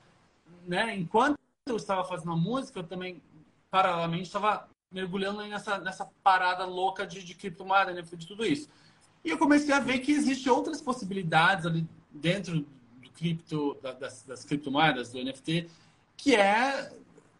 né, 0.68 0.94
enquanto 0.94 1.38
eu 1.66 1.76
estava 1.76 2.04
fazendo 2.04 2.32
a 2.32 2.36
música, 2.36 2.80
eu 2.80 2.84
também 2.84 3.22
paralelamente, 3.70 4.24
estava 4.24 4.68
mergulhando 4.92 5.42
nessa, 5.46 5.78
nessa 5.78 6.06
parada 6.22 6.66
louca 6.66 7.06
de, 7.06 7.24
de 7.24 7.34
criptomoeda, 7.34 7.94
né, 7.94 8.02
de 8.02 8.26
tudo 8.26 8.44
isso. 8.44 8.68
E 9.24 9.30
eu 9.30 9.38
comecei 9.38 9.72
a 9.72 9.80
ver 9.80 10.00
que 10.00 10.12
existem 10.12 10.52
outras 10.52 10.82
possibilidades 10.82 11.64
ali 11.64 11.88
dentro 12.10 12.60
do 12.60 13.10
cripto, 13.14 13.78
das, 13.98 14.22
das 14.24 14.44
criptomoedas, 14.44 15.10
do 15.10 15.24
NFT, 15.24 15.70
que 16.18 16.36
é 16.36 16.92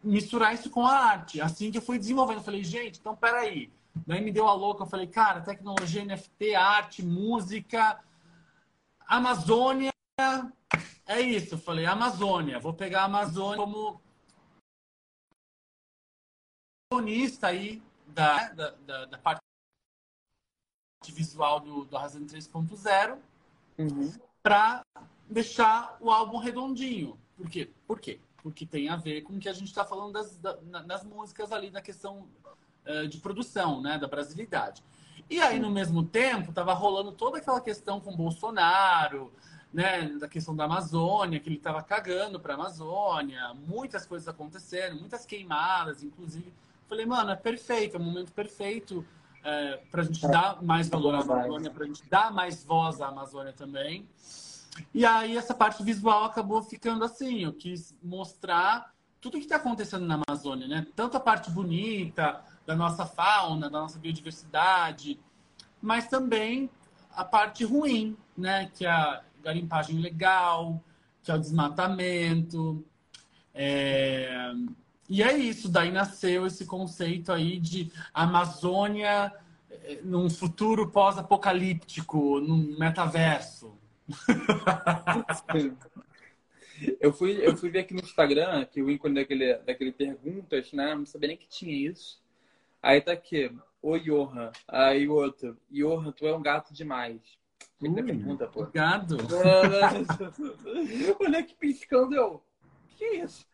misturar 0.03 0.53
isso 0.53 0.69
com 0.69 0.85
a 0.85 0.93
arte. 0.93 1.41
Assim 1.41 1.71
que 1.71 1.77
eu 1.77 1.81
fui 1.81 1.97
desenvolvendo, 1.97 2.37
eu 2.37 2.43
falei, 2.43 2.63
gente, 2.63 2.99
então 2.99 3.15
peraí. 3.15 3.71
Daí 4.07 4.21
me 4.21 4.31
deu 4.31 4.47
a 4.47 4.53
louca, 4.53 4.83
eu 4.83 4.87
falei, 4.87 5.07
cara, 5.07 5.41
tecnologia, 5.41 6.05
NFT, 6.05 6.55
arte, 6.55 7.03
música, 7.03 7.99
Amazônia, 9.05 9.91
é 11.05 11.19
isso. 11.19 11.55
Eu 11.55 11.59
falei, 11.59 11.85
Amazônia, 11.85 12.59
vou 12.59 12.73
pegar 12.73 13.01
a 13.01 13.05
Amazônia 13.05 13.57
como 13.57 14.01
protagonista 16.89 17.47
aí 17.47 17.81
da, 18.07 18.49
da, 18.49 18.71
da, 18.71 19.05
da 19.05 19.17
parte 19.17 19.41
visual 21.07 21.59
do, 21.59 21.85
do 21.85 21.97
Arrasando 21.97 22.25
3.0 22.25 23.17
uhum. 23.77 24.13
para 24.43 24.83
deixar 25.29 25.97
o 25.99 26.11
álbum 26.11 26.37
redondinho. 26.37 27.17
Por 27.35 27.49
quê? 27.49 27.69
Por 27.87 27.99
quê? 27.99 28.19
Porque 28.41 28.65
tem 28.65 28.89
a 28.89 28.95
ver 28.95 29.21
com 29.21 29.33
o 29.33 29.39
que 29.39 29.49
a 29.49 29.53
gente 29.53 29.67
está 29.67 29.85
falando 29.85 30.13
das, 30.13 30.37
das 30.85 31.03
músicas 31.03 31.51
ali, 31.51 31.69
da 31.69 31.81
questão 31.81 32.27
uh, 32.85 33.07
de 33.07 33.17
produção, 33.17 33.81
né? 33.81 33.97
Da 33.97 34.07
brasilidade. 34.07 34.83
E 35.29 35.39
aí, 35.39 35.59
no 35.59 35.69
mesmo 35.69 36.03
tempo, 36.03 36.49
estava 36.49 36.73
rolando 36.73 37.11
toda 37.11 37.37
aquela 37.37 37.61
questão 37.61 37.99
com 37.99 38.15
Bolsonaro, 38.15 39.31
né? 39.71 40.09
Da 40.19 40.27
questão 40.27 40.55
da 40.55 40.65
Amazônia, 40.65 41.39
que 41.39 41.49
ele 41.49 41.57
estava 41.57 41.81
cagando 41.81 42.39
para 42.39 42.53
a 42.53 42.55
Amazônia, 42.55 43.53
muitas 43.53 44.05
coisas 44.05 44.27
acontecendo, 44.27 44.99
muitas 44.99 45.25
queimadas, 45.25 46.03
inclusive 46.03 46.51
Falei, 46.91 47.05
mano, 47.05 47.31
é 47.31 47.37
perfeito, 47.37 47.95
é 47.95 47.99
o 47.99 48.03
momento 48.03 48.33
perfeito 48.33 49.05
é, 49.45 49.79
para 49.89 50.01
a 50.01 50.03
gente 50.03 50.27
dar 50.27 50.61
mais 50.61 50.89
valor 50.89 51.15
à 51.15 51.21
Amazônia, 51.21 51.71
para 51.71 51.85
a 51.85 51.87
gente 51.87 52.03
dar 52.09 52.33
mais 52.33 52.65
voz 52.65 52.99
à 52.99 53.07
Amazônia 53.07 53.53
também. 53.53 54.05
E 54.93 55.05
aí 55.05 55.37
essa 55.37 55.53
parte 55.53 55.83
visual 55.83 56.25
acabou 56.25 56.61
ficando 56.61 57.03
assim. 57.03 57.43
Eu 57.43 57.53
quis 57.53 57.95
mostrar 58.01 58.93
tudo 59.19 59.35
o 59.35 59.37
que 59.37 59.45
está 59.45 59.57
acontecendo 59.57 60.05
na 60.05 60.19
Amazônia, 60.25 60.67
né? 60.67 60.87
Tanto 60.95 61.17
a 61.17 61.19
parte 61.19 61.51
bonita 61.51 62.41
da 62.65 62.75
nossa 62.75 63.05
fauna, 63.05 63.69
da 63.69 63.79
nossa 63.79 63.99
biodiversidade, 63.99 65.19
mas 65.81 66.07
também 66.07 66.69
a 67.15 67.23
parte 67.23 67.63
ruim, 67.63 68.17
né? 68.37 68.71
Que 68.73 68.85
é 68.85 68.91
a 68.91 69.21
garimpagem 69.43 69.97
ilegal, 69.97 70.83
que 71.23 71.31
é 71.31 71.35
o 71.35 71.39
desmatamento, 71.39 72.83
é, 73.53 74.53
e 75.09 75.21
é 75.21 75.37
isso, 75.37 75.67
daí 75.67 75.91
nasceu 75.91 76.45
esse 76.45 76.65
conceito 76.65 77.31
aí 77.31 77.59
de 77.59 77.91
Amazônia 78.13 79.33
eh, 79.69 79.99
num 80.03 80.29
futuro 80.29 80.89
pós-apocalíptico, 80.89 82.39
num 82.39 82.77
metaverso. 82.79 83.77
Eu 86.99 87.13
fui, 87.13 87.45
eu 87.45 87.55
fui 87.55 87.69
ver 87.69 87.79
aqui 87.79 87.93
no 87.93 87.99
Instagram 87.99 88.65
que 88.65 88.81
o 88.81 88.89
ícone 88.89 89.13
daquele, 89.13 89.55
daquele 89.57 89.91
perguntas, 89.91 90.71
né? 90.73 90.95
Não 90.95 91.05
sabia 91.05 91.27
nem 91.27 91.37
que 91.37 91.47
tinha 91.47 91.89
isso. 91.89 92.19
Aí 92.81 92.99
tá 92.99 93.11
aqui, 93.11 93.55
o 93.81 93.97
Johan. 93.99 94.51
Aí 94.67 95.07
o 95.07 95.13
outro, 95.13 95.55
Johan, 95.69 96.11
tu 96.11 96.25
é 96.25 96.35
um 96.35 96.41
gato 96.41 96.73
demais. 96.73 97.21
Que 97.79 98.03
pergunta, 98.03 98.47
pô. 98.47 98.65
Gado? 98.65 99.17
Olha 101.19 101.39
aqui 101.39 101.55
piscando 101.55 102.15
eu. 102.15 102.43
Que 102.97 103.05
isso? 103.17 103.45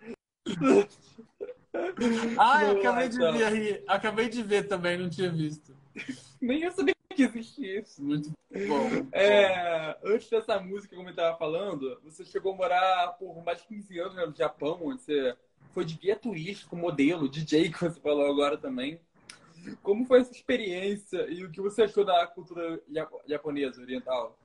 ah, 2.38 2.64
eu 2.64 2.80
acabei 2.80 3.10
de 3.10 3.18
ver 3.18 3.44
aí. 3.44 3.84
Acabei 3.88 4.30
de 4.30 4.44
ver 4.44 4.68
também, 4.68 4.98
não 4.98 5.10
tinha 5.10 5.32
visto. 5.32 5.76
Nem 6.42 6.64
eu 6.64 6.72
sabia 6.72 6.97
que 7.18 7.24
existia 7.24 7.80
isso. 7.80 8.04
Muito 8.04 8.30
bom. 8.30 9.08
É, 9.12 9.98
antes 10.04 10.30
dessa 10.30 10.60
música, 10.60 10.96
como 10.96 11.10
eu 11.10 11.12
estava 11.12 11.36
falando, 11.38 12.00
você 12.04 12.24
chegou 12.24 12.54
a 12.54 12.56
morar 12.56 13.08
por 13.20 13.44
mais 13.44 13.62
de 13.62 13.68
15 13.68 14.00
anos 14.00 14.30
no 14.30 14.36
Japão, 14.36 14.80
onde 14.84 15.02
você 15.02 15.36
foi 15.72 15.84
de 15.84 15.96
guia 15.96 16.16
turístico, 16.16 16.76
modelo, 16.76 17.28
DJ, 17.28 17.72
que 17.72 17.80
você 17.80 18.00
falou 18.00 18.30
agora 18.30 18.58
também. 18.58 19.00
Como 19.82 20.06
foi 20.06 20.22
essa 20.22 20.32
experiência 20.32 21.28
e 21.28 21.44
o 21.44 21.52
que 21.52 21.60
você 21.60 21.84
achou 21.84 22.06
da 22.06 22.26
cultura 22.28 22.82
japonesa, 23.28 23.82
oriental? 23.82 24.38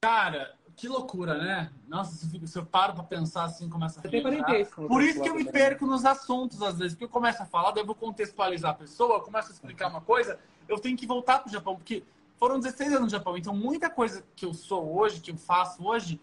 Cara, 0.00 0.56
que 0.76 0.88
loucura, 0.88 1.38
né? 1.38 1.70
Nossa, 1.88 2.14
se 2.26 2.36
eu, 2.36 2.46
se 2.46 2.58
eu 2.58 2.64
paro 2.64 2.94
pra 2.94 3.02
pensar 3.02 3.44
assim, 3.44 3.68
começa 3.68 3.98
a 3.98 4.02
Você 4.02 4.08
tem 4.08 4.22
relembrar. 4.22 4.46
parentesco. 4.46 4.86
Por 4.86 5.02
isso 5.02 5.22
que 5.22 5.28
eu 5.28 5.34
me 5.34 5.44
perco 5.44 5.86
nos 5.86 6.04
assuntos, 6.04 6.62
às 6.62 6.78
vezes, 6.78 6.94
porque 6.94 7.04
eu 7.04 7.08
começo 7.08 7.42
a 7.42 7.46
falar, 7.46 7.70
daí 7.72 7.82
eu 7.82 7.86
vou 7.86 7.94
contextualizar 7.94 8.72
a 8.72 8.74
pessoa, 8.74 9.16
eu 9.16 9.20
começo 9.20 9.48
a 9.50 9.52
explicar 9.52 9.88
uma 9.88 10.00
coisa, 10.00 10.38
eu 10.68 10.78
tenho 10.78 10.96
que 10.96 11.06
voltar 11.06 11.40
pro 11.40 11.52
Japão, 11.52 11.76
porque 11.76 12.02
foram 12.36 12.58
16 12.58 12.90
anos 12.90 13.02
no 13.04 13.10
Japão, 13.10 13.36
então 13.36 13.54
muita 13.54 13.88
coisa 13.88 14.24
que 14.34 14.44
eu 14.44 14.52
sou 14.54 14.98
hoje, 14.98 15.20
que 15.20 15.30
eu 15.30 15.36
faço 15.36 15.84
hoje, 15.86 16.20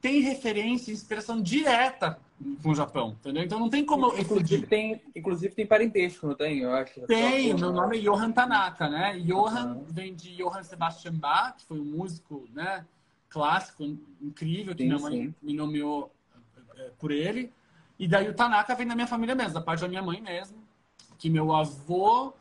tem 0.00 0.20
referência, 0.20 0.92
inspiração 0.92 1.40
direta 1.40 2.18
com 2.60 2.70
o 2.70 2.74
Japão, 2.74 3.16
entendeu? 3.20 3.44
Então 3.44 3.60
não 3.60 3.70
tem 3.70 3.86
como 3.86 4.06
eu 4.06 4.18
Inclusive 4.18 4.66
tem, 4.66 5.00
inclusive 5.14 5.54
tem 5.54 5.64
parentesco, 5.64 6.26
não 6.26 6.34
tem? 6.34 6.58
Eu 6.58 6.74
acho. 6.74 7.00
Tem, 7.02 7.54
meu 7.54 7.72
nome 7.72 7.98
é 7.98 8.00
Johan 8.00 8.32
Tanaka, 8.32 8.88
né? 8.88 9.16
Johan 9.20 9.80
vem 9.88 10.12
de 10.12 10.34
Johann 10.36 10.64
Sebastian 10.64 11.14
Bach, 11.14 11.54
que 11.56 11.64
foi 11.64 11.78
um 11.78 11.84
músico, 11.84 12.44
né, 12.52 12.84
clássico, 13.32 13.82
incrível, 14.20 14.74
que 14.74 14.82
Sim, 14.82 14.88
minha 14.88 15.00
mãe 15.00 15.12
sim. 15.12 15.34
me 15.42 15.54
nomeou 15.54 16.14
eh, 16.76 16.90
por 16.98 17.10
ele. 17.10 17.52
E 17.98 18.06
daí 18.06 18.28
o 18.28 18.34
Tanaka 18.34 18.74
vem 18.74 18.86
da 18.86 18.94
minha 18.94 19.06
família 19.06 19.34
mesmo, 19.34 19.54
da 19.54 19.60
parte 19.60 19.80
da 19.80 19.88
minha 19.88 20.02
mãe 20.02 20.20
mesmo, 20.20 20.58
que 21.18 21.30
meu 21.30 21.54
avô, 21.54 22.34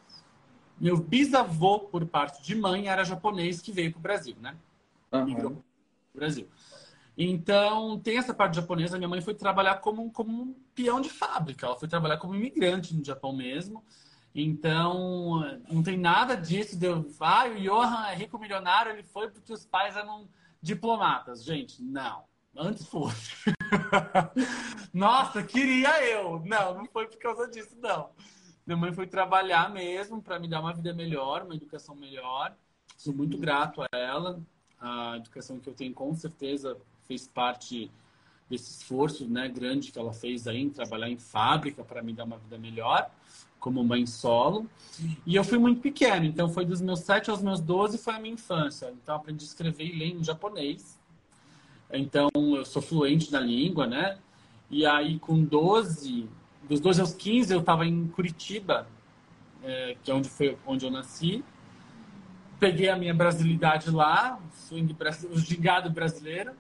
meu 0.79 0.97
bisavô 0.97 1.79
por 1.79 2.05
parte 2.05 2.43
de 2.43 2.55
mãe 2.55 2.87
era 2.87 3.03
japonês 3.03 3.61
que 3.61 3.71
veio 3.71 3.91
pro 3.91 4.01
Brasil, 4.01 4.35
né? 4.41 4.55
Migrou 5.25 5.51
pro 5.51 5.63
Brasil. 6.15 6.47
Então, 7.17 7.99
tem 7.99 8.17
essa 8.17 8.33
parte 8.33 8.55
japonesa. 8.55 8.97
Minha 8.97 9.09
mãe 9.09 9.21
foi 9.21 9.33
trabalhar 9.33 9.75
como, 9.75 10.09
como 10.11 10.31
um 10.31 10.55
peão 10.73 11.01
de 11.01 11.09
fábrica. 11.09 11.65
Ela 11.65 11.75
foi 11.75 11.87
trabalhar 11.87 12.17
como 12.17 12.33
imigrante 12.33 12.95
no 12.95 13.03
Japão 13.03 13.33
mesmo. 13.33 13.83
Então, 14.33 15.59
não 15.69 15.83
tem 15.83 15.97
nada 15.97 16.35
disso 16.35 16.77
de 16.77 16.85
eu... 16.85 17.05
Ah, 17.19 17.47
o 17.47 17.59
Johan 17.59 18.07
é 18.07 18.15
rico 18.15 18.39
milionário, 18.39 18.93
ele 18.93 19.03
foi 19.03 19.29
porque 19.29 19.51
os 19.51 19.65
pais 19.65 19.95
eram 19.95 20.27
diplomatas. 20.61 21.43
Gente, 21.43 21.81
não. 21.81 22.23
Antes 22.55 22.85
fosse. 22.85 23.31
Nossa, 24.93 25.41
queria 25.41 26.03
eu. 26.03 26.41
Não, 26.45 26.75
não 26.75 26.85
foi 26.85 27.07
por 27.07 27.17
causa 27.17 27.47
disso, 27.47 27.77
não. 27.79 28.09
Minha 28.65 28.77
mãe 28.77 28.93
foi 28.93 29.07
trabalhar 29.07 29.69
mesmo 29.71 30.21
para 30.21 30.37
me 30.37 30.47
dar 30.47 30.59
uma 30.59 30.73
vida 30.73 30.93
melhor, 30.93 31.43
uma 31.43 31.55
educação 31.55 31.95
melhor. 31.95 32.55
Sou 32.97 33.13
muito 33.13 33.37
grato 33.37 33.81
a 33.81 33.87
ela. 33.91 34.41
A 34.79 35.17
educação 35.17 35.59
que 35.59 35.69
eu 35.69 35.73
tenho, 35.73 35.93
com 35.93 36.13
certeza, 36.13 36.77
fez 37.07 37.27
parte 37.27 37.91
desse 38.49 38.71
esforço 38.71 39.27
né, 39.29 39.47
grande 39.47 39.91
que 39.91 39.97
ela 39.97 40.11
fez 40.11 40.45
aí 40.45 40.61
em 40.61 40.69
trabalhar 40.69 41.09
em 41.09 41.17
fábrica 41.17 41.83
para 41.85 42.03
me 42.03 42.11
dar 42.11 42.25
uma 42.25 42.37
vida 42.37 42.57
melhor, 42.57 43.09
como 43.61 43.81
mãe 43.83 44.05
solo. 44.05 44.67
E 45.25 45.35
eu 45.35 45.43
fui 45.45 45.57
muito 45.57 45.79
pequeno, 45.79 46.25
então 46.25 46.49
foi 46.49 46.65
dos 46.65 46.81
meus 46.81 46.99
7 46.99 47.29
aos 47.29 47.41
meus 47.41 47.61
12 47.61 47.97
foi 47.97 48.15
a 48.15 48.19
minha 48.19 48.33
infância. 48.33 48.91
Então 49.01 49.15
aprendi 49.15 49.45
a 49.45 49.47
escrever 49.47 49.85
e 49.85 49.97
ler 49.97 50.15
em 50.19 50.23
japonês. 50.23 50.99
Então 51.93 52.29
eu 52.35 52.65
sou 52.65 52.81
fluente 52.81 53.31
na 53.31 53.39
língua, 53.39 53.87
né? 53.87 54.17
E 54.69 54.85
aí 54.85 55.17
com 55.19 55.41
12, 55.43 56.27
dos 56.67 56.79
12 56.81 56.99
aos 56.99 57.13
15 57.13 57.53
eu 57.53 57.59
estava 57.59 57.85
em 57.85 58.07
Curitiba, 58.07 58.87
é, 59.63 59.95
que 60.03 60.11
é 60.11 60.13
onde, 60.13 60.27
foi, 60.29 60.57
onde 60.65 60.85
eu 60.85 60.91
nasci. 60.91 61.43
Peguei 62.59 62.89
a 62.89 62.95
minha 62.95 63.13
brasilidade 63.13 63.89
lá, 63.89 64.39
swing, 64.53 64.93
bras- 64.93 65.23
o 65.23 65.37
gingado 65.39 65.89
brasileiro. 65.89 66.51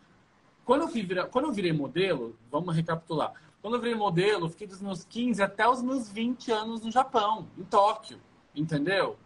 quando 0.66 0.82
eu, 0.82 0.88
fui 0.88 1.04
virar, 1.04 1.28
quando 1.28 1.46
eu 1.46 1.52
virei 1.52 1.72
modelo, 1.72 2.36
vamos 2.52 2.76
recapitular. 2.76 3.34
Quando 3.62 3.76
eu 3.76 3.80
virei 3.80 3.96
modelo, 3.96 4.46
eu 4.46 4.50
fiquei 4.50 4.66
dos 4.66 4.82
meus 4.82 5.04
15 5.06 5.42
até 5.42 5.68
os 5.68 5.82
meus 5.82 6.10
20 6.10 6.52
anos 6.52 6.82
no 6.82 6.92
Japão, 6.92 7.48
em 7.58 7.64
Tóquio. 7.64 8.20
Entendeu? 8.56 9.18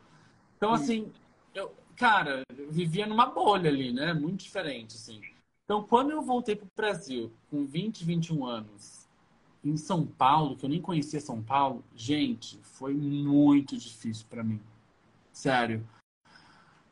Então, 0.57 0.73
assim, 0.73 1.11
eu, 1.55 1.73
cara, 1.95 2.43
eu 2.57 2.69
vivia 2.69 3.07
numa 3.07 3.25
bolha 3.25 3.69
ali, 3.69 3.93
né? 3.93 4.13
Muito 4.13 4.43
diferente, 4.43 4.95
assim. 4.95 5.21
Então, 5.63 5.83
quando 5.83 6.11
eu 6.11 6.21
voltei 6.21 6.55
pro 6.55 6.67
Brasil, 6.75 7.31
com 7.49 7.65
20, 7.65 8.03
21 8.03 8.45
anos, 8.45 9.07
em 9.63 9.77
São 9.77 10.05
Paulo, 10.05 10.57
que 10.57 10.65
eu 10.65 10.69
nem 10.69 10.81
conhecia 10.81 11.21
São 11.21 11.41
Paulo, 11.41 11.83
gente, 11.95 12.59
foi 12.63 12.93
muito 12.93 13.77
difícil 13.77 14.25
para 14.29 14.43
mim. 14.43 14.59
Sério. 15.31 15.85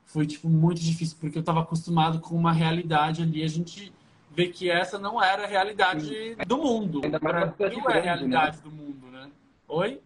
Foi, 0.07 0.25
tipo, 0.25 0.49
muito 0.49 0.81
difícil, 0.81 1.17
porque 1.19 1.37
eu 1.37 1.43
tava 1.43 1.59
acostumado 1.61 2.19
com 2.19 2.33
uma 2.33 2.53
realidade 2.53 3.21
ali. 3.21 3.43
A 3.43 3.47
gente 3.47 3.93
vê 4.31 4.47
que 4.47 4.69
essa 4.69 4.97
não 4.97 5.21
era 5.21 5.43
a 5.43 5.47
realidade 5.47 6.35
do 6.47 6.57
mundo. 6.57 7.01
Ainda 7.03 7.19
mais 7.19 7.35
uma 7.35 7.51
cidade 7.51 7.75
é 7.75 7.79
a 7.79 7.83
grande, 7.83 8.05
realidade 8.05 8.61
do 8.61 8.71
mundo, 8.71 9.07
né? 9.07 9.29
Oi? 9.67 10.01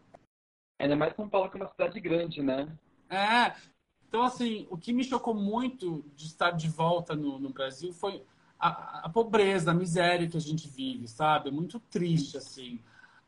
Ainda 0.79 0.95
mais 0.95 1.15
São 1.15 1.29
Paulo, 1.29 1.49
que 1.49 1.57
é 1.57 1.61
uma 1.61 1.69
cidade 1.69 1.99
grande, 1.99 2.41
né? 2.41 2.67
É. 3.09 3.53
Então, 4.07 4.23
assim, 4.23 4.67
o 4.71 4.77
que 4.77 4.91
me 4.91 5.03
chocou 5.03 5.35
muito 5.35 6.03
de 6.15 6.25
estar 6.25 6.51
de 6.51 6.67
volta 6.67 7.15
no, 7.15 7.37
no 7.37 7.49
Brasil 7.49 7.93
foi 7.93 8.23
a, 8.59 9.05
a 9.05 9.09
pobreza, 9.09 9.69
a 9.69 9.73
miséria 9.73 10.27
que 10.27 10.37
a 10.37 10.41
gente 10.41 10.67
vive, 10.67 11.07
sabe? 11.07 11.49
É 11.49 11.51
muito 11.51 11.79
triste, 11.79 12.37
assim. 12.37 12.79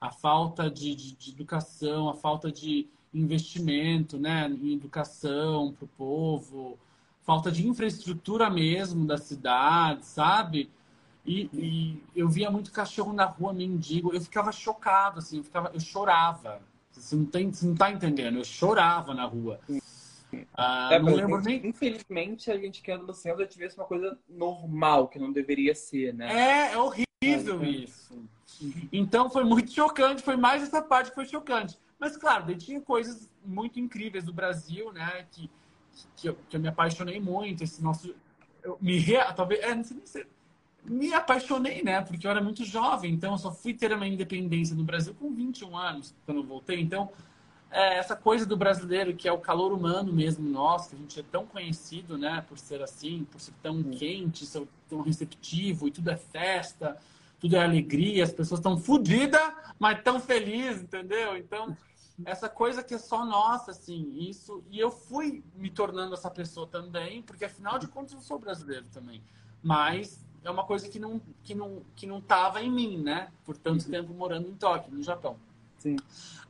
A 0.02 0.10
falta 0.10 0.72
de, 0.72 0.96
de, 0.96 1.16
de 1.16 1.32
educação, 1.32 2.10
a 2.10 2.16
falta 2.16 2.52
de 2.52 2.90
investimento, 3.14 4.18
né? 4.18 4.48
Em 4.62 4.74
educação 4.74 5.74
para 5.74 5.86
o 5.86 5.88
povo, 5.90 6.80
falta 7.22 7.52
de 7.52 7.68
infraestrutura 7.68 8.50
mesmo 8.50 9.06
da 9.06 9.18
cidade, 9.18 10.06
sabe? 10.06 10.70
E, 11.26 11.50
e 11.54 12.04
eu 12.16 12.28
via 12.28 12.52
muito 12.52 12.72
cachorro 12.72 13.14
na 13.14 13.26
rua, 13.26 13.54
mendigo. 13.54 14.14
Eu 14.14 14.22
ficava 14.22 14.52
chocado, 14.52 15.20
assim. 15.20 15.38
Eu, 15.38 15.44
ficava, 15.44 15.72
eu 15.74 15.80
chorava. 15.80 16.62
Você 16.92 17.16
não, 17.16 17.26
tem, 17.26 17.52
você 17.52 17.66
não 17.66 17.76
tá 17.76 17.92
entendendo. 17.92 18.38
Eu 18.38 18.44
chorava 18.44 19.14
na 19.14 19.26
rua. 19.26 19.60
Ah, 20.54 20.90
É, 20.92 21.00
não 21.00 21.06
mas, 21.06 21.16
lembro 21.16 21.42
nem. 21.42 21.66
Infelizmente, 21.66 22.52
a 22.52 22.58
gente 22.58 22.82
que 22.82 22.92
anda 22.92 23.06
no 23.06 23.14
vê 23.58 23.68
isso 23.68 23.80
uma 23.80 23.88
coisa 23.88 24.18
normal, 24.30 25.08
que 25.08 25.18
não 25.18 25.32
deveria 25.32 25.74
ser, 25.74 26.14
né? 26.14 26.70
É, 26.70 26.74
é 26.74 26.78
horrível 26.78 27.64
isso. 27.64 28.22
Então 28.92 29.30
foi 29.30 29.44
muito 29.44 29.72
chocante, 29.72 30.22
foi 30.22 30.36
mais 30.36 30.64
essa 30.64 30.82
parte 30.82 31.10
que 31.10 31.16
foi 31.16 31.26
chocante. 31.26 31.78
Mas 32.04 32.18
claro, 32.18 32.48
daí 32.48 32.58
tinha 32.58 32.82
coisas 32.82 33.30
muito 33.46 33.80
incríveis 33.80 34.26
do 34.26 34.34
Brasil, 34.34 34.92
né? 34.92 35.26
Que, 35.32 35.50
que, 36.18 36.28
eu, 36.28 36.38
que 36.50 36.58
eu 36.58 36.60
me 36.60 36.68
apaixonei 36.68 37.18
muito. 37.18 37.64
Esse 37.64 37.82
nosso. 37.82 38.14
Eu 38.62 38.78
me 38.82 39.00
rea, 39.00 39.32
talvez. 39.32 39.62
É, 39.62 39.74
não 39.74 39.86
sei 39.86 39.96
nem 39.96 40.06
se. 40.06 40.28
Me 40.84 41.14
apaixonei, 41.14 41.82
né? 41.82 42.02
Porque 42.02 42.28
eu 42.28 42.32
era 42.32 42.42
muito 42.42 42.66
jovem, 42.66 43.14
então 43.14 43.32
eu 43.32 43.38
só 43.38 43.54
fui 43.54 43.74
ter 43.74 43.94
a 43.94 43.96
minha 43.96 44.14
independência 44.14 44.76
no 44.76 44.84
Brasil 44.84 45.16
com 45.18 45.34
21 45.34 45.78
anos, 45.78 46.14
quando 46.26 46.40
eu 46.40 46.44
voltei. 46.44 46.82
Então, 46.82 47.10
é, 47.72 48.00
essa 48.00 48.18
coisa 48.18 48.46
do 48.46 48.58
brasileiro, 48.58 49.16
que 49.16 49.26
é 49.26 49.32
o 49.32 49.38
calor 49.38 49.72
humano 49.72 50.12
mesmo 50.12 50.46
nosso, 50.50 50.90
que 50.90 50.96
a 50.98 51.00
gente 51.00 51.20
é 51.22 51.24
tão 51.24 51.46
conhecido, 51.46 52.18
né, 52.18 52.44
por 52.50 52.60
ser 52.60 52.82
assim, 52.82 53.26
por 53.32 53.40
ser 53.40 53.54
tão 53.64 53.82
quente, 53.82 54.46
ser 54.46 54.68
tão 54.90 55.00
receptivo, 55.00 55.88
e 55.88 55.92
tudo 55.92 56.12
é 56.12 56.18
festa, 56.18 56.98
tudo 57.40 57.56
é 57.56 57.64
alegria, 57.64 58.26
as 58.26 58.34
pessoas 58.34 58.60
estão 58.60 58.78
fodidas, 58.78 59.42
mas 59.80 60.02
tão 60.04 60.20
felizes, 60.20 60.84
entendeu? 60.84 61.38
Então, 61.38 61.78
essa 62.26 62.48
coisa 62.48 62.84
que 62.84 62.94
é 62.94 62.98
só 62.98 63.26
nossa, 63.26 63.72
assim, 63.72 64.14
isso. 64.18 64.64
E 64.70 64.80
eu 64.80 64.92
fui 64.92 65.44
me 65.56 65.70
tornando 65.70 66.14
essa 66.14 66.30
pessoa 66.30 66.68
também, 66.68 67.22
porque 67.22 67.46
afinal 67.46 67.80
de 67.80 67.88
contas 67.88 68.14
eu 68.14 68.22
sou 68.22 68.38
brasileiro 68.38 68.86
também. 68.92 69.22
Mas 69.62 70.24
é 70.44 70.52
uma 70.52 70.64
coisa 70.64 70.88
que 70.88 71.00
não, 71.00 71.22
que 71.44 71.56
não, 71.56 71.82
que 71.96 72.06
não 72.06 72.22
tava 72.22 72.62
em 72.62 72.72
mim, 72.72 72.98
né? 72.98 73.32
Por 73.46 73.58
tanto 73.58 73.90
tempo 73.90 74.14
morando 74.14 74.48
em 74.48 74.56
Tóquio, 74.56 74.94
no 74.94 75.02
Japão. 75.02 75.38
Sim. 75.78 75.96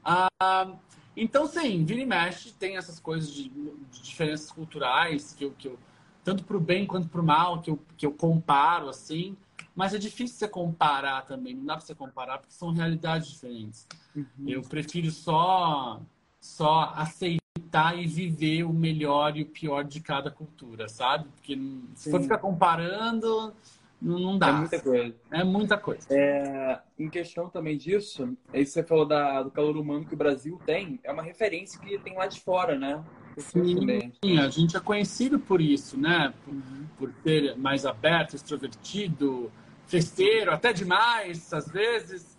Ah, 0.04 0.76
então, 1.16 1.46
sim, 1.46 1.86
vira 1.86 2.02
e 2.02 2.06
mexe, 2.06 2.52
tem 2.54 2.76
essas 2.76 3.00
coisas 3.00 3.32
de, 3.32 3.50
de 3.50 4.02
diferenças 4.02 4.52
culturais, 4.52 5.34
que 5.34 5.46
eu, 5.46 5.52
que 5.52 5.68
eu 5.68 5.78
tanto 6.24 6.44
para 6.44 6.58
o 6.58 6.60
bem 6.60 6.86
quanto 6.86 7.08
para 7.08 7.22
o 7.22 7.24
mal, 7.24 7.62
que 7.62 7.70
eu, 7.70 7.80
que 7.98 8.06
eu 8.06 8.12
comparo, 8.12 8.90
assim. 8.90 9.38
Mas 9.76 9.94
é 9.94 9.98
difícil 9.98 10.38
você 10.38 10.48
comparar 10.48 11.24
também, 11.24 11.56
não 11.56 11.66
dá 11.66 11.76
para 11.76 11.86
você 11.86 11.96
comparar, 11.96 12.38
porque 12.38 12.54
são 12.54 12.72
realidades 12.72 13.30
diferentes. 13.30 13.88
Uhum. 14.16 14.26
Eu 14.48 14.62
prefiro 14.62 15.10
só, 15.10 16.00
só 16.40 16.94
aceitar 16.96 17.98
e 17.98 18.06
viver 18.06 18.64
o 18.64 18.74
melhor 18.74 19.36
e 19.36 19.42
o 19.42 19.48
pior 19.48 19.84
de 19.84 20.00
cada 20.00 20.30
cultura, 20.30 20.88
sabe? 20.88 21.28
Porque 21.36 21.56
se 21.96 22.12
for 22.12 22.18
Sim. 22.18 22.24
ficar 22.24 22.38
comparando, 22.38 23.54
não, 24.00 24.20
não 24.20 24.38
dá. 24.38 24.50
É 24.50 24.52
muita 24.54 24.80
coisa. 24.80 25.16
É 25.32 25.44
muita 25.44 25.78
coisa. 25.78 26.08
É, 26.12 26.80
em 27.00 27.10
questão 27.10 27.50
também 27.50 27.78
disso, 27.78 28.38
aí 28.52 28.66
você 28.66 28.84
falou 28.84 29.08
da, 29.08 29.42
do 29.42 29.50
calor 29.50 29.76
humano 29.76 30.06
que 30.06 30.14
o 30.14 30.18
Brasil 30.18 30.62
tem, 30.66 31.00
é 31.04 31.12
uma 31.12 31.24
referência 31.24 31.80
que 31.80 31.98
tem 31.98 32.16
lá 32.16 32.28
de 32.28 32.40
fora, 32.42 32.78
né? 32.78 33.04
Sim, 33.38 33.80
Também. 33.80 34.14
a 34.40 34.48
gente 34.50 34.78
é 34.78 34.80
conhecido 34.80 35.40
por 35.40 35.60
isso, 35.60 35.98
né? 35.98 36.34
Por, 36.46 36.54
Uhum. 36.54 36.88
por 37.00 37.14
ser 37.24 37.58
mais 37.58 37.86
aberto, 37.86 38.36
extrovertido, 38.36 39.52
festeiro, 39.88 40.52
até 40.52 40.74
demais, 40.74 41.52
às 41.54 41.68
vezes. 41.68 42.38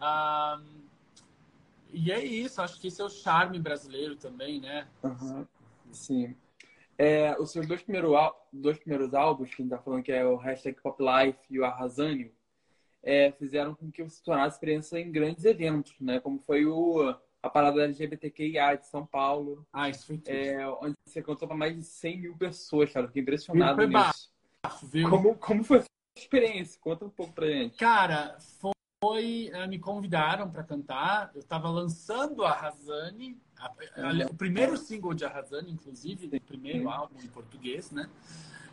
Ah, 0.00 0.60
e 1.92 2.12
é 2.12 2.22
isso, 2.24 2.60
acho 2.60 2.80
que 2.80 2.88
esse 2.88 3.00
é 3.00 3.04
o 3.04 3.08
charme 3.10 3.58
brasileiro 3.58 4.16
também, 4.16 4.60
né? 4.60 4.86
Aham, 5.02 5.46
Sim. 5.92 6.36
É, 6.96 7.36
os 7.40 7.52
seus 7.52 7.66
dois, 7.66 7.80
primeiro, 7.82 8.12
dois 8.52 8.76
primeiros 8.78 9.14
álbuns, 9.14 9.54
que 9.54 9.62
a 9.62 9.64
gente 9.64 9.70
tá 9.70 9.78
falando 9.78 10.02
que 10.02 10.12
é 10.12 10.24
o 10.26 10.36
Hashtag 10.36 10.80
Pop 10.82 11.00
Life 11.02 11.38
e 11.48 11.58
o 11.58 11.64
Arrasânio, 11.64 12.32
é, 13.02 13.30
fizeram 13.32 13.74
com 13.74 13.90
que 13.90 14.02
você 14.02 14.16
se 14.16 14.22
tornasse 14.24 14.58
presença 14.58 14.98
em 14.98 15.10
grandes 15.10 15.44
eventos, 15.44 15.94
né? 16.00 16.18
Como 16.18 16.40
foi 16.40 16.66
o, 16.66 17.14
a 17.40 17.48
parada 17.48 17.84
LGBTQIA 17.84 18.74
de 18.76 18.86
São 18.88 19.06
Paulo, 19.06 19.64
Ah, 19.72 19.88
isso 19.88 20.06
foi 20.08 20.18
tudo. 20.18 20.28
é, 20.28 20.68
onde 20.82 20.94
você 21.06 21.22
cantou 21.22 21.46
para 21.46 21.56
mais 21.56 21.76
de 21.76 21.84
100 21.84 22.20
mil 22.20 22.36
pessoas, 22.36 22.92
cara. 22.92 23.06
Fiquei 23.06 23.22
impressionado 23.22 23.76
Foi 23.76 23.86
nisso. 23.86 24.32
viu? 24.90 25.08
Como, 25.08 25.34
como 25.36 25.62
foi 25.64 25.82
experiência? 26.20 26.78
Conta 26.80 27.04
um 27.04 27.10
pouco 27.10 27.32
pra 27.32 27.46
gente. 27.46 27.76
Cara, 27.76 28.36
foi. 28.60 28.72
eh, 29.52 29.66
Me 29.68 29.78
convidaram 29.78 30.50
para 30.50 30.62
cantar. 30.64 31.30
Eu 31.34 31.40
estava 31.40 31.68
lançando 31.70 32.44
a 32.44 32.52
Razane, 32.52 33.38
a- 33.56 33.66
a- 33.66 34.26
o 34.30 34.34
primeiro 34.34 34.76
single 34.76 35.14
de 35.14 35.24
Arrasane, 35.24 35.70
inclusive, 35.70 36.26
o 36.36 36.40
primeiro 36.40 36.88
álbum 36.90 37.20
em 37.22 37.28
português, 37.28 37.90
né? 37.92 38.08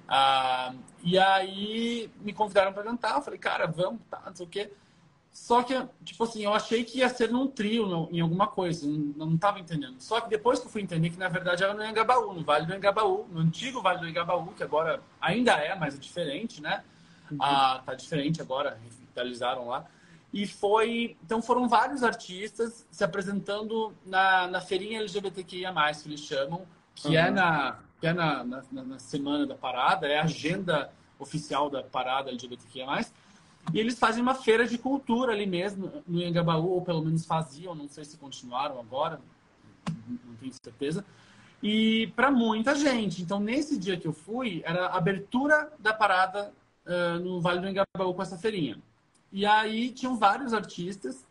Ah, 0.07 0.73
e 1.03 1.17
aí 1.17 2.09
me 2.21 2.33
convidaram 2.33 2.73
para 2.73 2.83
cantar. 2.83 3.15
Eu 3.15 3.21
falei, 3.21 3.39
cara, 3.39 3.67
vamos, 3.67 4.01
tá, 4.09 4.21
não 4.25 4.35
sei 4.35 4.45
o 4.45 4.49
quê. 4.49 4.71
Só 5.31 5.61
que, 5.63 5.73
tipo 6.03 6.23
assim, 6.23 6.43
eu 6.45 6.53
achei 6.53 6.83
que 6.85 6.99
ia 6.99 7.09
ser 7.09 7.29
num 7.29 7.45
trio, 7.47 8.07
em 8.11 8.21
alguma 8.21 8.47
coisa. 8.47 8.87
Não, 8.87 9.25
não 9.27 9.37
tava 9.37 9.59
entendendo. 9.59 9.99
Só 9.99 10.21
que 10.21 10.29
depois 10.29 10.59
que 10.59 10.65
eu 10.67 10.71
fui 10.71 10.81
entender 10.81 11.09
que, 11.09 11.17
na 11.19 11.27
verdade, 11.27 11.61
era 11.63 11.73
no 11.73 11.83
Engabaú, 11.85 12.33
no 12.33 12.43
Vale 12.43 12.65
do 12.65 12.73
Engabaú, 12.73 13.27
no 13.29 13.41
antigo 13.41 13.81
Vale 13.81 13.99
do 13.99 14.07
Engabaú, 14.07 14.53
que 14.53 14.63
agora 14.63 15.01
ainda 15.19 15.51
é, 15.53 15.75
mas 15.75 15.93
é 15.95 15.97
diferente, 15.97 16.61
né? 16.61 16.83
Ah, 17.39 17.81
tá 17.85 17.93
diferente 17.93 18.41
agora, 18.41 18.77
revitalizaram 18.83 19.67
lá. 19.67 19.85
E 20.33 20.45
foi. 20.45 21.15
Então 21.23 21.41
foram 21.41 21.67
vários 21.67 22.03
artistas 22.03 22.85
se 22.91 23.03
apresentando 23.03 23.93
na, 24.05 24.47
na 24.47 24.61
feirinha 24.61 24.99
LGBTQIA, 24.99 25.73
que 26.01 26.09
eles 26.09 26.19
chamam, 26.19 26.65
que 26.93 27.15
é, 27.15 27.27
Uhum. 27.27 27.33
na, 27.33 27.79
que 28.01 28.07
é 28.07 28.13
na, 28.13 28.43
na, 28.43 28.63
na 28.71 28.99
semana 28.99 29.45
da 29.47 29.55
parada, 29.55 30.07
é 30.07 30.19
a 30.19 30.23
agenda 30.23 30.91
oficial 31.17 31.69
da 31.69 31.81
parada 31.83 32.29
LGBTQIA. 32.29 32.85
E 33.73 33.79
eles 33.79 33.97
fazem 33.97 34.21
uma 34.21 34.35
feira 34.35 34.67
de 34.67 34.77
cultura 34.77 35.31
ali 35.31 35.45
mesmo, 35.47 36.03
no 36.07 36.21
Engabaú, 36.21 36.73
ou 36.73 36.81
pelo 36.81 37.03
menos 37.03 37.25
faziam, 37.25 37.73
não 37.73 37.87
sei 37.87 38.05
se 38.05 38.17
continuaram 38.17 38.79
agora, 38.79 39.19
não 40.07 40.35
tenho 40.35 40.53
certeza. 40.53 41.03
E 41.63 42.07
para 42.15 42.29
muita 42.29 42.75
gente. 42.75 43.21
Então, 43.21 43.39
nesse 43.39 43.79
dia 43.79 43.97
que 43.97 44.05
eu 44.07 44.13
fui, 44.13 44.61
era 44.65 44.87
a 44.87 44.97
abertura 44.97 45.71
da 45.79 45.93
parada 45.93 46.53
no 47.21 47.41
Vale 47.41 47.61
do 47.61 47.67
Engabaú 47.67 48.13
com 48.13 48.21
essa 48.21 48.37
feirinha. 48.37 48.77
E 49.31 49.45
aí 49.45 49.91
tinham 49.91 50.17
vários 50.17 50.53
artistas. 50.53 51.25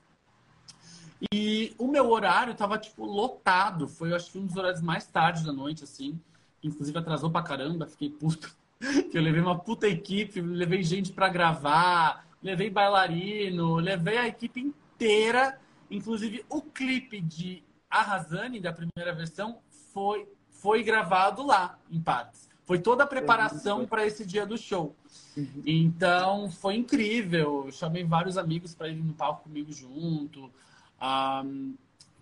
E 1.33 1.75
o 1.79 1.87
meu 1.87 2.11
horário 2.11 2.55
tava, 2.55 2.79
tipo, 2.79 3.05
lotado. 3.05 3.89
Foi, 3.89 4.11
eu 4.11 4.17
acho 4.17 4.31
que 4.31 4.39
um 4.39 4.47
dos 4.47 4.57
horários 4.57 4.83
mais 4.83 5.07
tarde 5.07 5.45
da 5.45 5.53
noite, 5.53 5.85
assim. 5.85 6.21
Inclusive 6.63 6.99
atrasou 6.99 7.31
pra 7.31 7.43
caramba, 7.43 7.87
fiquei 7.87 8.11
puto. 8.11 8.55
Que 9.11 9.17
eu 9.17 9.23
levei 9.23 9.41
uma 9.41 9.59
puta 9.59 9.89
equipe, 9.89 10.43
levei 10.43 10.83
gente 10.83 11.11
pra 11.11 11.31
gravar, 11.31 12.27
levei 12.43 12.69
bailarino, 12.69 13.77
levei 13.77 14.19
a 14.19 14.27
equipe 14.27 14.61
inteira. 14.61 15.59
Inclusive 15.91 16.45
o 16.51 16.61
clipe 16.61 17.19
de 17.21 17.63
Arrasane, 17.89 18.61
da 18.61 18.73
primeira 18.73 19.15
versão, 19.15 19.61
foi, 19.71 20.29
foi 20.51 20.83
gravado 20.83 21.47
lá, 21.47 21.79
em 21.91 21.99
partes. 21.99 22.51
Foi 22.65 22.79
toda 22.79 23.05
a 23.05 23.07
preparação 23.07 23.87
para 23.87 24.07
esse 24.07 24.27
dia 24.27 24.45
do 24.45 24.59
show. 24.59 24.95
Então, 25.67 26.51
foi 26.51 26.77
incrível. 26.77 27.65
Eu 27.67 27.73
chamei 27.73 28.05
vários 28.05 28.39
amigos 28.39 28.75
para 28.75 28.89
irem 28.89 29.03
no 29.03 29.15
palco 29.15 29.45
comigo 29.45 29.73
junto. 29.73 30.51
Ah, 31.01 31.45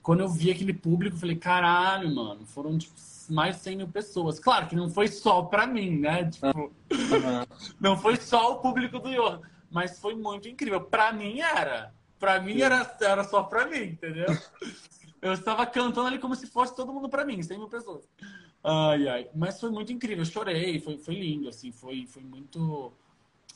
quando 0.03 0.21
eu 0.21 0.29
vi 0.29 0.51
aquele 0.51 0.75
público, 0.75 1.17
eu 1.17 1.21
falei, 1.21 1.37
caralho, 1.37 2.13
mano, 2.13 2.45
foram 2.47 2.77
tipo, 2.77 2.95
mais 3.31 3.57
de 3.57 3.63
100 3.63 3.77
mil 3.77 3.89
pessoas. 3.89 4.41
Claro 4.41 4.67
que 4.67 4.75
não 4.75 4.91
foi 4.91 5.09
só 5.09 5.43
para 5.43 5.67
mim, 5.67 5.99
né? 5.99 6.29
Tipo, 6.29 6.73
Aham. 6.91 7.47
não 7.81 7.97
foi 7.97 8.17
só 8.17 8.53
o 8.53 8.57
público 8.57 8.99
do 8.99 9.11
Johan, 9.11 9.41
mas 9.71 10.01
foi 10.01 10.15
muito 10.15 10.49
incrível. 10.49 10.81
Para 10.81 11.13
mim 11.13 11.41
era. 11.41 11.95
Para 12.19 12.41
mim 12.41 12.61
era, 12.61 12.97
era 13.01 13.25
só 13.25 13.43
para 13.43 13.67
mim, 13.67 13.83
entendeu? 13.83 14.27
Eu 15.21 15.33
estava 15.33 15.65
cantando 15.67 16.09
ali 16.09 16.19
como 16.19 16.35
se 16.35 16.47
fosse 16.47 16.75
todo 16.75 16.93
mundo 16.93 17.09
para 17.09 17.25
mim, 17.25 17.43
100 17.43 17.59
mil 17.59 17.69
pessoas. 17.69 18.05
Ai, 18.65 19.09
ai. 19.09 19.31
Mas 19.35 19.61
foi 19.61 19.71
muito 19.71 19.93
incrível. 19.93 20.19
Eu 20.23 20.31
chorei, 20.31 20.79
foi, 20.81 20.99
foi 20.99 21.15
lindo, 21.15 21.49
assim. 21.49 21.73
Foi, 21.73 22.07
foi 22.07 22.23
muito. 22.23 22.93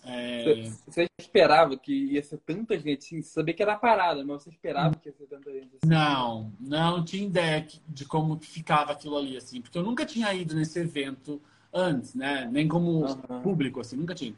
é, 0.04 0.64
Você, 0.86 1.06
esperava 1.18 1.76
que 1.76 1.92
ia 1.92 2.22
ser 2.22 2.38
tanta 2.38 2.78
gente, 2.78 3.22
você 3.22 3.28
sabia 3.30 3.54
que 3.54 3.62
era 3.62 3.76
parada, 3.76 4.24
mas 4.24 4.42
você 4.42 4.50
esperava 4.50 4.96
que 4.96 5.08
ia 5.08 5.14
ser 5.14 5.26
tanta 5.26 5.52
gente 5.52 5.76
assim? 5.76 5.86
Não, 5.86 6.52
não 6.58 7.04
tinha 7.04 7.26
ideia 7.26 7.66
de 7.88 8.04
como 8.04 8.38
ficava 8.40 8.92
aquilo 8.92 9.16
ali, 9.16 9.36
assim. 9.36 9.60
Porque 9.60 9.78
eu 9.78 9.82
nunca 9.82 10.04
tinha 10.04 10.32
ido 10.34 10.54
nesse 10.54 10.78
evento 10.80 11.40
antes, 11.72 12.14
né? 12.14 12.48
Nem 12.50 12.66
como 12.66 13.04
Aham. 13.04 13.42
público, 13.42 13.80
assim, 13.80 13.96
nunca 13.96 14.14
tinha. 14.14 14.34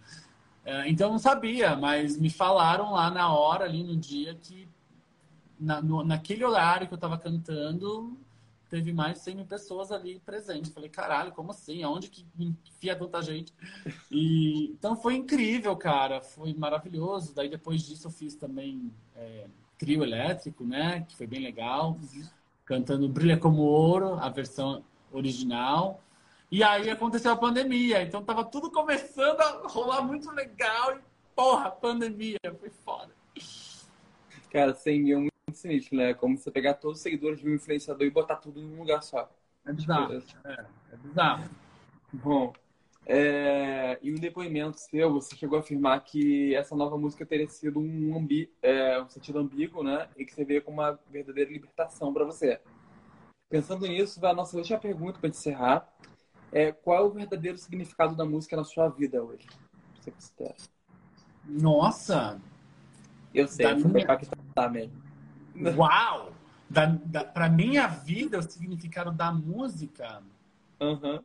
É, 0.65 0.89
então 0.89 1.11
não 1.11 1.19
sabia, 1.19 1.77
mas 1.77 2.19
me 2.19 2.29
falaram 2.29 2.93
lá 2.93 3.11
na 3.11 3.33
hora, 3.33 3.65
ali 3.65 3.83
no 3.83 3.97
dia, 3.97 4.35
que 4.35 4.69
na, 5.59 5.81
no- 5.81 6.05
naquele 6.05 6.45
horário 6.45 6.87
que 6.87 6.93
eu 6.95 6.99
tava 6.99 7.17
cantando, 7.17 8.19
teve 8.69 8.93
mais 8.93 9.19
de 9.19 9.25
100 9.25 9.35
mil 9.37 9.47
pessoas 9.47 9.91
ali 9.91 10.21
presentes. 10.21 10.73
Falei, 10.73 10.89
caralho, 10.89 11.33
como 11.33 11.51
assim? 11.51 11.83
Aonde 11.83 12.09
que 12.09 12.27
enfia 12.39 12.97
tanta 12.97 13.23
gente? 13.23 13.53
E, 14.11 14.71
então 14.71 14.97
foi 14.97 15.15
incrível, 15.15 15.77
cara. 15.77 16.21
Foi 16.21 16.55
maravilhoso. 16.55 17.35
Daí 17.35 17.49
depois 17.49 17.83
disso 17.83 18.07
eu 18.07 18.11
fiz 18.11 18.35
também 18.35 18.93
é, 19.17 19.47
trio 19.79 20.03
elétrico, 20.03 20.65
né? 20.65 21.05
Que 21.09 21.17
foi 21.17 21.27
bem 21.27 21.41
legal. 21.41 21.99
Cantando 22.65 23.09
Brilha 23.09 23.39
Como 23.39 23.63
Ouro, 23.63 24.15
a 24.15 24.29
versão 24.29 24.85
original. 25.11 26.03
E 26.51 26.63
aí 26.63 26.91
aconteceu 26.91 27.33
a 27.33 27.37
pandemia. 27.37 28.03
Então 28.03 28.23
tava 28.23 28.45
tudo 28.45 28.71
começando 28.71 29.41
a 29.41 29.67
rolar 29.69 30.03
muito 30.03 30.31
legal. 30.31 30.97
E, 30.97 31.01
porra, 31.35 31.71
pandemia. 31.71 32.39
Foi 32.61 32.71
foda. 32.71 33.13
Cara, 34.51 34.75
100 34.75 35.03
mil 35.03 35.29
sinistro, 35.59 35.97
né? 35.97 36.15
Como 36.15 36.37
você 36.37 36.51
pegar 36.51 36.75
todos 36.75 36.99
os 36.99 37.03
seguidores 37.03 37.41
de 37.41 37.49
um 37.49 37.55
influenciador 37.55 38.07
e 38.07 38.11
botar 38.11 38.37
tudo 38.37 38.61
em 38.61 38.65
um 38.65 38.79
lugar 38.79 39.03
só. 39.03 39.31
É 39.67 39.73
bizarro. 39.73 40.15
É, 40.45 40.67
é 40.93 40.97
bizarro. 40.97 41.45
Bom, 42.13 42.53
é, 43.07 43.99
em 44.03 44.13
um 44.15 44.19
depoimento 44.21 44.79
seu, 44.79 45.13
você 45.13 45.35
chegou 45.37 45.57
a 45.59 45.61
afirmar 45.61 46.01
que 46.05 46.55
essa 46.55 46.75
nova 46.77 46.97
música 46.97 47.25
teria 47.25 47.49
sido 47.49 47.81
um, 47.81 48.17
ambi, 48.17 48.51
é, 48.63 49.01
um 49.01 49.09
sentido 49.09 49.39
ambíguo, 49.39 49.83
né? 49.83 50.09
E 50.17 50.25
que 50.25 50.33
você 50.35 50.45
vê 50.45 50.61
como 50.61 50.81
uma 50.81 50.99
verdadeira 51.11 51.51
libertação 51.51 52.13
para 52.13 52.25
você. 52.25 52.61
Pensando 53.51 53.87
nisso, 53.87 54.21
vai 54.21 54.31
a 54.31 54.35
nossa 54.35 54.57
última 54.57 54.79
pergunta 54.79 55.19
para 55.19 55.31
encerrar. 55.31 55.89
É, 56.53 56.73
qual 56.73 56.99
é 56.99 57.01
o 57.07 57.11
verdadeiro 57.11 57.59
significado 57.59 58.15
da 58.17 58.25
música 58.25 58.57
na 58.57 58.65
sua 58.65 58.89
vida 58.89 59.23
hoje? 59.23 59.47
Você 60.01 60.11
considera? 60.11 60.55
Nossa! 61.47 62.41
Eu 63.35 63.47
sei, 63.49 63.67
Da 63.67 63.75
vou 63.75 63.91
minha- 63.91 64.07
tá 64.55 64.69
mesmo. 64.69 65.08
Uau! 65.77 66.33
da, 66.69 66.87
da, 66.87 67.25
pra 67.25 67.49
minha 67.49 67.87
vida, 67.87 68.39
o 68.39 68.43
significado 68.43 69.11
da 69.11 69.33
música. 69.33 70.23
Aham. 70.81 71.23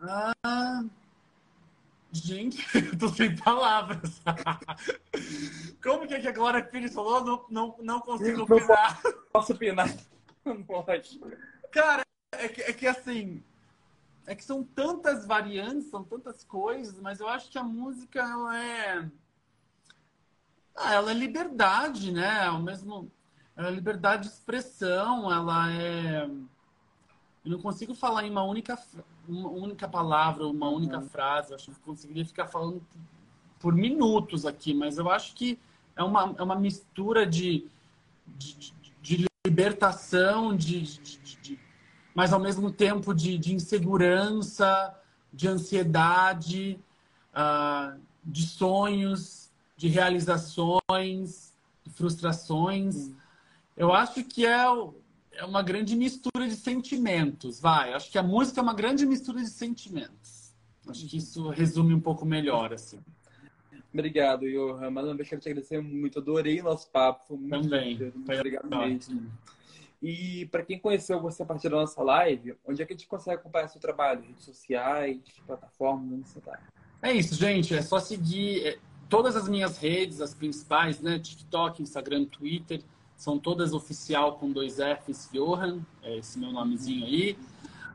Ah, 0.00 0.84
gente, 2.10 2.64
eu 2.74 2.96
tô 2.98 3.08
sem 3.08 3.36
palavras. 3.36 4.20
Como 5.82 6.06
que 6.06 6.14
é 6.14 6.20
que 6.20 6.28
a 6.28 6.32
Glória 6.32 6.64
Pires 6.64 6.94
falou? 6.94 7.24
Não, 7.24 7.46
não, 7.50 7.76
não 7.80 8.00
consigo 8.00 8.38
Não 8.38 8.44
opinar. 8.44 9.00
Posso 9.32 9.52
opinar? 9.52 9.94
Não 10.44 10.62
pode. 10.62 11.20
Cara, 11.70 12.02
é 12.32 12.48
que, 12.48 12.62
é 12.62 12.72
que 12.72 12.86
assim. 12.86 13.42
É 14.26 14.36
que 14.36 14.44
são 14.44 14.62
tantas 14.62 15.26
variantes, 15.26 15.90
são 15.90 16.04
tantas 16.04 16.44
coisas, 16.44 16.98
mas 17.00 17.18
eu 17.18 17.28
acho 17.28 17.50
que 17.50 17.58
a 17.58 17.64
música, 17.64 18.20
ela 18.20 18.58
é. 18.58 19.10
Ah, 20.74 20.94
ela 20.94 21.10
é 21.10 21.14
liberdade, 21.14 22.12
né? 22.12 22.44
Ao 22.44 22.60
mesmo. 22.62 23.10
Ela 23.56 23.68
é 23.68 23.70
liberdade 23.70 24.22
de 24.28 24.34
expressão, 24.34 25.30
ela 25.32 25.70
é. 25.72 26.24
Eu 27.44 27.50
não 27.50 27.58
consigo 27.60 27.94
falar 27.94 28.24
em 28.24 28.30
uma 28.30 28.42
única, 28.44 28.78
uma 29.28 29.50
única 29.50 29.88
palavra, 29.88 30.46
uma 30.46 30.68
única 30.68 31.00
frase. 31.00 31.50
Eu 31.50 31.56
acho 31.56 31.66
que 31.66 31.70
eu 31.72 31.76
conseguiria 31.84 32.24
ficar 32.24 32.46
falando 32.46 32.80
por 33.58 33.74
minutos 33.74 34.46
aqui, 34.46 34.72
mas 34.72 34.96
eu 34.98 35.10
acho 35.10 35.34
que 35.34 35.58
é 35.96 36.02
uma, 36.02 36.34
é 36.38 36.42
uma 36.42 36.54
mistura 36.56 37.26
de, 37.26 37.66
de, 38.26 38.72
de- 39.02 39.32
libertação, 39.44 40.56
de, 40.56 40.82
de- 40.82 41.18
de- 41.18 41.58
mas 42.14 42.32
ao 42.32 42.38
mesmo 42.38 42.70
tempo 42.70 43.12
de, 43.12 43.36
de 43.36 43.52
insegurança, 43.54 44.96
de 45.32 45.48
ansiedade, 45.48 46.78
ah, 47.34 47.96
de 48.24 48.46
sonhos, 48.46 49.50
de 49.76 49.88
realizações, 49.88 51.52
de 51.84 51.90
frustrações. 51.92 53.10
Eu 53.76 53.92
acho 53.92 54.24
que 54.24 54.46
é, 54.46 54.64
é 55.32 55.44
uma 55.44 55.62
grande 55.62 55.96
mistura 55.96 56.46
de 56.46 56.56
sentimentos, 56.56 57.60
vai. 57.60 57.92
Acho 57.92 58.10
que 58.10 58.18
a 58.18 58.22
música 58.22 58.60
é 58.60 58.62
uma 58.62 58.74
grande 58.74 59.06
mistura 59.06 59.40
de 59.40 59.48
sentimentos. 59.48 60.54
Acho 60.88 61.06
que 61.06 61.16
isso 61.16 61.48
resume 61.48 61.94
um 61.94 62.00
pouco 62.00 62.24
melhor, 62.26 62.72
assim. 62.72 62.98
Obrigado, 63.92 64.48
Johan. 64.48 64.90
Mais 64.90 65.06
uma 65.06 65.14
vez 65.14 65.28
quero 65.28 65.40
te 65.40 65.48
agradecer 65.48 65.80
muito. 65.80 66.18
Adorei 66.18 66.60
o 66.60 66.64
nosso 66.64 66.90
papo. 66.90 67.24
Foi 67.28 67.36
muito 67.36 67.68
Também. 67.68 67.98
Muito 67.98 68.32
obrigado 68.32 68.68
mesmo. 68.68 69.30
E 70.02 70.46
para 70.46 70.64
quem 70.64 70.78
conheceu 70.78 71.20
você 71.20 71.42
a 71.42 71.46
partir 71.46 71.68
da 71.68 71.76
nossa 71.76 72.02
live, 72.02 72.56
onde 72.66 72.82
é 72.82 72.86
que 72.86 72.92
a 72.92 72.96
gente 72.96 73.06
consegue 73.06 73.36
acompanhar 73.36 73.68
seu 73.68 73.80
trabalho? 73.80 74.22
Redes 74.22 74.44
sociais, 74.44 75.20
plataformas, 75.46 76.12
onde 76.12 76.28
você 76.28 76.40
tá? 76.40 76.58
É 77.00 77.12
isso, 77.12 77.34
gente. 77.34 77.74
É 77.74 77.82
só 77.82 78.00
seguir 78.00 78.66
é, 78.66 78.78
todas 79.08 79.36
as 79.36 79.48
minhas 79.48 79.78
redes, 79.78 80.20
as 80.20 80.34
principais, 80.34 81.00
né? 81.00 81.18
TikTok, 81.18 81.82
Instagram, 81.82 82.24
Twitter. 82.24 82.82
São 83.22 83.38
todas 83.38 83.72
oficial 83.72 84.32
com 84.32 84.50
dois 84.50 84.78
Fs, 84.78 85.30
Johan. 85.32 85.78
É 86.02 86.16
esse 86.16 86.36
meu 86.40 86.50
nomezinho 86.50 87.06
aí. 87.06 87.38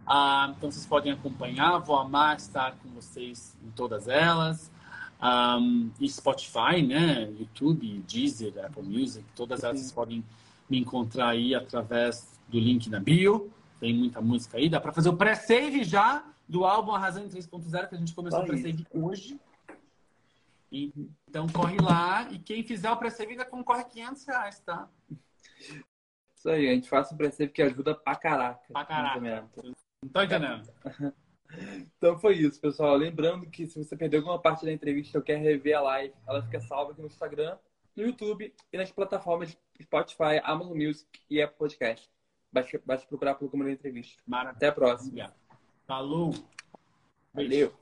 Ah, 0.07 0.53
então 0.55 0.71
vocês 0.71 0.85
podem 0.85 1.11
acompanhar. 1.11 1.79
Vou 1.79 1.97
amar 1.97 2.37
estar 2.37 2.77
com 2.77 2.87
vocês 2.91 3.53
em 3.61 3.69
todas 3.71 4.07
elas. 4.07 4.71
Ah, 5.19 5.59
e 5.99 6.07
Spotify, 6.07 6.81
né? 6.81 7.29
YouTube, 7.37 8.05
Deezer, 8.07 8.53
Apple 8.65 8.83
Music. 8.83 9.25
Todas 9.35 9.65
elas 9.65 9.81
vocês 9.81 9.91
podem 9.91 10.23
me 10.69 10.79
encontrar 10.79 11.27
aí 11.27 11.53
através 11.53 12.39
do 12.47 12.57
link 12.57 12.89
na 12.89 13.01
bio. 13.01 13.51
Tem 13.81 13.93
muita 13.93 14.21
música 14.21 14.57
aí. 14.57 14.69
Dá 14.69 14.79
para 14.79 14.93
fazer 14.93 15.09
o 15.09 15.17
pré-save 15.17 15.83
já 15.83 16.23
do 16.47 16.63
álbum 16.63 16.93
Arrasando 16.93 17.27
3.0, 17.27 17.89
que 17.89 17.95
a 17.95 17.97
gente 17.97 18.13
começou 18.13 18.43
o 18.43 18.45
pré-save 18.45 18.87
hoje. 18.93 19.37
E- 20.71 20.91
Então 21.27 21.47
corre 21.47 21.77
lá 21.79 22.29
e 22.31 22.39
quem 22.39 22.63
fizer 22.63 22.91
o 22.91 22.97
pré-save 22.97 23.31
ainda 23.31 23.45
concorre 23.45 23.81
a 23.81 23.85
500 23.85 24.25
reais, 24.25 24.59
tá? 24.59 24.89
Isso 26.35 26.49
aí, 26.49 26.69
a 26.69 26.73
gente 26.73 26.87
faz 26.89 27.11
o 27.11 27.17
preceito 27.17 27.53
que 27.53 27.61
ajuda 27.61 27.95
pra 27.95 28.15
caraca. 28.15 28.61
Pra 28.71 28.85
caraca. 28.85 29.47
Não 30.01 30.09
tô 30.11 30.21
entendendo. 30.21 30.71
Então 31.97 32.19
foi 32.19 32.35
isso, 32.35 32.59
pessoal. 32.59 32.93
Lembrando 32.97 33.49
que 33.49 33.65
se 33.65 33.81
você 33.81 33.95
perdeu 33.95 34.19
alguma 34.19 34.37
parte 34.37 34.65
da 34.65 34.71
entrevista 34.71 35.17
ou 35.17 35.23
quer 35.23 35.37
rever 35.37 35.77
a 35.77 35.81
live, 35.81 36.13
ela 36.27 36.43
fica 36.43 36.59
salva 36.59 36.91
aqui 36.91 36.99
no 37.01 37.07
Instagram, 37.07 37.57
no 37.95 38.03
YouTube 38.03 38.53
e 38.73 38.77
nas 38.77 38.91
plataformas 38.91 39.57
Spotify, 39.81 40.41
Amazon 40.43 40.75
Music 40.77 41.07
e 41.29 41.41
Apple 41.41 41.57
Podcast. 41.57 42.11
Basta, 42.51 42.81
basta 42.85 43.07
procurar 43.07 43.35
pelo 43.35 43.49
Câmara 43.49 43.69
da 43.69 43.75
Entrevista. 43.75 44.21
Maravilha. 44.27 44.57
Até 44.57 44.67
a 44.67 44.71
próxima. 44.73 45.33
Falou. 45.87 46.33
Valeu. 47.33 47.73